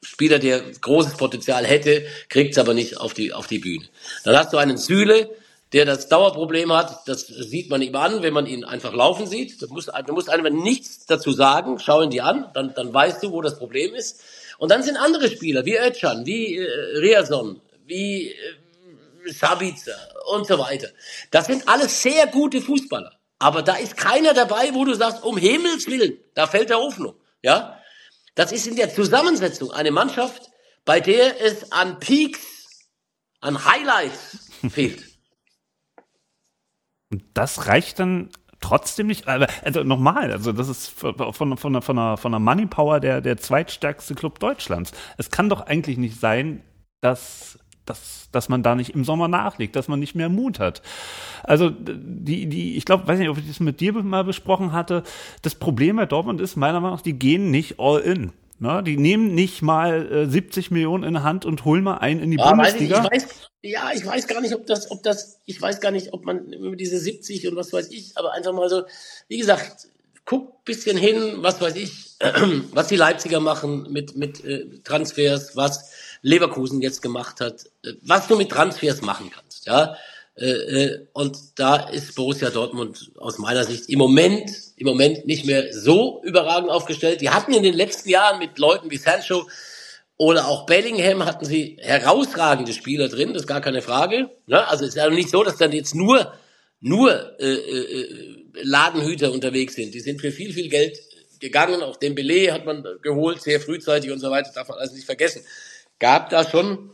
Spieler, 0.02 0.38
der 0.38 0.60
großes 0.60 1.16
Potenzial 1.16 1.64
hätte, 1.64 2.04
kriegt 2.28 2.52
es 2.52 2.58
aber 2.58 2.74
nicht 2.74 2.98
auf 2.98 3.14
die, 3.14 3.32
auf 3.32 3.46
die 3.46 3.58
Bühne. 3.58 3.86
Dann 4.24 4.36
hast 4.36 4.52
du 4.52 4.58
einen 4.58 4.76
Süle, 4.76 5.30
der 5.74 5.84
das 5.84 6.08
Dauerproblem 6.08 6.72
hat, 6.72 7.08
das 7.08 7.26
sieht 7.26 7.68
man 7.68 7.82
ihm 7.82 7.96
an, 7.96 8.22
wenn 8.22 8.32
man 8.32 8.46
ihn 8.46 8.64
einfach 8.64 8.92
laufen 8.92 9.26
sieht. 9.26 9.60
Du 9.60 9.66
musst, 9.66 9.90
du 10.06 10.12
musst 10.12 10.30
einfach 10.30 10.48
nichts 10.48 11.04
dazu 11.06 11.32
sagen, 11.32 11.80
schau 11.80 12.00
ihn 12.00 12.10
dir 12.10 12.24
an, 12.24 12.48
dann, 12.54 12.72
dann 12.74 12.94
weißt 12.94 13.24
du, 13.24 13.32
wo 13.32 13.42
das 13.42 13.58
Problem 13.58 13.92
ist. 13.92 14.22
Und 14.58 14.70
dann 14.70 14.84
sind 14.84 14.96
andere 14.96 15.28
Spieler, 15.28 15.64
wie 15.64 15.76
Özcan, 15.76 16.24
wie 16.26 16.58
äh, 16.58 16.98
Riason, 16.98 17.60
wie 17.86 18.28
äh, 18.28 19.32
Sabica 19.32 19.90
und 20.32 20.46
so 20.46 20.60
weiter. 20.60 20.90
Das 21.32 21.46
sind 21.46 21.68
alles 21.68 22.00
sehr 22.00 22.28
gute 22.28 22.60
Fußballer. 22.60 23.10
Aber 23.40 23.62
da 23.62 23.74
ist 23.74 23.96
keiner 23.96 24.32
dabei, 24.32 24.72
wo 24.74 24.84
du 24.84 24.94
sagst, 24.94 25.24
um 25.24 25.36
Himmels 25.36 25.88
Willen, 25.88 26.18
da 26.34 26.46
fällt 26.46 26.70
der 26.70 26.78
Hoffnung. 26.78 27.16
Ja? 27.42 27.80
Das 28.36 28.52
ist 28.52 28.68
in 28.68 28.76
der 28.76 28.94
Zusammensetzung 28.94 29.72
eine 29.72 29.90
Mannschaft, 29.90 30.50
bei 30.84 31.00
der 31.00 31.40
es 31.40 31.72
an 31.72 31.98
Peaks, 31.98 32.38
an 33.40 33.64
Highlights 33.64 34.38
fehlt. 34.70 35.13
Und 37.14 37.24
das 37.32 37.68
reicht 37.68 38.00
dann 38.00 38.28
trotzdem 38.60 39.06
nicht, 39.06 39.28
also 39.28 39.84
nochmal, 39.84 40.32
also 40.32 40.50
das 40.50 40.68
ist 40.68 40.88
von, 40.88 41.32
von, 41.32 41.56
von, 41.56 41.76
einer, 41.76 42.16
von 42.16 42.34
einer 42.34 42.38
Money 42.40 42.66
Power 42.66 42.98
der, 42.98 43.20
der 43.20 43.36
zweitstärkste 43.36 44.16
Club 44.16 44.40
Deutschlands. 44.40 44.90
Es 45.16 45.30
kann 45.30 45.48
doch 45.48 45.60
eigentlich 45.60 45.96
nicht 45.96 46.18
sein, 46.18 46.62
dass, 47.00 47.56
dass, 47.84 48.30
dass 48.32 48.48
man 48.48 48.64
da 48.64 48.74
nicht 48.74 48.90
im 48.90 49.04
Sommer 49.04 49.28
nachlegt, 49.28 49.76
dass 49.76 49.86
man 49.86 50.00
nicht 50.00 50.16
mehr 50.16 50.28
Mut 50.28 50.58
hat. 50.58 50.82
Also 51.44 51.70
die, 51.70 52.48
die, 52.48 52.76
ich 52.76 52.84
glaube, 52.84 53.06
weiß 53.06 53.20
nicht, 53.20 53.28
ob 53.28 53.38
ich 53.38 53.46
das 53.46 53.60
mit 53.60 53.78
dir 53.78 53.92
mal 53.92 54.24
besprochen 54.24 54.72
hatte. 54.72 55.04
Das 55.42 55.54
Problem 55.54 55.94
bei 55.94 56.06
Dortmund 56.06 56.40
ist 56.40 56.56
meiner 56.56 56.80
Meinung 56.80 56.96
nach, 56.96 57.02
die 57.02 57.16
gehen 57.16 57.52
nicht 57.52 57.78
all 57.78 58.00
in. 58.00 58.32
Ne? 58.64 58.82
Die 58.82 58.96
nehmen 58.96 59.34
nicht 59.34 59.60
mal 59.60 60.10
äh, 60.10 60.26
70 60.26 60.70
Millionen 60.70 61.04
in 61.04 61.22
Hand 61.22 61.44
und 61.44 61.66
holen 61.66 61.84
mal 61.84 61.98
einen 61.98 62.20
in 62.20 62.30
die 62.30 62.38
ja, 62.38 62.48
Bundesliga. 62.48 63.04
Weiß 63.04 63.22
ich, 63.22 63.22
ich 63.22 63.26
weiß, 63.26 63.50
ja, 63.60 63.90
ich 63.94 64.06
weiß 64.06 64.26
gar 64.26 64.40
nicht, 64.40 64.54
ob 64.54 64.66
das, 64.66 64.90
ob 64.90 65.02
das, 65.02 65.38
ich 65.44 65.60
weiß 65.60 65.82
gar 65.82 65.90
nicht, 65.90 66.14
ob 66.14 66.24
man 66.24 66.50
über 66.50 66.74
diese 66.74 66.98
70 66.98 67.46
und 67.46 67.56
was 67.56 67.74
weiß 67.74 67.90
ich, 67.90 68.16
aber 68.16 68.32
einfach 68.32 68.54
mal 68.54 68.70
so, 68.70 68.84
wie 69.28 69.36
gesagt, 69.36 69.88
guck 70.24 70.64
bisschen 70.64 70.96
hin, 70.96 71.42
was 71.42 71.60
weiß 71.60 71.76
ich, 71.76 72.16
was 72.72 72.88
die 72.88 72.96
Leipziger 72.96 73.38
machen 73.38 73.86
mit, 73.92 74.16
mit 74.16 74.42
äh, 74.46 74.80
Transfers, 74.82 75.54
was 75.56 75.90
Leverkusen 76.22 76.80
jetzt 76.80 77.02
gemacht 77.02 77.42
hat, 77.42 77.66
äh, 77.84 77.92
was 78.00 78.28
du 78.28 78.36
mit 78.38 78.48
Transfers 78.48 79.02
machen 79.02 79.30
kannst, 79.30 79.66
ja. 79.66 79.94
Äh, 80.36 80.46
äh, 80.46 81.06
und 81.12 81.38
da 81.56 81.88
ist 81.88 82.14
Borussia 82.16 82.50
Dortmund 82.50 83.12
aus 83.18 83.38
meiner 83.38 83.64
Sicht 83.64 83.88
im 83.88 83.98
Moment, 83.98 84.50
im 84.76 84.86
Moment 84.86 85.26
nicht 85.26 85.46
mehr 85.46 85.72
so 85.72 86.22
überragend 86.24 86.70
aufgestellt. 86.70 87.20
Die 87.20 87.30
hatten 87.30 87.52
in 87.52 87.62
den 87.62 87.74
letzten 87.74 88.08
Jahren 88.08 88.40
mit 88.40 88.58
Leuten 88.58 88.90
wie 88.90 88.96
Sancho 88.96 89.46
oder 90.16 90.48
auch 90.48 90.66
Bellingham 90.66 91.24
hatten 91.24 91.44
sie 91.44 91.76
herausragende 91.80 92.72
Spieler 92.72 93.08
drin, 93.08 93.32
das 93.32 93.42
ist 93.42 93.48
gar 93.48 93.60
keine 93.60 93.82
Frage. 93.82 94.30
Ne? 94.46 94.66
Also 94.66 94.84
es 94.84 94.90
ist 94.90 94.96
ja 94.96 95.08
nicht 95.10 95.30
so, 95.30 95.42
dass 95.44 95.56
dann 95.56 95.72
jetzt 95.72 95.94
nur, 95.94 96.32
nur 96.80 97.40
äh, 97.40 97.52
äh, 97.52 98.44
Ladenhüter 98.62 99.32
unterwegs 99.32 99.74
sind. 99.74 99.94
Die 99.94 100.00
sind 100.00 100.20
für 100.20 100.32
viel, 100.32 100.52
viel 100.52 100.68
Geld 100.68 100.98
gegangen. 101.40 101.82
Auch 101.82 101.96
den 101.96 102.14
Belay 102.14 102.46
hat 102.48 102.64
man 102.64 102.84
geholt, 103.02 103.42
sehr 103.42 103.60
frühzeitig 103.60 104.10
und 104.10 104.18
so 104.18 104.30
weiter, 104.30 104.50
darf 104.54 104.68
man 104.68 104.78
also 104.78 104.94
nicht 104.94 105.06
vergessen. 105.06 105.42
Gab 105.98 106.30
da 106.30 106.48
schon 106.48 106.90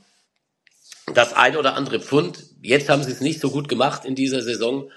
das 1.14 1.33
ein 1.33 1.57
oder 1.57 1.74
andere 1.74 2.00
Pfund. 2.00 2.38
Jetzt 2.62 2.88
haben 2.88 3.03
sie 3.03 3.12
es 3.12 3.20
nicht 3.20 3.40
so 3.40 3.51
gut 3.51 3.68
gemacht 3.68 4.05
in 4.05 4.14
dieser 4.14 4.42
Saison. 4.42 4.90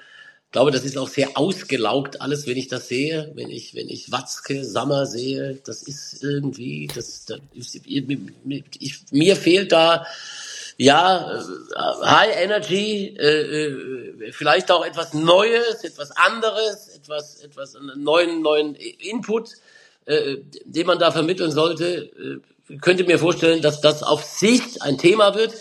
Ich 0.45 0.51
glaube, 0.51 0.71
das 0.71 0.83
ist 0.83 0.97
auch 0.97 1.07
sehr 1.07 1.35
ausgelaugt 1.35 2.21
alles, 2.21 2.45
wenn 2.45 2.57
ich 2.57 2.67
das 2.67 2.87
sehe, 2.87 3.31
wenn 3.33 3.49
ich, 3.49 3.73
wenn 3.73 3.89
ich 3.89 4.11
Watzke, 4.11 4.63
Sammer 4.63 5.07
sehe, 5.07 5.59
das 5.65 5.81
ist 5.81 6.23
irgendwie, 6.23 6.87
das, 6.93 7.25
das 7.25 7.39
ich, 7.85 8.99
mir 9.11 9.35
fehlt 9.35 9.71
da, 9.71 10.05
ja, 10.77 11.39
äh, 11.39 12.05
High 12.05 12.35
Energy, 12.37 13.15
äh, 13.17 13.67
äh, 13.67 14.31
vielleicht 14.31 14.71
auch 14.71 14.85
etwas 14.85 15.13
Neues, 15.13 15.83
etwas 15.83 16.11
anderes, 16.11 16.89
etwas, 16.89 17.41
etwas 17.43 17.75
einen 17.75 18.03
neuen, 18.03 18.41
neuen 18.41 18.75
Input, 18.75 19.51
äh, 20.05 20.37
den 20.65 20.87
man 20.87 20.99
da 20.99 21.11
vermitteln 21.11 21.51
sollte. 21.51 22.41
Ich 22.69 22.81
könnte 22.81 23.03
mir 23.03 23.19
vorstellen, 23.19 23.61
dass 23.61 23.81
das 23.81 24.03
auf 24.03 24.23
Sicht 24.23 24.81
ein 24.81 24.97
Thema 24.97 25.35
wird 25.35 25.53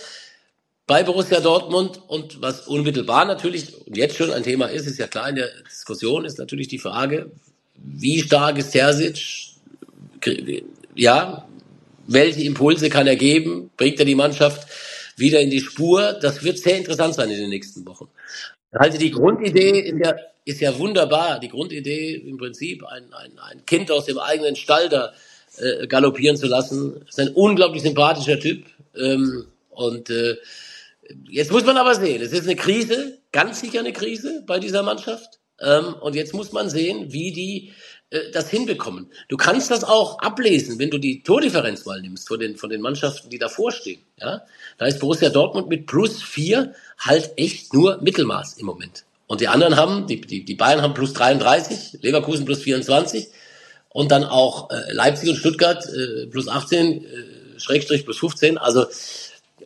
bei 0.86 1.02
Borussia 1.02 1.40
Dortmund 1.40 2.00
und 2.08 2.42
was 2.42 2.66
unmittelbar 2.66 3.24
natürlich 3.24 3.72
jetzt 3.86 4.16
schon 4.16 4.32
ein 4.32 4.42
Thema 4.42 4.66
ist, 4.66 4.86
ist 4.86 4.98
ja 4.98 5.06
klar 5.06 5.28
in 5.28 5.36
der 5.36 5.48
Diskussion, 5.68 6.24
ist 6.24 6.38
natürlich 6.38 6.68
die 6.68 6.78
Frage, 6.78 7.30
wie 7.76 8.20
stark 8.20 8.58
ist 8.58 8.72
Terzic, 8.72 9.52
ja, 10.94 11.48
welche 12.06 12.42
Impulse 12.42 12.90
kann 12.90 13.06
er 13.06 13.16
geben, 13.16 13.70
bringt 13.76 13.98
er 13.98 14.04
die 14.04 14.14
Mannschaft 14.14 14.68
wieder 15.16 15.40
in 15.40 15.50
die 15.50 15.60
Spur, 15.60 16.14
das 16.20 16.42
wird 16.42 16.58
sehr 16.58 16.76
interessant 16.76 17.14
sein 17.14 17.30
in 17.30 17.38
den 17.38 17.50
nächsten 17.50 17.86
Wochen. 17.86 18.08
Also 18.72 18.98
die 18.98 19.10
Grundidee 19.10 19.80
ist 19.80 20.04
ja, 20.04 20.14
ist 20.44 20.60
ja 20.60 20.76
wunderbar, 20.78 21.38
die 21.38 21.48
Grundidee 21.48 22.14
im 22.14 22.38
Prinzip 22.38 22.84
ein, 22.84 23.12
ein, 23.12 23.38
ein 23.38 23.66
Kind 23.66 23.90
aus 23.90 24.06
dem 24.06 24.18
eigenen 24.18 24.56
Stall 24.56 24.88
da 24.88 25.12
äh, 25.58 25.86
galoppieren 25.86 26.36
zu 26.36 26.46
lassen, 26.46 27.02
ist 27.08 27.20
ein 27.20 27.28
unglaublich 27.28 27.82
sympathischer 27.82 28.40
Typ 28.40 28.64
ähm, 28.96 29.46
und 29.70 30.10
äh, 30.10 30.36
Jetzt 31.28 31.50
muss 31.50 31.64
man 31.64 31.76
aber 31.76 31.94
sehen, 31.94 32.22
es 32.22 32.32
ist 32.32 32.44
eine 32.44 32.56
Krise, 32.56 33.18
ganz 33.32 33.60
sicher 33.60 33.80
eine 33.80 33.92
Krise 33.92 34.44
bei 34.46 34.58
dieser 34.58 34.82
Mannschaft. 34.82 35.40
Ähm, 35.60 35.94
und 36.00 36.14
jetzt 36.14 36.34
muss 36.34 36.52
man 36.52 36.70
sehen, 36.70 37.12
wie 37.12 37.32
die 37.32 37.72
äh, 38.10 38.30
das 38.32 38.50
hinbekommen. 38.50 39.10
Du 39.28 39.36
kannst 39.36 39.70
das 39.70 39.84
auch 39.84 40.18
ablesen, 40.18 40.78
wenn 40.78 40.90
du 40.90 40.98
die 40.98 41.22
Tordifferenz 41.22 41.84
mal 41.86 42.00
nimmst 42.00 42.28
von 42.28 42.38
den, 42.38 42.56
von 42.56 42.70
den 42.70 42.80
Mannschaften, 42.80 43.30
die 43.30 43.38
davor 43.38 43.72
stehen. 43.72 44.00
Ja? 44.20 44.42
Da 44.78 44.86
ist 44.86 45.00
Borussia 45.00 45.30
Dortmund 45.30 45.68
mit 45.68 45.86
plus 45.86 46.22
vier 46.22 46.74
halt 46.98 47.32
echt 47.36 47.72
nur 47.74 48.00
Mittelmaß 48.02 48.58
im 48.58 48.66
Moment. 48.66 49.04
Und 49.26 49.40
die 49.40 49.48
anderen 49.48 49.76
haben, 49.76 50.06
die, 50.06 50.20
die, 50.20 50.44
die 50.44 50.54
Bayern 50.54 50.82
haben 50.82 50.94
plus 50.94 51.14
33, 51.14 52.02
Leverkusen 52.02 52.44
plus 52.44 52.60
24 52.60 53.28
und 53.88 54.10
dann 54.10 54.24
auch 54.24 54.70
äh, 54.70 54.92
Leipzig 54.92 55.30
und 55.30 55.36
Stuttgart 55.36 55.84
äh, 55.86 56.26
plus 56.26 56.48
18, 56.48 57.04
äh, 57.04 57.08
Schrägstrich 57.58 58.04
plus 58.04 58.18
15. 58.18 58.58
Also 58.58 58.86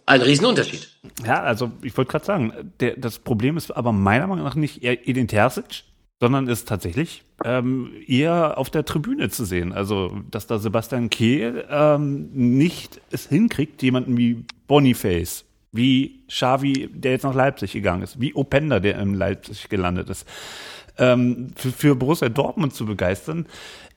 ein 0.07 0.23
Riesenunterschied. 0.23 0.88
Ja, 1.25 1.42
also 1.42 1.73
ich 1.83 1.97
wollte 1.97 2.12
gerade 2.12 2.25
sagen, 2.25 2.53
der, 2.81 2.97
das 2.97 3.19
Problem 3.19 3.57
ist 3.57 3.71
aber 3.73 3.92
meiner 3.92 4.27
Meinung 4.27 4.45
nach 4.45 4.55
nicht 4.55 4.83
Edin 4.83 5.29
Terzic, 5.29 5.85
sondern 6.21 6.49
ist 6.49 6.69
tatsächlich 6.69 7.25
ähm, 7.45 7.92
eher 8.07 8.57
auf 8.57 8.71
der 8.71 8.85
Tribüne 8.85 9.29
zu 9.29 9.45
sehen. 9.45 9.73
Also, 9.73 10.19
dass 10.31 10.47
da 10.47 10.59
Sebastian 10.59 11.11
Kehl 11.11 11.66
ähm, 11.69 12.31
nicht 12.33 13.01
es 13.11 13.29
hinkriegt, 13.29 13.83
jemanden 13.83 14.16
wie 14.16 14.45
Boniface, 14.66 15.45
wie 15.73 16.23
Xavi, 16.29 16.88
der 16.92 17.12
jetzt 17.12 17.25
nach 17.25 17.35
Leipzig 17.35 17.73
gegangen 17.73 18.03
ist, 18.03 18.21
wie 18.21 18.35
Openda, 18.35 18.81
der 18.81 18.99
in 18.99 19.14
Leipzig 19.14 19.69
gelandet 19.69 20.09
ist, 20.09 20.27
ähm, 20.99 21.53
für, 21.57 21.71
für 21.71 21.95
Borussia 21.97 22.29
Dortmund 22.31 22.75
zu 22.75 22.87
begeistern, 22.87 23.47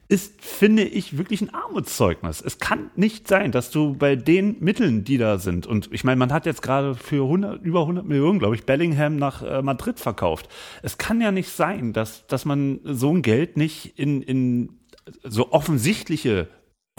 ist, 0.09 0.43
finde 0.43 0.83
ich, 0.83 1.19
wirklich 1.19 1.41
ein 1.41 1.53
Armutszeugnis. 1.53 2.41
Es 2.41 2.57
kann 2.57 2.89
nicht 2.95 3.27
sein, 3.27 3.51
dass 3.51 3.69
du 3.69 3.93
bei 3.93 4.15
den 4.15 4.57
Mitteln, 4.59 5.03
die 5.03 5.19
da 5.19 5.37
sind, 5.37 5.67
und 5.67 5.87
ich 5.93 6.03
meine, 6.03 6.17
man 6.17 6.33
hat 6.33 6.47
jetzt 6.47 6.63
gerade 6.63 6.95
für 6.95 7.23
100, 7.23 7.61
über 7.63 7.81
100 7.81 8.05
Millionen, 8.05 8.39
glaube 8.39 8.55
ich, 8.55 8.65
Bellingham 8.65 9.17
nach 9.17 9.43
äh, 9.43 9.61
Madrid 9.61 9.99
verkauft. 9.99 10.49
Es 10.81 10.97
kann 10.97 11.21
ja 11.21 11.31
nicht 11.31 11.49
sein, 11.49 11.93
dass, 11.93 12.25
dass 12.25 12.43
man 12.43 12.79
so 12.83 13.13
ein 13.13 13.21
Geld 13.21 13.55
nicht 13.55 13.99
in, 13.99 14.23
in 14.23 14.79
so 15.23 15.51
offensichtliche 15.51 16.47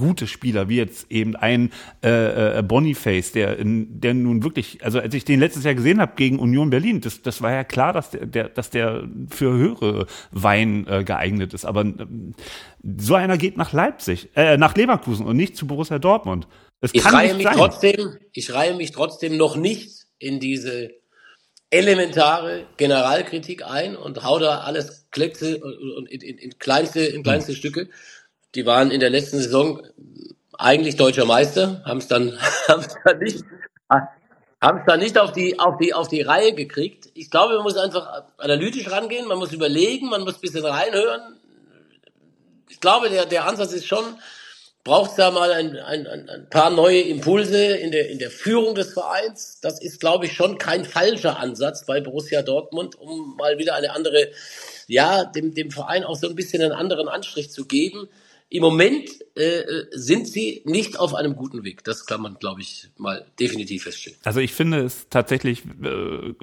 gute 0.01 0.27
Spieler, 0.27 0.69
wie 0.69 0.77
jetzt 0.77 1.11
eben 1.11 1.37
ein 1.37 1.71
äh, 2.03 2.59
äh, 2.59 2.63
Boniface, 2.63 3.33
der, 3.33 3.59
in, 3.59 4.01
der 4.01 4.15
nun 4.15 4.43
wirklich, 4.43 4.83
also 4.83 4.99
als 4.99 5.15
ich 5.15 5.25
den 5.27 5.39
letztes 5.39 5.65
Jahr 5.65 5.75
gesehen 5.75 6.01
habe 6.01 6.13
gegen 6.17 6.39
Union 6.39 6.71
Berlin, 6.71 7.03
das, 7.03 7.21
das 7.21 7.43
war 7.43 7.53
ja 7.53 7.65
klar, 7.65 7.93
dass 7.93 8.11
der, 8.11 8.27
der, 8.27 8.49
dass 8.49 8.71
der 8.71 9.07
für 9.29 9.53
höhere 9.53 10.07
Wein 10.31 10.87
äh, 10.89 11.05
geeignet 11.05 11.53
ist. 11.53 11.67
Aber 11.67 11.83
äh, 11.83 12.07
so 12.99 13.15
einer 13.15 13.37
geht 13.37 13.59
nach 13.59 13.73
Leipzig, 13.73 14.31
äh, 14.35 14.57
nach 14.57 14.75
Leverkusen 14.75 15.27
und 15.27 15.37
nicht 15.37 15.57
zu 15.57 15.67
Borussia 15.67 15.99
Dortmund. 15.99 16.49
Das 16.81 16.93
ich 16.95 17.05
reihe 17.05 17.35
mich 17.35 17.45
sein. 17.45 17.57
trotzdem, 17.57 18.17
ich 18.33 18.53
reihe 18.55 18.75
mich 18.75 18.93
trotzdem 18.93 19.37
noch 19.37 19.57
nicht 19.57 20.07
in 20.19 20.41
diese 20.41 20.91
elementare 21.69 22.67
Generalkritik 22.79 23.65
ein 23.65 23.97
und 23.97 24.25
hau 24.25 24.39
da 24.39 24.61
alles 24.61 25.07
Kleckse 25.11 25.59
und 25.59 26.09
in, 26.09 26.21
in, 26.21 26.39
in 26.39 26.59
kleinste, 26.59 27.01
in 27.01 27.23
kleinste 27.23 27.55
Stücke. 27.55 27.89
Die 28.55 28.67
waren 28.67 28.91
in 28.91 29.01
der 29.01 29.11
letzten 29.11 29.39
Saison 29.39 29.83
eigentlich 30.59 30.97
deutscher 30.97 31.25
Meister, 31.25 31.83
haben 31.85 31.99
es 31.99 32.09
dann, 32.09 32.39
haben's 32.69 32.95
dann 33.05 33.19
nicht, 33.19 33.45
haben 34.61 34.79
es 34.79 34.85
dann 34.87 35.01
nicht 35.01 35.19
auf 35.19 35.33
die, 35.33 35.59
auf 35.59 35.79
die, 35.79 35.95
auf 35.95 36.09
die 36.09 36.23
Reihe 36.23 36.55
gekriegt. 36.55 37.09
Ich 37.15 37.31
glaube, 37.31 37.55
man 37.55 37.63
muss 37.63 37.77
einfach 37.77 38.25
analytisch 38.37 38.91
rangehen, 38.91 39.27
man 39.27 39.39
muss 39.39 39.53
überlegen, 39.53 40.09
man 40.09 40.23
muss 40.23 40.35
ein 40.35 40.41
bisschen 40.41 40.65
reinhören. 40.65 41.39
Ich 42.69 42.81
glaube, 42.81 43.09
der, 43.09 43.27
der 43.27 43.47
Ansatz 43.47 43.73
ist 43.73 43.87
schon, 43.87 44.05
braucht 44.85 45.11
es 45.11 45.17
da 45.17 45.31
mal 45.31 45.53
ein, 45.53 45.77
ein, 45.77 46.07
ein 46.07 46.49
paar 46.51 46.71
neue 46.71 47.01
Impulse 47.01 47.77
in 47.77 47.91
der, 47.91 48.11
in 48.11 48.19
der 48.19 48.31
Führung 48.31 48.75
des 48.75 48.93
Vereins. 48.93 49.61
Das 49.61 49.81
ist, 49.81 50.01
glaube 50.01 50.27
ich, 50.27 50.33
schon 50.35 50.59
kein 50.59 50.85
falscher 50.85 51.39
Ansatz 51.39 51.85
bei 51.87 52.01
Borussia 52.01 52.43
Dortmund, 52.43 52.99
um 52.99 53.37
mal 53.37 53.59
wieder 53.59 53.75
eine 53.75 53.93
andere, 53.93 54.31
ja, 54.87 55.25
dem, 55.25 55.55
dem 55.55 55.71
Verein 55.71 56.05
auch 56.05 56.17
so 56.17 56.29
ein 56.29 56.35
bisschen 56.35 56.63
einen 56.63 56.73
anderen 56.73 57.09
Anstrich 57.09 57.51
zu 57.51 57.67
geben. 57.67 58.09
Im 58.53 58.63
Moment 58.63 59.09
äh, 59.37 59.63
sind 59.93 60.27
sie 60.27 60.63
nicht 60.65 60.99
auf 60.99 61.15
einem 61.15 61.37
guten 61.37 61.63
Weg. 61.63 61.85
Das 61.85 62.05
kann 62.05 62.21
man, 62.21 62.35
glaube 62.35 62.63
ich, 62.63 62.89
mal 62.97 63.25
definitiv 63.39 63.85
feststellen. 63.85 64.19
Also 64.25 64.41
ich 64.41 64.53
finde 64.53 64.81
es 64.81 65.07
tatsächlich, 65.09 65.63
äh, 65.65 66.35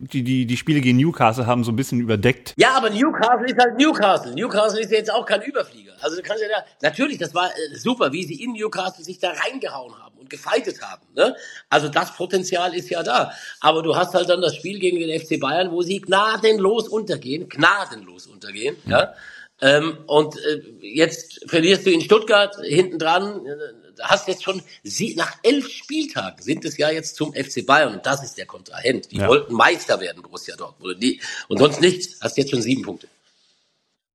die, 0.00 0.24
die, 0.24 0.44
die 0.44 0.56
Spiele 0.56 0.80
gegen 0.80 0.98
Newcastle 0.98 1.46
haben 1.46 1.62
so 1.62 1.70
ein 1.70 1.76
bisschen 1.76 2.00
überdeckt. 2.00 2.54
Ja, 2.56 2.72
aber 2.76 2.90
Newcastle 2.90 3.46
ist 3.46 3.58
halt 3.58 3.78
Newcastle. 3.78 4.34
Newcastle 4.34 4.80
ist 4.80 4.90
ja 4.90 4.98
jetzt 4.98 5.12
auch 5.12 5.24
kein 5.24 5.40
Überflieger. 5.42 5.92
Also 6.00 6.16
du 6.16 6.22
kannst 6.22 6.42
ja 6.42 6.48
da, 6.48 6.64
natürlich, 6.82 7.18
das 7.18 7.32
war 7.32 7.48
äh, 7.48 7.76
super, 7.76 8.12
wie 8.12 8.24
sie 8.24 8.42
in 8.42 8.54
Newcastle 8.54 9.04
sich 9.04 9.20
da 9.20 9.30
reingehauen 9.30 9.96
haben 10.02 10.18
und 10.18 10.28
gefeitet 10.28 10.82
haben. 10.82 11.06
Ne? 11.14 11.36
Also 11.68 11.88
das 11.88 12.16
Potenzial 12.16 12.74
ist 12.74 12.90
ja 12.90 13.04
da. 13.04 13.30
Aber 13.60 13.84
du 13.84 13.94
hast 13.94 14.14
halt 14.14 14.28
dann 14.28 14.40
das 14.40 14.56
Spiel 14.56 14.80
gegen 14.80 14.98
den 14.98 15.20
FC 15.20 15.38
Bayern, 15.38 15.70
wo 15.70 15.82
sie 15.82 16.00
gnadenlos 16.00 16.88
untergehen, 16.88 17.48
gnadenlos 17.48 18.26
untergehen. 18.26 18.74
Mhm. 18.84 18.90
Ja? 18.90 19.14
Ähm, 19.62 19.98
und 20.08 20.36
äh, 20.36 20.60
jetzt 20.80 21.48
verlierst 21.48 21.86
du 21.86 21.90
in 21.90 22.00
Stuttgart 22.00 22.56
hinten 22.64 22.98
dran, 22.98 23.46
äh, 23.46 24.00
hast 24.00 24.26
jetzt 24.26 24.42
schon 24.42 24.60
sie, 24.82 25.14
nach 25.14 25.38
elf 25.44 25.68
Spieltagen 25.68 26.42
sind 26.42 26.64
es 26.64 26.76
ja 26.76 26.90
jetzt 26.90 27.14
zum 27.14 27.32
FC 27.32 27.64
Bayern 27.64 27.94
und 27.94 28.04
das 28.04 28.24
ist 28.24 28.36
der 28.36 28.46
Kontrahent. 28.46 29.12
Die 29.12 29.18
ja. 29.18 29.28
wollten 29.28 29.54
Meister 29.54 30.00
werden, 30.00 30.20
Borussia 30.20 30.56
Dortmund. 30.56 31.00
Die, 31.00 31.20
und 31.46 31.58
sonst 31.58 31.80
nichts, 31.80 32.20
hast 32.20 32.36
jetzt 32.36 32.50
schon 32.50 32.60
sieben 32.60 32.82
Punkte. 32.82 33.06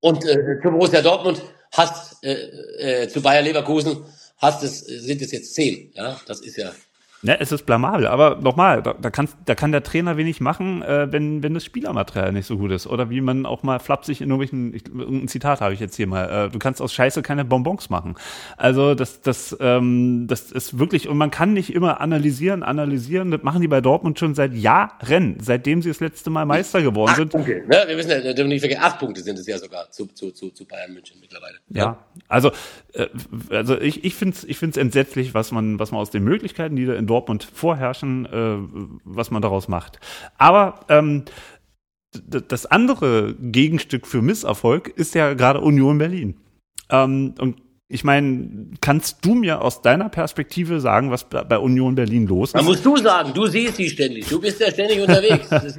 Und 0.00 0.22
äh, 0.26 0.60
zu 0.62 0.70
Borussia 0.70 1.00
Dortmund 1.00 1.40
hast 1.72 2.22
äh, 2.22 3.04
äh, 3.04 3.08
zu 3.08 3.22
Bayer 3.22 3.40
Leverkusen 3.40 4.04
hast 4.36 4.62
es 4.62 4.80
sind 4.80 5.22
es 5.22 5.32
jetzt 5.32 5.54
zehn. 5.54 5.92
Ja, 5.94 6.20
das 6.26 6.40
ist 6.40 6.56
ja 6.56 6.72
Ne, 7.20 7.40
es 7.40 7.50
ist 7.50 7.66
blamabel, 7.66 8.06
aber 8.06 8.36
nochmal, 8.40 8.80
da, 8.80 8.94
da, 8.94 9.10
kann, 9.10 9.28
da 9.44 9.56
kann 9.56 9.72
der 9.72 9.82
Trainer 9.82 10.16
wenig 10.16 10.40
machen, 10.40 10.82
äh, 10.82 11.10
wenn, 11.10 11.42
wenn 11.42 11.52
das 11.52 11.64
Spielermaterial 11.64 12.32
nicht 12.32 12.46
so 12.46 12.58
gut 12.58 12.70
ist. 12.70 12.86
Oder 12.86 13.10
wie 13.10 13.20
man 13.20 13.44
auch 13.44 13.64
mal 13.64 13.80
flapsig 13.80 14.20
in 14.20 14.30
irgendwelchen, 14.30 14.72
ich, 14.72 14.86
irgendein 14.86 15.26
Zitat 15.26 15.60
habe 15.60 15.74
ich 15.74 15.80
jetzt 15.80 15.96
hier 15.96 16.06
mal, 16.06 16.46
äh, 16.46 16.48
du 16.48 16.60
kannst 16.60 16.80
aus 16.80 16.92
Scheiße 16.92 17.22
keine 17.22 17.44
Bonbons 17.44 17.90
machen. 17.90 18.14
Also 18.56 18.94
das, 18.94 19.20
das, 19.20 19.56
ähm, 19.58 20.26
das 20.28 20.52
ist 20.52 20.78
wirklich, 20.78 21.08
und 21.08 21.18
man 21.18 21.32
kann 21.32 21.54
nicht 21.54 21.74
immer 21.74 22.00
analysieren, 22.00 22.62
analysieren, 22.62 23.32
das 23.32 23.42
machen 23.42 23.62
die 23.62 23.68
bei 23.68 23.80
Dortmund 23.80 24.16
schon 24.20 24.36
seit 24.36 24.54
Jahren, 24.54 25.38
seitdem 25.40 25.82
sie 25.82 25.88
das 25.88 25.98
letzte 25.98 26.30
Mal 26.30 26.46
Meister 26.46 26.82
geworden 26.82 27.10
acht 27.10 27.16
sind. 27.16 27.32
Punkte, 27.32 27.64
ne? 27.66 27.82
Wir 27.88 27.96
wissen 27.96 28.10
ja, 28.10 28.32
dürfen 28.32 28.48
nicht 28.48 28.60
vergessen, 28.60 28.82
acht 28.84 29.00
Punkte 29.00 29.22
sind 29.22 29.40
es 29.40 29.46
ja 29.48 29.58
sogar 29.58 29.90
zu, 29.90 30.06
zu, 30.06 30.30
zu, 30.30 30.50
zu 30.50 30.64
Bayern 30.66 30.94
München 30.94 31.16
mittlerweile. 31.20 31.56
Ja, 31.70 31.82
ja. 31.82 31.98
also, 32.28 32.52
äh, 32.92 33.08
also 33.50 33.76
ich, 33.80 34.04
ich 34.04 34.14
finde 34.14 34.36
es 34.36 34.44
ich 34.44 34.56
find's 34.56 34.76
entsetzlich, 34.76 35.34
was 35.34 35.50
man, 35.50 35.80
was 35.80 35.90
man 35.90 36.00
aus 36.00 36.10
den 36.10 36.22
Möglichkeiten, 36.22 36.76
die 36.76 36.86
da 36.86 36.94
in 36.94 37.07
Dortmund 37.08 37.42
vorherrschen, 37.42 38.26
äh, 38.26 38.58
was 39.04 39.32
man 39.32 39.42
daraus 39.42 39.66
macht. 39.66 39.98
Aber 40.36 40.80
ähm, 40.88 41.24
das 42.12 42.66
andere 42.66 43.34
Gegenstück 43.34 44.06
für 44.06 44.22
Misserfolg 44.22 44.88
ist 44.88 45.14
ja 45.14 45.34
gerade 45.34 45.60
Union 45.60 45.98
Berlin. 45.98 46.36
Ähm, 46.90 47.34
und 47.38 47.56
ich 47.90 48.04
meine, 48.04 48.70
kannst 48.82 49.24
du 49.24 49.34
mir 49.34 49.62
aus 49.62 49.80
deiner 49.80 50.10
Perspektive 50.10 50.78
sagen, 50.80 51.10
was 51.10 51.24
bei 51.24 51.58
Union 51.58 51.94
Berlin 51.94 52.26
los 52.26 52.50
ist? 52.50 52.54
Da 52.54 52.62
musst 52.62 52.84
du 52.84 52.96
sagen, 52.98 53.32
du 53.32 53.46
siehst 53.46 53.76
sie 53.76 53.88
ständig, 53.88 54.28
du 54.28 54.38
bist 54.40 54.60
ja 54.60 54.70
ständig 54.70 55.00
unterwegs. 55.00 55.48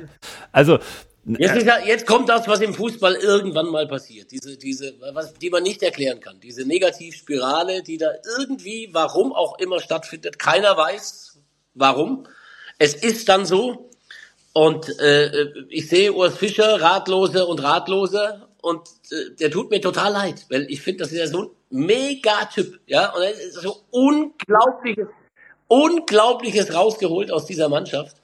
also 0.52 0.80
Jetzt, 1.38 1.66
ja, 1.66 1.78
jetzt, 1.86 2.08
kommt 2.08 2.28
das, 2.28 2.48
was 2.48 2.60
im 2.62 2.74
Fußball 2.74 3.16
irgendwann 3.16 3.68
mal 3.68 3.88
passiert. 3.88 4.32
Diese, 4.32 4.58
diese, 4.58 4.96
was, 5.14 5.34
die 5.36 5.52
man 5.52 5.62
nicht 5.62 5.84
erklären 5.84 6.20
kann. 6.20 6.40
Diese 6.40 6.66
Negativspirale, 6.66 7.84
die 7.84 7.98
da 7.98 8.10
irgendwie, 8.40 8.90
warum 8.94 9.32
auch 9.34 9.60
immer 9.60 9.80
stattfindet. 9.80 10.40
Keiner 10.40 10.76
weiß, 10.76 11.40
warum. 11.76 12.26
Es 12.80 12.96
ist 12.96 13.30
dann 13.30 13.46
so. 13.46 13.90
Und 14.54 14.90
äh, 15.00 15.48
ich 15.70 15.88
sehe 15.88 16.14
Urs 16.14 16.36
Fischer 16.36 16.82
ratloser 16.82 17.48
und 17.48 17.62
ratloser. 17.62 18.50
Und 18.62 18.88
äh, 19.12 19.36
der 19.40 19.52
tut 19.52 19.70
mir 19.70 19.82
total 19.82 20.12
leid, 20.12 20.46
weil 20.50 20.66
ich 20.70 20.82
finde, 20.82 21.04
das 21.04 21.12
ist 21.12 21.20
ja 21.20 21.28
so 21.28 21.44
ein 21.44 21.50
Megatyp. 21.70 22.80
Ja, 22.88 23.14
und 23.14 23.22
er 23.22 23.32
ist 23.32 23.54
so 23.54 23.84
unglaubliches, 23.92 25.08
unglaubliches 25.68 26.74
rausgeholt 26.74 27.32
aus 27.32 27.46
dieser 27.46 27.70
Mannschaft. 27.70 28.19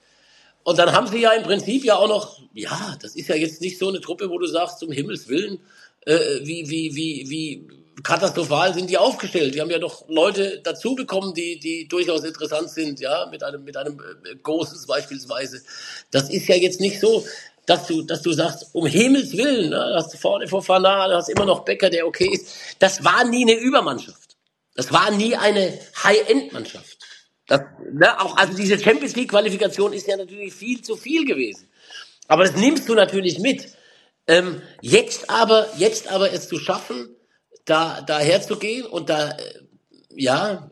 Und 0.65 0.79
dann 0.79 0.91
haben 0.91 1.05
sie 1.05 1.19
ja 1.19 1.31
im 1.33 1.43
Prinzip 1.43 1.85
ja 1.85 1.95
auch 1.95 2.07
noch, 2.07 2.39
ja, 2.55 2.97
das 2.99 3.15
ist 3.15 3.29
ja 3.29 3.35
jetzt 3.35 3.61
nicht 3.61 3.77
so 3.77 3.87
eine 3.87 4.01
Truppe, 4.01 4.31
wo 4.31 4.39
du 4.39 4.47
sagst, 4.47 4.79
zum 4.79 4.91
Himmels 4.91 5.27
Willen, 5.27 5.59
äh, 6.07 6.39
wie, 6.41 6.67
wie, 6.67 6.95
wie, 6.95 7.29
wie 7.29 7.67
katastrophal 8.01 8.73
sind 8.73 8.89
die 8.89 8.97
aufgestellt. 8.97 9.53
Die 9.53 9.61
haben 9.61 9.69
ja 9.69 9.77
doch 9.77 10.09
Leute 10.09 10.61
dazu 10.63 10.95
bekommen, 10.95 11.35
die, 11.35 11.59
die 11.59 11.87
durchaus 11.87 12.23
interessant 12.23 12.71
sind, 12.71 12.99
ja, 12.99 13.27
mit 13.29 13.43
einem, 13.43 13.63
mit 13.63 13.77
einem 13.77 13.99
äh, 13.99 14.35
Großes 14.41 14.87
beispielsweise. 14.87 15.61
Das 16.09 16.31
ist 16.31 16.47
ja 16.47 16.55
jetzt 16.55 16.79
nicht 16.79 16.99
so, 16.99 17.23
dass 17.67 17.85
du, 17.85 18.01
dass 18.01 18.23
du 18.23 18.33
sagst, 18.33 18.69
um 18.73 18.87
Himmels 18.87 19.37
Willen, 19.37 19.69
ne, 19.69 19.93
hast 19.95 20.15
du 20.15 20.17
vorne 20.17 20.47
vor 20.47 20.63
Fanal, 20.63 21.13
hast 21.13 21.29
immer 21.29 21.45
noch 21.45 21.63
Becker, 21.63 21.91
der 21.91 22.07
okay 22.07 22.31
ist. 22.33 22.47
Das 22.79 23.03
war 23.03 23.23
nie 23.23 23.43
eine 23.43 23.59
Übermannschaft. 23.59 24.35
Das 24.73 24.91
war 24.91 25.11
nie 25.11 25.35
eine 25.35 25.77
High-End-Mannschaft. 26.03 27.04
Das, 27.47 27.61
ne, 27.91 28.19
auch, 28.19 28.37
also 28.37 28.55
diese 28.55 28.79
Champions 28.79 29.15
League 29.15 29.29
Qualifikation 29.29 29.93
ist 29.93 30.07
ja 30.07 30.17
natürlich 30.17 30.53
viel 30.53 30.81
zu 30.81 30.95
viel 30.95 31.25
gewesen. 31.25 31.67
Aber 32.27 32.43
das 32.43 32.55
nimmst 32.55 32.89
du 32.89 32.95
natürlich 32.95 33.39
mit. 33.39 33.69
Ähm, 34.27 34.61
jetzt 34.81 35.29
aber, 35.29 35.67
jetzt 35.77 36.07
aber 36.07 36.33
es 36.33 36.47
zu 36.47 36.57
schaffen, 36.57 37.09
da, 37.65 38.01
da 38.01 38.19
herzugehen 38.19 38.85
und 38.85 39.09
da, 39.09 39.31
äh, 39.31 39.59
ja, 40.15 40.71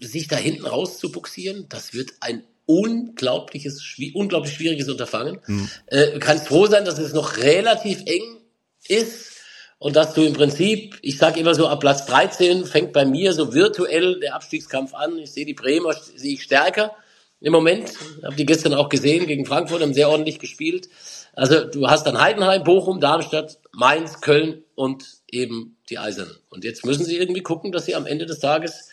sich 0.00 0.28
da 0.28 0.36
hinten 0.36 0.66
raus 0.66 0.98
zu 0.98 1.10
buxieren, 1.10 1.66
das 1.68 1.94
wird 1.94 2.12
ein 2.20 2.44
unglaubliches, 2.66 3.82
unglaublich 4.14 4.54
schwieriges 4.54 4.88
Unterfangen. 4.88 5.40
Mhm. 5.46 5.70
Äh, 5.86 6.18
kannst 6.18 6.48
froh 6.48 6.66
sein, 6.66 6.84
dass 6.84 6.98
es 6.98 7.14
noch 7.14 7.38
relativ 7.38 8.02
eng 8.04 8.42
ist 8.86 9.37
und 9.78 9.94
dass 9.94 10.14
du 10.14 10.22
im 10.22 10.32
Prinzip, 10.32 10.98
ich 11.02 11.18
sage 11.18 11.38
immer 11.38 11.54
so, 11.54 11.68
ab 11.68 11.80
Platz 11.80 12.06
13 12.06 12.64
fängt 12.64 12.92
bei 12.92 13.04
mir 13.04 13.32
so 13.32 13.54
virtuell 13.54 14.18
der 14.18 14.34
Abstiegskampf 14.34 14.92
an. 14.94 15.18
Ich 15.18 15.32
sehe 15.32 15.46
die 15.46 15.54
Bremer 15.54 15.92
sehe 15.94 16.34
ich 16.34 16.42
stärker 16.42 16.96
im 17.40 17.52
Moment. 17.52 17.92
Habe 18.24 18.34
die 18.34 18.46
gestern 18.46 18.74
auch 18.74 18.88
gesehen 18.88 19.26
gegen 19.28 19.46
Frankfurt, 19.46 19.82
haben 19.82 19.94
sehr 19.94 20.10
ordentlich 20.10 20.40
gespielt. 20.40 20.88
Also 21.32 21.64
du 21.64 21.88
hast 21.88 22.04
dann 22.04 22.20
Heidenheim, 22.20 22.64
Bochum, 22.64 22.98
Darmstadt, 22.98 23.58
Mainz, 23.72 24.20
Köln 24.20 24.64
und 24.74 25.04
eben 25.30 25.76
die 25.88 25.98
Eisernen. 25.98 26.36
Und 26.50 26.64
jetzt 26.64 26.84
müssen 26.84 27.04
sie 27.04 27.16
irgendwie 27.16 27.42
gucken, 27.42 27.70
dass 27.70 27.86
sie 27.86 27.94
am 27.94 28.06
Ende 28.06 28.26
des 28.26 28.40
Tages 28.40 28.88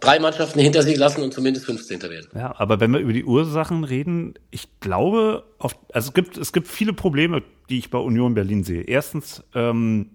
drei 0.00 0.18
Mannschaften 0.18 0.60
hinter 0.60 0.82
sich 0.82 0.96
lassen 0.96 1.22
und 1.22 1.32
zumindest 1.32 1.66
15. 1.66 2.02
werden. 2.02 2.28
Ja, 2.34 2.54
aber 2.58 2.80
wenn 2.80 2.92
wir 2.92 3.00
über 3.00 3.12
die 3.12 3.24
Ursachen 3.24 3.84
reden, 3.84 4.34
ich 4.50 4.68
glaube, 4.80 5.44
auf, 5.58 5.76
also 5.92 6.08
es 6.08 6.14
gibt, 6.14 6.36
es 6.36 6.52
gibt 6.52 6.68
viele 6.68 6.92
Probleme, 6.92 7.42
die 7.68 7.78
ich 7.78 7.90
bei 7.90 7.98
Union 7.98 8.34
Berlin 8.34 8.64
sehe. 8.64 8.82
Erstens 8.82 9.42
ähm, 9.54 10.10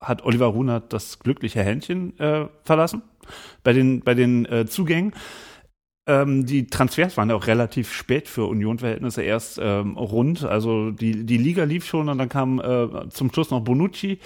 hat 0.00 0.24
Oliver 0.24 0.46
Runert 0.46 0.92
das 0.92 1.18
glückliche 1.18 1.62
Händchen 1.62 2.18
äh, 2.18 2.46
verlassen 2.64 3.02
bei 3.62 3.72
den, 3.72 4.00
bei 4.00 4.14
den 4.14 4.46
äh, 4.46 4.66
Zugängen. 4.66 5.12
Ähm, 6.08 6.46
die 6.46 6.68
Transfers 6.68 7.16
waren 7.16 7.30
ja 7.30 7.34
auch 7.34 7.48
relativ 7.48 7.92
spät 7.92 8.28
für 8.28 8.46
Union-Verhältnisse 8.46 9.22
erst 9.22 9.58
ähm, 9.60 9.96
rund. 9.96 10.44
Also 10.44 10.92
die, 10.92 11.26
die 11.26 11.36
Liga 11.36 11.64
lief 11.64 11.84
schon 11.84 12.08
und 12.08 12.18
dann 12.18 12.28
kam 12.28 12.60
äh, 12.60 13.08
zum 13.10 13.32
Schluss 13.32 13.50
noch 13.50 13.60
Bonucci. 13.60 14.20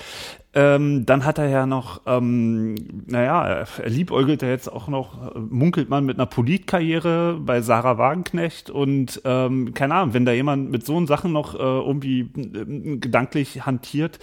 Ähm, 0.52 1.06
dann 1.06 1.24
hat 1.24 1.38
er 1.38 1.48
ja 1.48 1.64
noch, 1.64 2.02
ähm, 2.06 2.74
naja, 3.06 3.44
er 3.46 3.88
liebäugelt 3.88 4.42
ja 4.42 4.48
jetzt 4.48 4.70
auch 4.70 4.88
noch, 4.88 5.34
munkelt 5.36 5.88
man 5.88 6.04
mit 6.04 6.18
einer 6.18 6.26
Politkarriere 6.26 7.38
bei 7.40 7.62
Sarah 7.62 7.98
Wagenknecht 7.98 8.68
und 8.68 9.22
ähm, 9.24 9.72
keine 9.74 9.94
Ahnung, 9.94 10.12
wenn 10.12 10.26
da 10.26 10.32
jemand 10.32 10.70
mit 10.70 10.84
so 10.84 11.06
Sachen 11.06 11.32
noch 11.32 11.54
äh, 11.54 11.58
irgendwie 11.58 12.20
äh, 12.20 12.96
gedanklich 12.96 13.64
hantiert, 13.64 14.18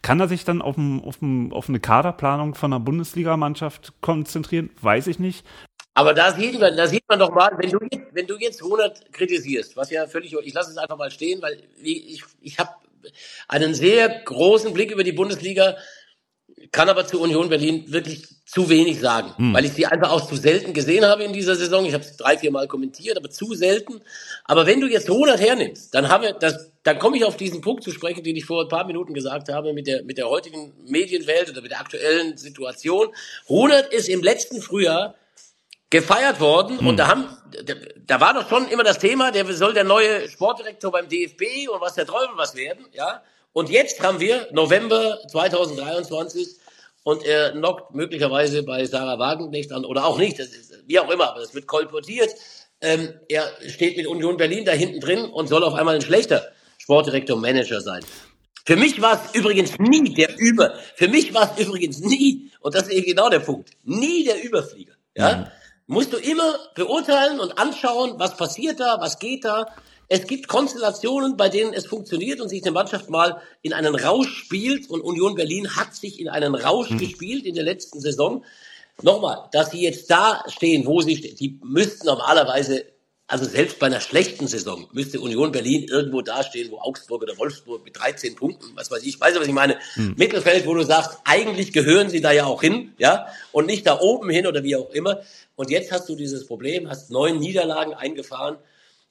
kann 0.00 0.18
er 0.18 0.28
sich 0.28 0.44
dann 0.44 0.62
auf, 0.62 0.78
ein, 0.78 1.02
auf, 1.04 1.18
auf 1.50 1.68
eine 1.68 1.78
Kaderplanung 1.78 2.54
von 2.54 2.72
einer 2.72 2.80
Bundesligamannschaft 2.80 4.00
konzentrieren? 4.00 4.70
Weiß 4.80 5.06
ich 5.08 5.18
nicht. 5.18 5.44
Aber 5.96 6.12
da 6.12 6.30
sieht 6.30 6.60
man, 6.60 6.76
da 6.76 6.86
sieht 6.86 7.04
man 7.08 7.18
doch 7.18 7.30
mal, 7.30 7.52
wenn 7.56 7.70
du 7.70 7.78
jetzt, 7.90 8.04
wenn 8.12 8.26
du 8.26 8.36
jetzt 8.36 8.62
100 8.62 9.12
kritisierst, 9.12 9.78
was 9.78 9.90
ja 9.90 10.06
völlig, 10.06 10.34
ich 10.44 10.52
lasse 10.52 10.70
es 10.70 10.76
einfach 10.76 10.98
mal 10.98 11.10
stehen, 11.10 11.40
weil 11.40 11.62
ich, 11.82 12.22
ich 12.42 12.58
habe 12.58 12.72
einen 13.48 13.72
sehr 13.72 14.10
großen 14.10 14.74
Blick 14.74 14.90
über 14.90 15.04
die 15.04 15.12
Bundesliga. 15.12 15.78
kann 16.70 16.90
aber 16.90 17.06
zu 17.06 17.18
Union 17.18 17.48
Berlin 17.48 17.90
wirklich 17.90 18.26
zu 18.44 18.68
wenig 18.68 19.00
sagen, 19.00 19.32
hm. 19.38 19.54
weil 19.54 19.64
ich 19.64 19.72
sie 19.72 19.86
einfach 19.86 20.10
auch 20.10 20.28
zu 20.28 20.36
selten 20.36 20.74
gesehen 20.74 21.06
habe 21.06 21.24
in 21.24 21.32
dieser 21.32 21.56
Saison. 21.56 21.86
Ich 21.86 21.94
habe 21.94 22.04
sie 22.04 22.14
drei, 22.18 22.36
vier 22.36 22.50
Mal 22.50 22.68
kommentiert, 22.68 23.16
aber 23.16 23.30
zu 23.30 23.54
selten. 23.54 24.02
Aber 24.44 24.66
wenn 24.66 24.82
du 24.82 24.88
jetzt 24.88 25.08
100 25.08 25.40
hernimmst, 25.40 25.94
dann 25.94 26.10
haben 26.10 26.24
wir 26.24 26.34
das, 26.34 26.72
dann 26.82 26.98
komme 26.98 27.16
ich 27.16 27.24
auf 27.24 27.38
diesen 27.38 27.62
Punkt 27.62 27.82
zu 27.82 27.90
sprechen, 27.90 28.22
den 28.22 28.36
ich 28.36 28.44
vor 28.44 28.64
ein 28.64 28.68
paar 28.68 28.86
Minuten 28.86 29.14
gesagt 29.14 29.48
habe 29.48 29.72
mit 29.72 29.86
der 29.86 30.02
mit 30.02 30.18
der 30.18 30.28
heutigen 30.28 30.74
Medienwelt 30.84 31.48
oder 31.48 31.62
mit 31.62 31.70
der 31.70 31.80
aktuellen 31.80 32.36
Situation. 32.36 33.08
100 33.48 33.94
ist 33.94 34.10
im 34.10 34.22
letzten 34.22 34.60
Frühjahr 34.60 35.14
gefeiert 35.90 36.40
worden 36.40 36.80
hm. 36.80 36.86
und 36.86 36.96
da 36.96 37.08
haben 37.08 37.28
da 38.06 38.20
war 38.20 38.34
doch 38.34 38.48
schon 38.48 38.68
immer 38.68 38.82
das 38.82 38.98
Thema, 38.98 39.30
der 39.30 39.52
soll 39.54 39.72
der 39.72 39.84
neue 39.84 40.28
Sportdirektor 40.28 40.90
beim 40.90 41.08
DFB 41.08 41.68
und 41.72 41.80
was 41.80 41.94
der 41.94 42.06
Teufel 42.06 42.36
was 42.36 42.56
werden, 42.56 42.86
ja? 42.92 43.22
Und 43.52 43.70
jetzt 43.70 44.02
haben 44.02 44.20
wir 44.20 44.48
November 44.52 45.18
2023 45.30 46.56
und 47.04 47.24
er 47.24 47.52
knockt 47.52 47.94
möglicherweise 47.94 48.62
bei 48.64 48.84
Sarah 48.84 49.18
Wagenknecht 49.18 49.72
an 49.72 49.84
oder 49.84 50.04
auch 50.04 50.18
nicht, 50.18 50.38
das 50.38 50.48
ist, 50.48 50.82
wie 50.86 50.98
auch 50.98 51.10
immer, 51.10 51.30
aber 51.30 51.40
das 51.40 51.54
wird 51.54 51.66
kolportiert. 51.66 52.34
Ähm, 52.80 53.14
er 53.28 53.50
steht 53.68 53.96
mit 53.96 54.06
Union 54.06 54.36
Berlin 54.36 54.64
da 54.64 54.72
hinten 54.72 55.00
drin 55.00 55.24
und 55.24 55.48
soll 55.48 55.64
auf 55.64 55.72
einmal 55.74 55.94
ein 55.94 56.02
schlechter 56.02 56.46
Sportdirektor 56.78 57.38
Manager 57.38 57.80
sein. 57.80 58.04
Für 58.66 58.76
mich 58.76 59.00
war 59.00 59.22
es 59.24 59.34
übrigens 59.34 59.78
nie 59.78 60.12
der 60.12 60.36
Über, 60.38 60.74
für 60.96 61.08
mich 61.08 61.32
war 61.32 61.50
es 61.50 61.64
übrigens 61.64 62.00
nie, 62.00 62.50
und 62.60 62.74
das 62.74 62.82
ist 62.82 62.92
eben 62.92 63.06
genau 63.06 63.30
der 63.30 63.38
Punkt, 63.38 63.70
nie 63.84 64.24
der 64.24 64.42
Überflieger. 64.44 64.94
Ja? 65.14 65.36
Mhm. 65.36 65.46
Musst 65.86 66.12
du 66.12 66.16
immer 66.16 66.58
beurteilen 66.74 67.38
und 67.40 67.58
anschauen, 67.58 68.14
was 68.18 68.36
passiert 68.36 68.80
da, 68.80 68.98
was 69.00 69.18
geht 69.18 69.44
da, 69.44 69.66
es 70.08 70.26
gibt 70.26 70.46
Konstellationen, 70.46 71.36
bei 71.36 71.48
denen 71.48 71.72
es 71.72 71.86
funktioniert 71.86 72.40
und 72.40 72.48
sich 72.48 72.62
eine 72.62 72.70
Mannschaft 72.70 73.10
mal 73.10 73.40
in 73.62 73.72
einen 73.72 73.94
Rausch 73.94 74.44
spielt. 74.44 74.88
Und 74.88 75.00
Union 75.00 75.34
Berlin 75.34 75.74
hat 75.74 75.94
sich 75.94 76.20
in 76.20 76.28
einen 76.28 76.54
Rausch 76.54 76.90
mhm. 76.90 76.98
gespielt 76.98 77.44
in 77.44 77.54
der 77.56 77.64
letzten 77.64 78.00
Saison. 78.00 78.44
Nochmal, 79.02 79.48
dass 79.52 79.72
sie 79.72 79.82
jetzt 79.82 80.10
da 80.10 80.44
stehen, 80.46 80.86
wo 80.86 81.00
sie 81.00 81.16
stehen, 81.16 81.36
die 81.36 81.58
müssten 81.62 82.06
normalerweise, 82.06 82.84
also 83.28 83.44
selbst 83.44 83.78
bei 83.80 83.86
einer 83.86 84.00
schlechten 84.00 84.46
Saison, 84.46 84.86
müsste 84.92 85.20
Union 85.20 85.50
Berlin 85.50 85.84
irgendwo 85.88 86.22
dastehen, 86.22 86.70
wo 86.70 86.78
Augsburg 86.78 87.22
oder 87.22 87.36
Wolfsburg 87.36 87.84
mit 87.84 87.98
13 87.98 88.36
Punkten, 88.36 88.66
was 88.76 88.90
weiß 88.90 89.02
ich, 89.02 89.20
weiß 89.20 89.34
du, 89.34 89.40
was 89.40 89.48
ich 89.48 89.52
meine, 89.52 89.78
mhm. 89.96 90.14
Mittelfeld, 90.16 90.66
wo 90.66 90.74
du 90.74 90.84
sagst, 90.84 91.18
eigentlich 91.24 91.72
gehören 91.72 92.08
sie 92.08 92.20
da 92.20 92.30
ja 92.30 92.44
auch 92.44 92.60
hin, 92.60 92.92
ja, 92.98 93.26
und 93.50 93.66
nicht 93.66 93.86
da 93.86 93.98
oben 93.98 94.30
hin 94.30 94.46
oder 94.46 94.62
wie 94.62 94.76
auch 94.76 94.90
immer. 94.90 95.22
Und 95.56 95.70
jetzt 95.70 95.90
hast 95.90 96.08
du 96.08 96.14
dieses 96.14 96.46
Problem, 96.46 96.88
hast 96.88 97.10
neun 97.10 97.38
Niederlagen 97.40 97.94
eingefahren 97.94 98.58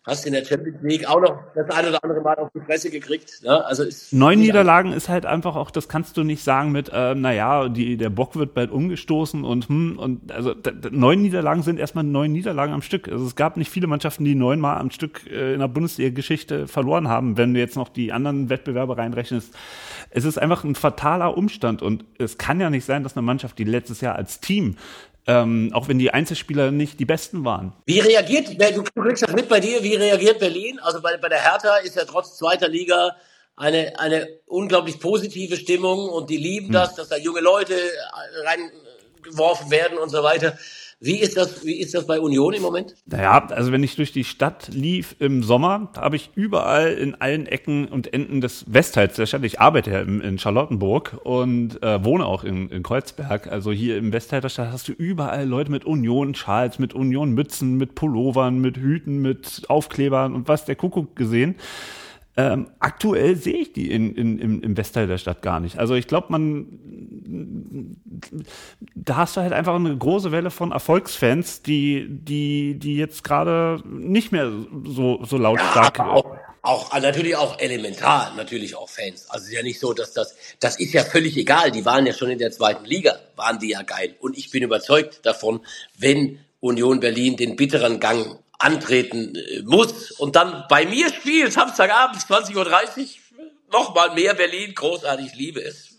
hast 0.06 0.26
in 0.26 0.34
der 0.34 0.46
Champions 0.46 0.78
League 0.82 1.08
auch 1.08 1.20
noch 1.20 1.40
das 1.56 1.70
eine 1.70 1.90
oder 1.90 2.04
andere 2.04 2.22
Mal 2.22 2.36
auf 2.36 2.50
die 2.54 2.62
Fresse 2.62 2.92
gekriegt. 2.92 3.44
Ne? 3.44 3.66
Also 3.66 3.84
neun 4.12 4.40
Niederlagen 4.40 4.94
ist 4.94 5.10
halt 5.10 5.26
einfach 5.26 5.56
auch, 5.56 5.72
das 5.72 5.88
kannst 5.88 6.18
du 6.18 6.24
nicht 6.24 6.44
sagen 6.44 6.72
mit, 6.72 6.90
äh, 6.94 7.16
naja, 7.16 7.70
die, 7.70 7.98
der 7.98 8.10
Bock 8.10 8.36
wird 8.36 8.54
bald 8.54 8.72
umgestoßen 8.72 9.44
und 9.44 9.68
hm, 9.68 9.98
und 9.98 10.32
also 10.32 10.54
neun 10.92 11.22
Niederlagen 11.22 11.64
sind 11.64 11.80
erstmal 11.80 12.04
neun 12.04 12.32
Niederlagen 12.32 12.74
am 12.74 12.82
Stück. 12.82 13.08
Also 13.08 13.26
es 13.26 13.36
gab 13.36 13.58
nicht 13.58 13.72
viele 13.72 13.88
Mannschaften, 13.88 14.24
die 14.26 14.36
neunmal 14.36 14.78
am 14.78 14.92
Stück 14.92 15.26
äh, 15.30 15.54
in 15.54 15.60
der 15.60 15.68
Bundesliga-Geschichte 15.68 16.68
verloren 16.68 17.08
haben, 17.08 17.38
wenn 17.38 17.54
du 17.54 17.60
jetzt 17.60 17.76
noch 17.76 17.90
die 17.90 18.12
anderen 18.12 18.50
Wettbewerbe 18.50 18.98
reinrechnest. 18.98 19.54
Es 20.12 20.24
ist 20.26 20.38
einfach 20.38 20.64
ein 20.64 20.76
fataler 20.76 21.36
Umstand 21.36 21.82
und 21.82 22.06
es 22.20 22.38
kann 22.38 22.60
ja 22.60 22.70
nicht 22.70 22.86
sein, 22.86 23.04
dass 23.04 23.18
eine 23.18 23.26
Mannschaft, 23.26 23.58
die 23.58 23.64
letztes 23.64 24.02
Jahr 24.02 24.16
als 24.16 24.40
Team 24.40 24.76
ähm, 25.28 25.72
auch 25.74 25.88
wenn 25.88 26.00
die 26.00 26.12
Einzelspieler 26.12 26.72
nicht 26.72 27.00
die 27.00 27.06
besten 27.06 27.46
waren. 27.46 27.74
Wie 27.86 28.00
reagiert, 28.00 28.50
du 28.50 28.84
kriegst 28.84 29.24
das 29.24 29.34
mit 29.34 29.50
bei 29.50 29.60
dir, 29.60 29.82
wie 29.84 29.96
reagiert 29.96 30.40
Berlin? 30.40 30.80
Also 30.80 31.02
bei, 31.02 31.18
bei 31.18 31.30
der 31.30 31.42
Hertha 31.42 31.78
ist 31.78 31.96
ja 31.96 32.06
trotz 32.06 32.38
zweiter 32.38 32.68
Liga 32.68 33.16
eine, 33.56 33.98
eine 34.00 34.28
unglaublich 34.46 35.00
positive 35.00 35.56
Stimmung 35.56 36.10
und 36.10 36.30
die 36.30 36.38
lieben 36.38 36.68
hm. 36.68 36.74
das, 36.74 36.96
dass 36.96 37.10
da 37.10 37.18
junge 37.18 37.40
Leute 37.40 37.76
reingeworfen 38.44 39.72
werden 39.72 39.98
und 39.98 40.10
so 40.10 40.22
weiter. 40.24 40.58
Wie 41.06 41.20
ist 41.20 41.38
das, 41.38 41.64
wie 41.64 41.80
ist 41.80 41.94
das 41.94 42.08
bei 42.08 42.20
Union 42.20 42.56
im 42.56 42.64
Moment? 42.64 42.96
Naja, 43.06 43.46
also 43.52 43.72
wenn 43.72 43.84
ich 43.84 43.96
durch 43.96 44.12
die 44.12 44.24
Stadt 44.24 44.70
lief 44.74 45.16
im 45.20 45.44
Sommer, 45.44 45.92
habe 45.96 46.16
ich 46.16 46.32
überall 46.34 46.94
in 46.94 47.14
allen 47.14 47.46
Ecken 47.46 47.88
und 47.88 48.12
Enden 48.12 48.42
des 48.42 48.66
Westteils 48.68 49.16
der 49.16 49.28
Stadt, 49.28 49.44
ich 49.44 49.62
arbeite 49.62 49.92
ja 49.92 50.02
in, 50.02 50.20
in 50.22 50.40
Charlottenburg 50.40 51.20
und 51.24 51.82
äh, 51.84 52.04
wohne 52.04 52.26
auch 52.26 52.44
in, 52.44 52.70
in 52.70 52.82
Kreuzberg, 52.82 53.46
also 53.46 53.72
hier 53.72 53.98
im 53.98 54.14
Westteil 54.14 54.42
der 54.42 54.50
Stadt 54.50 54.72
hast 54.72 54.88
du 54.88 54.94
überall 54.94 55.48
Leute 55.48 55.70
mit 55.70 55.86
Union-Schals, 55.86 56.80
mit 56.80 56.96
Union-Mützen, 56.96 57.78
mit 57.78 57.94
Pullovern, 57.94 58.58
mit 58.58 58.78
Hüten, 58.78 59.22
mit 59.22 59.62
Aufklebern 59.68 60.34
und 60.34 60.48
was 60.48 60.66
der 60.66 60.76
Kuckuck 60.76 61.16
gesehen. 61.16 61.54
Ähm, 62.38 62.68
aktuell 62.80 63.38
sehe 63.38 63.56
ich 63.56 63.72
die 63.72 63.90
in, 63.92 64.14
in, 64.14 64.40
im, 64.40 64.62
im 64.62 64.78
Westteil 64.78 65.08
der 65.08 65.18
Stadt 65.18 65.42
gar 65.42 65.62
nicht. 65.62 65.78
Also 65.80 65.96
ich 65.96 66.06
glaube, 66.06 66.28
man, 66.32 67.96
da 68.94 69.16
hast 69.16 69.38
du 69.38 69.42
halt 69.42 69.54
einfach 69.54 69.76
eine 69.76 69.96
große 69.96 70.34
Welle 70.34 70.52
von 70.52 70.74
Erfolgsfans, 70.74 71.62
die, 71.62 72.08
die, 72.10 72.78
die 72.78 72.98
jetzt 72.98 73.24
gerade 73.24 73.82
nicht 73.88 74.34
mehr 74.34 74.52
so, 74.84 75.24
so 75.24 75.38
lautstark. 75.38 75.98
Ja, 75.98 76.10
auch, 76.10 76.36
auch, 76.62 77.00
natürlich 77.00 77.38
auch 77.38 77.58
elementar, 77.60 78.34
natürlich 78.36 78.76
auch 78.76 78.90
Fans. 78.90 79.30
Also 79.30 79.44
es 79.44 79.50
ist 79.52 79.56
ja 79.56 79.64
nicht 79.64 79.80
so, 79.80 79.94
dass 79.94 80.12
das, 80.12 80.36
das 80.60 80.78
ist 80.78 80.94
ja 80.94 81.06
völlig 81.06 81.38
egal. 81.38 81.72
Die 81.72 81.86
waren 81.86 82.06
ja 82.06 82.12
schon 82.12 82.30
in 82.30 82.40
der 82.40 82.52
zweiten 82.52 82.84
Liga, 82.84 83.18
waren 83.38 83.60
die 83.60 83.70
ja 83.70 83.82
geil. 83.82 84.16
Und 84.20 84.38
ich 84.38 84.52
bin 84.52 84.62
überzeugt 84.62 85.26
davon, 85.26 85.62
wenn 85.98 86.40
Union 86.60 87.00
Berlin 87.00 87.38
den 87.38 87.56
bitteren 87.56 88.00
Gang 88.00 88.40
antreten 88.60 89.36
äh, 89.36 89.62
muss. 89.64 90.12
Und 90.12 90.36
dann 90.36 90.66
bei 90.70 90.86
mir 90.86 91.10
spielt, 91.10 91.54
Samstagabend 91.54 92.18
20.30 92.18 92.56
Uhr, 92.56 92.66
nochmal 93.72 94.14
mehr 94.14 94.34
Berlin, 94.34 94.74
großartig, 94.74 95.36
liebe 95.36 95.64
es. 95.64 95.98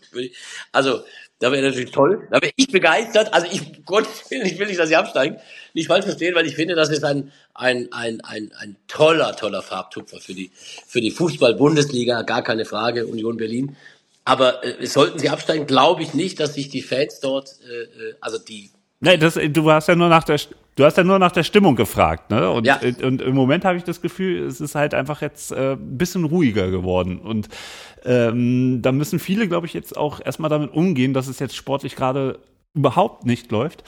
Also, 0.71 1.03
da 1.39 1.51
wäre 1.51 1.67
natürlich 1.67 1.91
toll, 1.91 2.27
da 2.31 2.41
wäre 2.41 2.51
ich 2.55 2.69
begeistert, 2.69 3.31
also 3.31 3.45
ich, 3.51 3.85
Gott, 3.85 4.07
ich 4.29 4.57
will 4.57 4.65
nicht, 4.65 4.79
dass 4.79 4.89
sie 4.89 4.95
absteigen, 4.95 5.37
nicht 5.75 5.87
falsch 5.87 6.05
verstehen, 6.05 6.33
weil 6.33 6.47
ich 6.47 6.55
finde, 6.55 6.73
das 6.73 6.89
ist 6.89 7.03
ein, 7.03 7.31
ein, 7.53 7.89
ein, 7.91 8.21
ein, 8.21 8.51
ein 8.57 8.75
toller, 8.87 9.35
toller 9.35 9.61
Farbtupfer 9.61 10.19
für 10.19 10.33
die, 10.33 10.49
für 10.87 10.99
die 10.99 11.11
Fußball-Bundesliga, 11.11 12.23
gar 12.23 12.41
keine 12.41 12.65
Frage, 12.65 13.05
Union 13.05 13.37
Berlin. 13.37 13.75
Aber 14.25 14.63
äh, 14.65 14.85
sollten 14.87 15.19
sie 15.19 15.29
absteigen, 15.29 15.67
glaube 15.67 16.01
ich 16.01 16.15
nicht, 16.15 16.39
dass 16.39 16.55
sich 16.55 16.69
die 16.69 16.81
Fans 16.81 17.19
dort, 17.19 17.55
äh, 17.69 17.83
äh 17.83 18.15
also 18.19 18.39
die 18.39 18.71
Nee, 18.99 19.17
das, 19.17 19.35
du 19.35 19.71
hast 19.71 19.87
ja 19.87 19.95
nur 19.95 20.09
nach 20.09 20.23
der, 20.23 20.39
du 20.75 20.83
hast 20.83 20.97
ja 20.97 21.03
nur 21.03 21.19
nach 21.19 21.31
der 21.31 21.43
Stimmung 21.43 21.75
gefragt, 21.75 22.31
ne? 22.31 22.49
Und, 22.49 22.65
ja. 22.65 22.79
und 23.03 23.21
im 23.21 23.35
Moment 23.35 23.63
habe 23.63 23.77
ich 23.77 23.83
das 23.83 24.01
Gefühl, 24.01 24.45
es 24.45 24.59
ist 24.59 24.73
halt 24.73 24.93
einfach 24.93 25.21
jetzt 25.21 25.51
äh, 25.51 25.73
ein 25.73 25.97
bisschen 25.97 26.23
ruhiger 26.23 26.71
geworden. 26.71 27.19
Und 27.19 27.47
ähm, 28.05 28.81
da 28.81 28.91
müssen 28.91 29.19
viele, 29.19 29.47
glaube 29.47 29.67
ich, 29.67 29.73
jetzt 29.73 29.95
auch 29.95 30.19
erstmal 30.23 30.49
damit 30.49 30.73
umgehen, 30.73 31.13
dass 31.13 31.27
es 31.27 31.39
jetzt 31.39 31.55
sportlich 31.55 31.95
gerade 31.95 32.39
überhaupt 32.73 33.25
nicht 33.25 33.51
läuft. 33.51 33.83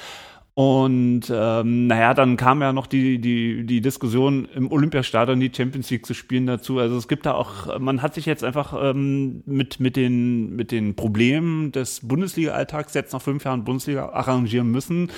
Und 0.59 1.31
ähm, 1.31 1.87
naja, 1.87 2.13
dann 2.13 2.35
kam 2.35 2.61
ja 2.61 2.73
noch 2.73 2.85
die, 2.85 3.21
die, 3.21 3.65
die 3.65 3.79
Diskussion, 3.79 4.45
im 4.53 4.69
Olympiastadion 4.69 5.39
die 5.39 5.53
Champions 5.55 5.89
League 5.89 6.05
zu 6.05 6.13
spielen 6.13 6.47
dazu. 6.47 6.79
Also 6.79 6.97
es 6.97 7.07
gibt 7.07 7.25
da 7.25 7.31
auch, 7.31 7.79
man 7.79 8.01
hat 8.01 8.13
sich 8.13 8.25
jetzt 8.25 8.43
einfach 8.43 8.73
ähm, 8.77 9.41
mit, 9.45 9.79
mit, 9.79 9.95
den, 9.95 10.57
mit 10.57 10.73
den 10.73 10.97
Problemen 10.97 11.71
des 11.71 12.05
Bundesliga-Alltags 12.05 12.93
jetzt 12.93 13.13
nach 13.13 13.21
fünf 13.21 13.45
Jahren 13.45 13.63
Bundesliga 13.63 14.09
arrangieren 14.09 14.67
müssen. 14.67 15.11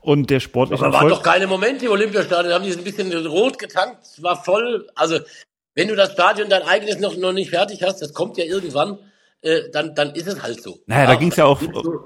Und 0.00 0.30
der 0.30 0.40
sportliche 0.40 0.82
Aber 0.86 0.94
waren 0.94 1.08
doch 1.10 1.22
keine 1.22 1.46
Momente 1.46 1.84
im 1.84 1.92
Olympiastadion, 1.92 2.54
haben 2.54 2.64
die 2.64 2.72
ein 2.72 2.82
bisschen 2.82 3.12
rot 3.26 3.58
getankt, 3.58 4.22
war 4.22 4.42
voll. 4.42 4.86
Also 4.94 5.18
wenn 5.74 5.88
du 5.88 5.96
das 5.96 6.12
Stadion 6.12 6.48
dein 6.48 6.62
eigenes 6.62 6.98
noch, 6.98 7.14
noch 7.14 7.34
nicht 7.34 7.50
fertig 7.50 7.82
hast, 7.82 8.00
das 8.00 8.14
kommt 8.14 8.38
ja 8.38 8.44
irgendwann 8.44 8.98
äh, 9.40 9.70
dann, 9.72 9.94
dann 9.94 10.10
ist 10.10 10.26
es 10.26 10.42
halt 10.42 10.60
so. 10.60 10.80
Naja, 10.86 11.06
da 11.06 11.14
ging 11.14 11.30
es 11.30 11.36
ja 11.36 11.44
auch, 11.44 11.62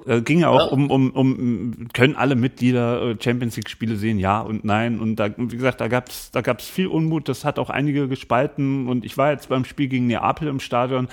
äh, 0.06 0.20
ging 0.20 0.40
ja 0.40 0.48
auch 0.48 0.66
ja. 0.66 0.66
Um, 0.66 0.90
um, 0.90 1.10
um, 1.12 1.88
können 1.94 2.14
alle 2.14 2.34
Mitglieder 2.34 3.02
äh, 3.02 3.16
Champions 3.18 3.56
League 3.56 3.70
Spiele 3.70 3.96
sehen, 3.96 4.18
ja 4.18 4.40
und 4.40 4.64
nein. 4.64 5.00
Und 5.00 5.16
da, 5.16 5.30
wie 5.36 5.56
gesagt, 5.56 5.80
da 5.80 5.88
gab's 5.88 6.30
da 6.30 6.42
gab's 6.42 6.68
viel 6.68 6.88
Unmut, 6.88 7.28
das 7.28 7.44
hat 7.44 7.58
auch 7.58 7.70
einige 7.70 8.06
gespalten. 8.06 8.86
Und 8.86 9.06
ich 9.06 9.16
war 9.16 9.30
jetzt 9.30 9.48
beim 9.48 9.64
Spiel 9.64 9.88
gegen 9.88 10.08
Neapel 10.08 10.48
im 10.48 10.60
Stadion 10.60 11.08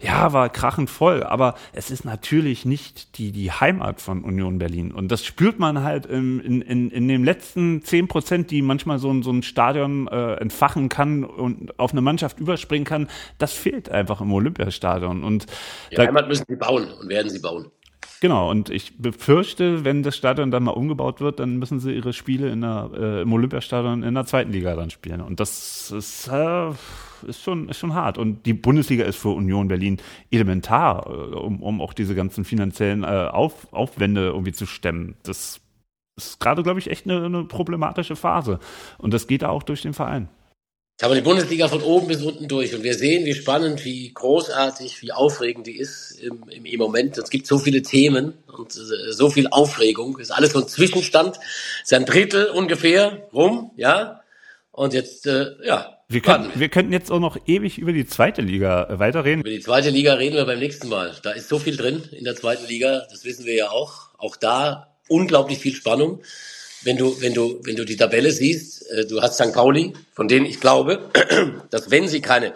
ja, 0.00 0.32
war 0.32 0.48
krachend 0.48 0.90
voll, 0.90 1.22
aber 1.22 1.54
es 1.72 1.90
ist 1.90 2.04
natürlich 2.04 2.64
nicht 2.64 3.18
die, 3.18 3.32
die 3.32 3.50
Heimat 3.50 4.00
von 4.00 4.24
Union 4.24 4.58
Berlin. 4.58 4.92
Und 4.92 5.10
das 5.10 5.24
spürt 5.24 5.58
man 5.58 5.82
halt 5.82 6.06
in, 6.06 6.40
in, 6.40 6.62
in, 6.62 6.90
in 6.90 7.08
den 7.08 7.24
letzten 7.24 7.82
zehn 7.82 8.08
Prozent, 8.08 8.50
die 8.50 8.62
manchmal 8.62 8.98
so, 8.98 9.10
ein 9.10 9.22
so 9.22 9.30
ein 9.30 9.42
Stadion 9.42 10.08
äh, 10.08 10.34
entfachen 10.34 10.88
kann 10.88 11.24
und 11.24 11.78
auf 11.78 11.92
eine 11.92 12.00
Mannschaft 12.00 12.40
überspringen 12.40 12.84
kann. 12.84 13.08
Das 13.38 13.52
fehlt 13.52 13.88
einfach 13.90 14.20
im 14.20 14.32
Olympiastadion. 14.32 15.24
Und 15.24 15.46
die 15.90 15.96
da, 15.96 16.06
Heimat 16.06 16.28
müssen 16.28 16.44
sie 16.48 16.56
bauen 16.56 16.86
und 17.00 17.08
werden 17.08 17.30
sie 17.30 17.38
bauen. 17.38 17.70
Genau, 18.26 18.50
und 18.50 18.70
ich 18.70 18.98
befürchte, 18.98 19.84
wenn 19.84 20.02
das 20.02 20.16
Stadion 20.16 20.50
dann 20.50 20.64
mal 20.64 20.72
umgebaut 20.72 21.20
wird, 21.20 21.38
dann 21.38 21.58
müssen 21.58 21.78
sie 21.78 21.92
ihre 21.92 22.12
Spiele 22.12 22.50
in 22.50 22.62
der, 22.62 22.90
äh, 22.92 23.22
im 23.22 23.32
Olympiastadion 23.32 24.02
in 24.02 24.14
der 24.14 24.26
zweiten 24.26 24.50
Liga 24.50 24.74
dann 24.74 24.90
spielen. 24.90 25.20
Und 25.20 25.38
das 25.38 25.92
ist, 25.92 26.26
äh, 26.26 26.70
ist, 27.24 27.44
schon, 27.44 27.68
ist 27.68 27.78
schon 27.78 27.94
hart. 27.94 28.18
Und 28.18 28.44
die 28.44 28.52
Bundesliga 28.52 29.04
ist 29.04 29.14
für 29.14 29.28
Union 29.28 29.68
Berlin 29.68 29.98
elementar, 30.32 31.06
äh, 31.06 31.36
um, 31.36 31.62
um 31.62 31.80
auch 31.80 31.92
diese 31.92 32.16
ganzen 32.16 32.44
finanziellen 32.44 33.04
äh, 33.04 33.28
Auf, 33.30 33.72
Aufwände 33.72 34.26
irgendwie 34.26 34.50
zu 34.50 34.66
stemmen. 34.66 35.14
Das 35.22 35.60
ist 36.16 36.40
gerade, 36.40 36.64
glaube 36.64 36.80
ich, 36.80 36.90
echt 36.90 37.08
eine, 37.08 37.26
eine 37.26 37.44
problematische 37.44 38.16
Phase. 38.16 38.58
Und 38.98 39.14
das 39.14 39.28
geht 39.28 39.44
auch 39.44 39.62
durch 39.62 39.82
den 39.82 39.94
Verein. 39.94 40.28
Haben 41.02 41.10
wir 41.10 41.16
die 41.16 41.28
Bundesliga 41.28 41.68
von 41.68 41.82
oben 41.82 42.08
bis 42.08 42.22
unten 42.22 42.48
durch 42.48 42.74
und 42.74 42.82
wir 42.82 42.94
sehen, 42.94 43.26
wie 43.26 43.34
spannend, 43.34 43.84
wie 43.84 44.12
großartig, 44.14 45.02
wie 45.02 45.12
aufregend 45.12 45.66
die 45.66 45.76
ist 45.76 46.12
im, 46.22 46.44
im, 46.48 46.64
im 46.64 46.78
Moment. 46.78 47.18
Es 47.18 47.28
gibt 47.28 47.46
so 47.46 47.58
viele 47.58 47.82
Themen 47.82 48.32
und 48.46 48.74
äh, 48.74 49.12
so 49.12 49.28
viel 49.28 49.48
Aufregung. 49.48 50.16
Es 50.18 50.28
ist 50.28 50.30
alles 50.30 50.52
so 50.52 50.60
ein 50.60 50.68
Zwischenstand. 50.68 51.36
Es 51.36 51.90
ist 51.90 51.92
ein 51.92 52.06
Drittel 52.06 52.46
ungefähr 52.46 53.28
rum, 53.34 53.72
ja. 53.76 54.22
Und 54.70 54.94
jetzt, 54.94 55.26
äh, 55.26 55.48
ja. 55.64 55.98
Wir 56.08 56.22
könnten, 56.22 56.58
wir 56.58 56.68
könnten 56.70 56.92
jetzt 56.92 57.10
auch 57.10 57.20
noch 57.20 57.36
ewig 57.46 57.76
über 57.78 57.92
die 57.92 58.06
zweite 58.06 58.40
Liga 58.40 58.88
äh, 58.88 58.98
weiterreden. 58.98 59.40
Über 59.40 59.50
die 59.50 59.60
zweite 59.60 59.90
Liga 59.90 60.14
reden 60.14 60.36
wir 60.36 60.46
beim 60.46 60.60
nächsten 60.60 60.88
Mal. 60.88 61.14
Da 61.22 61.32
ist 61.32 61.50
so 61.50 61.58
viel 61.58 61.76
drin 61.76 62.04
in 62.12 62.24
der 62.24 62.36
zweiten 62.36 62.66
Liga, 62.66 63.06
das 63.10 63.24
wissen 63.26 63.44
wir 63.44 63.54
ja 63.54 63.70
auch. 63.70 64.10
Auch 64.16 64.36
da 64.36 64.96
unglaublich 65.08 65.58
viel 65.58 65.74
Spannung 65.74 66.22
wenn 66.86 66.96
du, 66.96 67.20
wenn 67.20 67.34
du, 67.34 67.60
wenn 67.64 67.76
du 67.76 67.84
die 67.84 67.96
Tabelle 67.96 68.30
siehst, 68.30 68.88
äh, 68.90 69.04
du 69.06 69.20
hast 69.20 69.34
St. 69.34 69.52
Pauli, 69.52 69.92
von 70.12 70.28
denen 70.28 70.46
ich 70.46 70.60
glaube, 70.60 71.10
dass 71.70 71.90
wenn 71.90 72.08
sie 72.08 72.20
keine 72.20 72.54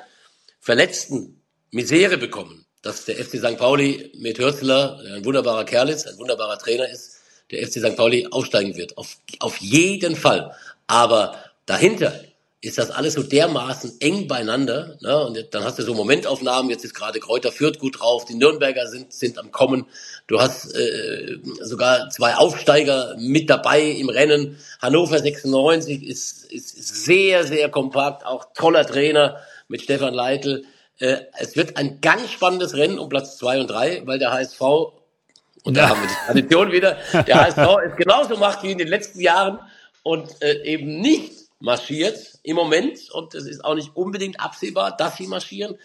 verletzten 0.60 1.42
Misere 1.72 2.16
bekommen, 2.16 2.64
dass 2.82 3.04
der 3.04 3.16
FC 3.16 3.38
St. 3.38 3.58
Pauli 3.58 4.12
mit 4.16 4.38
Hürzler, 4.38 5.00
ein 5.14 5.24
wunderbarer 5.24 5.64
Kerl 5.64 5.88
ist, 5.88 6.06
ein 6.06 6.16
wunderbarer 6.16 6.58
Trainer 6.58 6.88
ist, 6.88 7.18
der 7.50 7.66
FC 7.66 7.80
St. 7.80 7.96
Pauli 7.96 8.26
aufsteigen 8.30 8.76
wird. 8.76 8.96
Auf, 8.96 9.16
auf 9.40 9.56
jeden 9.58 10.14
Fall. 10.14 10.54
Aber 10.86 11.36
dahinter 11.66 12.24
ist 12.62 12.76
das 12.76 12.90
alles 12.90 13.14
so 13.14 13.22
dermaßen 13.22 13.96
eng 14.00 14.28
beieinander. 14.28 14.98
Ne? 15.00 15.24
Und 15.24 15.54
dann 15.54 15.64
hast 15.64 15.78
du 15.78 15.82
so 15.82 15.94
Momentaufnahmen, 15.94 16.70
jetzt 16.70 16.84
ist 16.84 16.92
gerade 16.92 17.18
Kräuter 17.18 17.52
Fürth 17.52 17.78
gut 17.78 18.00
drauf, 18.00 18.26
die 18.26 18.34
Nürnberger 18.34 18.86
sind, 18.86 19.14
sind 19.14 19.38
am 19.38 19.50
Kommen. 19.50 19.86
Du 20.26 20.40
hast 20.40 20.74
äh, 20.74 21.38
sogar 21.62 22.10
zwei 22.10 22.34
Aufsteiger 22.34 23.16
mit 23.18 23.48
dabei 23.48 23.82
im 23.82 24.10
Rennen. 24.10 24.58
Hannover 24.80 25.18
96 25.18 26.06
ist, 26.06 26.52
ist, 26.52 26.76
ist 26.76 27.04
sehr, 27.06 27.44
sehr 27.44 27.70
kompakt, 27.70 28.26
auch 28.26 28.52
toller 28.54 28.86
Trainer 28.86 29.40
mit 29.68 29.80
Stefan 29.80 30.12
Leitl. 30.12 30.64
Äh, 30.98 31.16
es 31.38 31.56
wird 31.56 31.78
ein 31.78 32.02
ganz 32.02 32.30
spannendes 32.30 32.74
Rennen 32.74 32.98
um 32.98 33.08
Platz 33.08 33.38
zwei 33.38 33.58
und 33.58 33.70
drei, 33.70 34.02
weil 34.04 34.18
der 34.18 34.32
HSV, 34.32 34.60
und 34.60 35.76
da 35.78 35.88
haben 35.88 36.02
wir 36.02 36.08
die 36.08 36.26
Tradition 36.26 36.72
wieder, 36.72 36.98
der 37.26 37.40
HSV 37.42 37.78
es 37.86 37.96
genauso 37.96 38.36
macht 38.36 38.62
wie 38.64 38.72
in 38.72 38.78
den 38.78 38.88
letzten 38.88 39.20
Jahren 39.20 39.60
und 40.02 40.42
äh, 40.42 40.62
eben 40.64 41.00
nicht 41.00 41.39
marschiert 41.60 42.38
im 42.42 42.56
Moment 42.56 43.10
und 43.12 43.34
es 43.34 43.46
ist 43.46 43.64
auch 43.64 43.74
nicht 43.74 43.94
unbedingt 43.94 44.40
absehbar, 44.40 44.96
dass 44.96 45.16
sie 45.16 45.26
marschieren. 45.26 45.76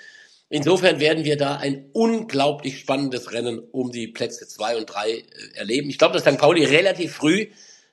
Insofern 0.49 0.99
werden 0.99 1.25
wir 1.25 1.37
da 1.37 1.57
ein 1.57 1.89
unglaublich 1.93 2.79
spannendes 2.79 3.31
Rennen 3.31 3.59
um 3.59 3.91
die 3.91 4.07
Plätze 4.07 4.47
zwei 4.47 4.77
und 4.77 4.85
drei 4.85 5.09
äh, 5.09 5.23
erleben. 5.55 5.89
Ich 5.89 5.97
glaube, 5.97 6.13
dass 6.13 6.23
St. 6.23 6.37
Pauli 6.37 6.63
relativ 6.63 7.13
früh 7.13 7.47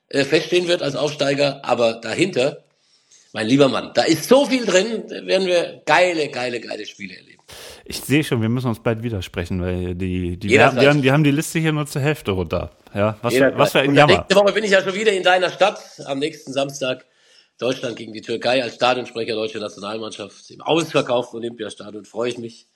äh, 0.09 0.25
feststehen 0.25 0.69
wird 0.69 0.83
als 0.83 0.95
Aufsteiger, 0.95 1.65
aber 1.65 1.95
dahinter, 1.95 2.65
mein 3.33 3.47
lieber 3.47 3.69
Mann, 3.69 3.93
da 3.95 4.03
ist 4.03 4.29
so 4.29 4.45
viel 4.45 4.67
drin, 4.67 5.05
da 5.09 5.27
werden 5.27 5.47
wir 5.47 5.83
geile, 5.87 6.29
geile, 6.29 6.61
geile 6.61 6.85
Spiele 6.85 7.17
erleben. 7.17 7.43
Ich 7.85 8.01
sehe 8.01 8.23
schon, 8.23 8.43
wir 8.43 8.49
müssen 8.49 8.69
uns 8.69 8.83
bald 8.83 9.03
widersprechen, 9.03 9.61
weil 9.63 9.95
die, 9.95 10.37
die, 10.37 10.51
wir, 10.51 10.59
wir, 10.75 10.91
haben, 10.91 11.03
die 11.03 11.11
haben 11.11 11.25
die 11.25 11.31
Liste 11.31 11.59
hier 11.59 11.73
nur 11.73 11.87
zur 11.87 12.03
Hälfte 12.03 12.33
runter. 12.33 12.71
Ja, 12.95 13.17
was, 13.23 13.35
was 13.35 13.73
für 13.73 13.81
ein 13.81 13.95
Jammer. 13.95 14.19
Nächste 14.19 14.37
Woche 14.37 14.53
bin 14.53 14.65
ich 14.65 14.71
ja 14.71 14.83
schon 14.83 14.95
wieder 14.95 15.13
in 15.13 15.23
deiner 15.23 15.51
Stadt 15.51 15.81
am 16.05 16.19
nächsten 16.19 16.53
Samstag 16.53 17.07
Deutschland 17.59 17.97
gegen 17.97 18.13
die 18.13 18.23
Türkei 18.23 18.63
als 18.63 18.75
Stadionsprecher 18.75 19.35
deutscher 19.35 19.61
Nationalmannschaft 19.61 20.51
im 20.51 20.61
ausverkauften 20.61 21.39
Olympiastadion 21.39 22.05
freue 22.05 22.31
ich 22.31 22.39
mich 22.39 22.67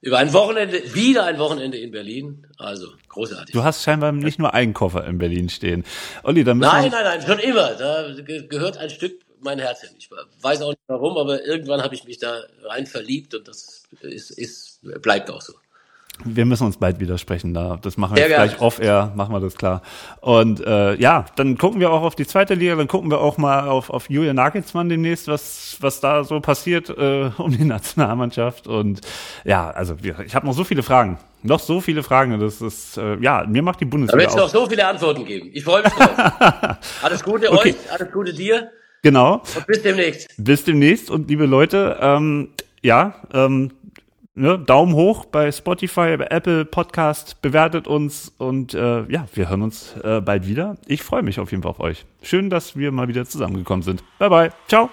über 0.00 0.18
ein 0.18 0.32
Wochenende, 0.32 0.94
wieder 0.94 1.24
ein 1.24 1.38
Wochenende 1.38 1.78
in 1.78 1.90
Berlin. 1.90 2.46
Also 2.58 2.88
großartig. 3.08 3.52
Du 3.52 3.64
hast 3.64 3.82
scheinbar 3.82 4.12
nicht 4.12 4.38
nur 4.38 4.54
einen 4.54 4.74
Koffer 4.74 5.04
in 5.06 5.18
Berlin 5.18 5.48
stehen. 5.48 5.84
Olli, 6.22 6.44
dann 6.44 6.58
Nein, 6.58 6.90
nein, 6.90 7.04
nein, 7.04 7.22
schon 7.22 7.38
immer. 7.38 7.74
Da 7.74 8.14
gehört 8.48 8.76
ein 8.76 8.90
Stück 8.90 9.20
mein 9.40 9.58
Herz 9.58 9.80
hin. 9.80 9.90
Ich 9.98 10.10
weiß 10.10 10.62
auch 10.62 10.70
nicht 10.70 10.80
warum, 10.86 11.16
aber 11.16 11.44
irgendwann 11.44 11.82
habe 11.82 11.94
ich 11.94 12.04
mich 12.04 12.18
da 12.18 12.42
rein 12.64 12.86
verliebt 12.86 13.34
und 13.34 13.48
das 13.48 13.84
ist, 14.00 14.30
ist, 14.30 14.80
bleibt 15.02 15.30
auch 15.30 15.40
so. 15.40 15.54
Wir 16.24 16.46
müssen 16.46 16.64
uns 16.66 16.78
bald 16.78 16.98
widersprechen 16.98 17.52
da. 17.52 17.78
Das 17.80 17.96
machen 17.96 18.16
wir 18.16 18.22
jetzt 18.22 18.34
gleich 18.34 18.60
off-air, 18.60 19.12
machen 19.14 19.34
wir 19.34 19.40
das 19.40 19.56
klar. 19.56 19.82
Und 20.20 20.60
äh, 20.60 20.94
ja, 20.94 21.26
dann 21.36 21.58
gucken 21.58 21.78
wir 21.78 21.90
auch 21.90 22.02
auf 22.02 22.14
die 22.14 22.26
zweite 22.26 22.54
Liga, 22.54 22.74
dann 22.74 22.88
gucken 22.88 23.10
wir 23.10 23.20
auch 23.20 23.36
mal 23.38 23.68
auf, 23.68 23.90
auf 23.90 24.08
Julian 24.08 24.36
Nagelsmann 24.36 24.88
demnächst, 24.88 25.28
was, 25.28 25.76
was 25.80 26.00
da 26.00 26.24
so 26.24 26.40
passiert 26.40 26.88
äh, 26.88 27.30
um 27.36 27.50
die 27.50 27.64
Nationalmannschaft. 27.66 28.66
Und 28.66 29.00
ja, 29.44 29.70
also 29.70 30.02
wir, 30.02 30.20
ich 30.20 30.34
habe 30.34 30.46
noch 30.46 30.54
so 30.54 30.64
viele 30.64 30.82
Fragen. 30.82 31.18
Noch 31.42 31.60
so 31.60 31.80
viele 31.80 32.02
Fragen. 32.02 32.40
Das 32.40 32.60
ist, 32.60 32.96
äh, 32.96 33.16
ja, 33.20 33.44
mir 33.46 33.62
macht 33.62 33.80
die 33.80 33.84
Bundesliga. 33.84 34.16
Da 34.16 34.30
wird 34.30 34.30
es 34.30 34.52
noch 34.54 34.60
so 34.62 34.68
viele 34.68 34.86
Antworten 34.86 35.24
geben. 35.24 35.50
Ich 35.52 35.64
freue 35.64 35.82
mich 35.82 35.92
drauf. 35.92 36.78
alles 37.02 37.22
Gute 37.22 37.52
okay. 37.52 37.70
euch, 37.70 37.92
alles 37.92 38.10
Gute 38.10 38.32
dir. 38.32 38.70
Genau. 39.02 39.42
Und 39.54 39.66
bis 39.66 39.82
demnächst. 39.82 40.28
Bis 40.38 40.64
demnächst 40.64 41.10
und 41.10 41.28
liebe 41.28 41.46
Leute, 41.46 41.98
ähm, 42.00 42.48
ja, 42.82 43.14
ähm, 43.32 43.70
ne, 44.36 44.58
Daumen 44.58 44.94
hoch 44.94 45.24
bei 45.24 45.50
Spotify, 45.50 46.16
bei 46.16 46.26
Apple 46.30 46.64
Podcast, 46.64 47.42
bewertet 47.42 47.88
uns 47.88 48.32
und 48.38 48.74
äh, 48.74 49.04
ja, 49.10 49.26
wir 49.34 49.48
hören 49.48 49.62
uns 49.62 49.96
äh, 50.04 50.20
bald 50.20 50.46
wieder. 50.46 50.76
Ich 50.86 51.02
freue 51.02 51.22
mich 51.22 51.40
auf 51.40 51.50
jeden 51.50 51.62
Fall 51.62 51.70
auf 51.70 51.80
euch. 51.80 52.04
Schön, 52.22 52.50
dass 52.50 52.76
wir 52.76 52.92
mal 52.92 53.08
wieder 53.08 53.24
zusammengekommen 53.24 53.82
sind. 53.82 54.04
Bye 54.18 54.30
bye. 54.30 54.52
Ciao. 54.68 54.90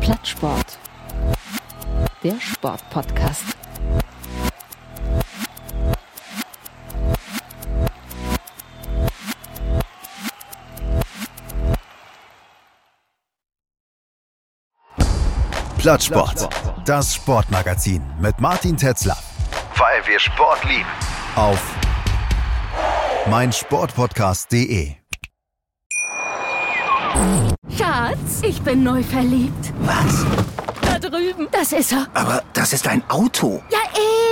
Plattsport. 0.00 0.78
Der 2.22 2.38
Sportpodcast. 2.40 3.56
Plattsport. 15.84 16.48
Das 16.86 17.14
Sportmagazin 17.14 18.00
mit 18.18 18.40
Martin 18.40 18.74
Tetzler. 18.74 19.18
Weil 19.76 20.00
wir 20.06 20.18
Sport 20.18 20.64
lieben. 20.64 20.88
Auf 21.36 21.62
meinsportpodcast.de. 23.28 24.92
Schatz, 27.76 28.40
ich 28.40 28.62
bin 28.62 28.82
neu 28.82 29.02
verliebt. 29.02 29.74
Was? 29.80 30.24
Da 30.80 30.98
drüben. 30.98 31.48
Das 31.52 31.72
ist 31.72 31.92
er. 31.92 32.06
Aber 32.14 32.42
das 32.54 32.72
ist 32.72 32.88
ein 32.88 33.02
Auto. 33.10 33.62
Ja, 33.70 33.80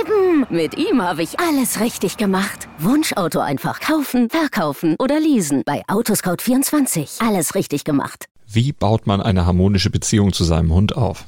eben. 0.01 0.47
Mit 0.49 0.75
ihm 0.75 1.03
habe 1.03 1.21
ich 1.21 1.39
alles 1.39 1.79
richtig 1.79 2.17
gemacht. 2.17 2.67
Wunschauto 2.79 3.39
einfach 3.41 3.79
kaufen, 3.79 4.27
verkaufen 4.31 4.95
oder 4.97 5.19
leasen. 5.19 5.61
Bei 5.67 5.83
Autoscout24. 5.85 7.23
Alles 7.23 7.53
richtig 7.53 7.83
gemacht. 7.83 8.25
Wie 8.47 8.71
baut 8.71 9.05
man 9.05 9.21
eine 9.21 9.45
harmonische 9.45 9.91
Beziehung 9.91 10.33
zu 10.33 10.45
seinem 10.45 10.73
Hund 10.73 10.97
auf? 10.97 11.27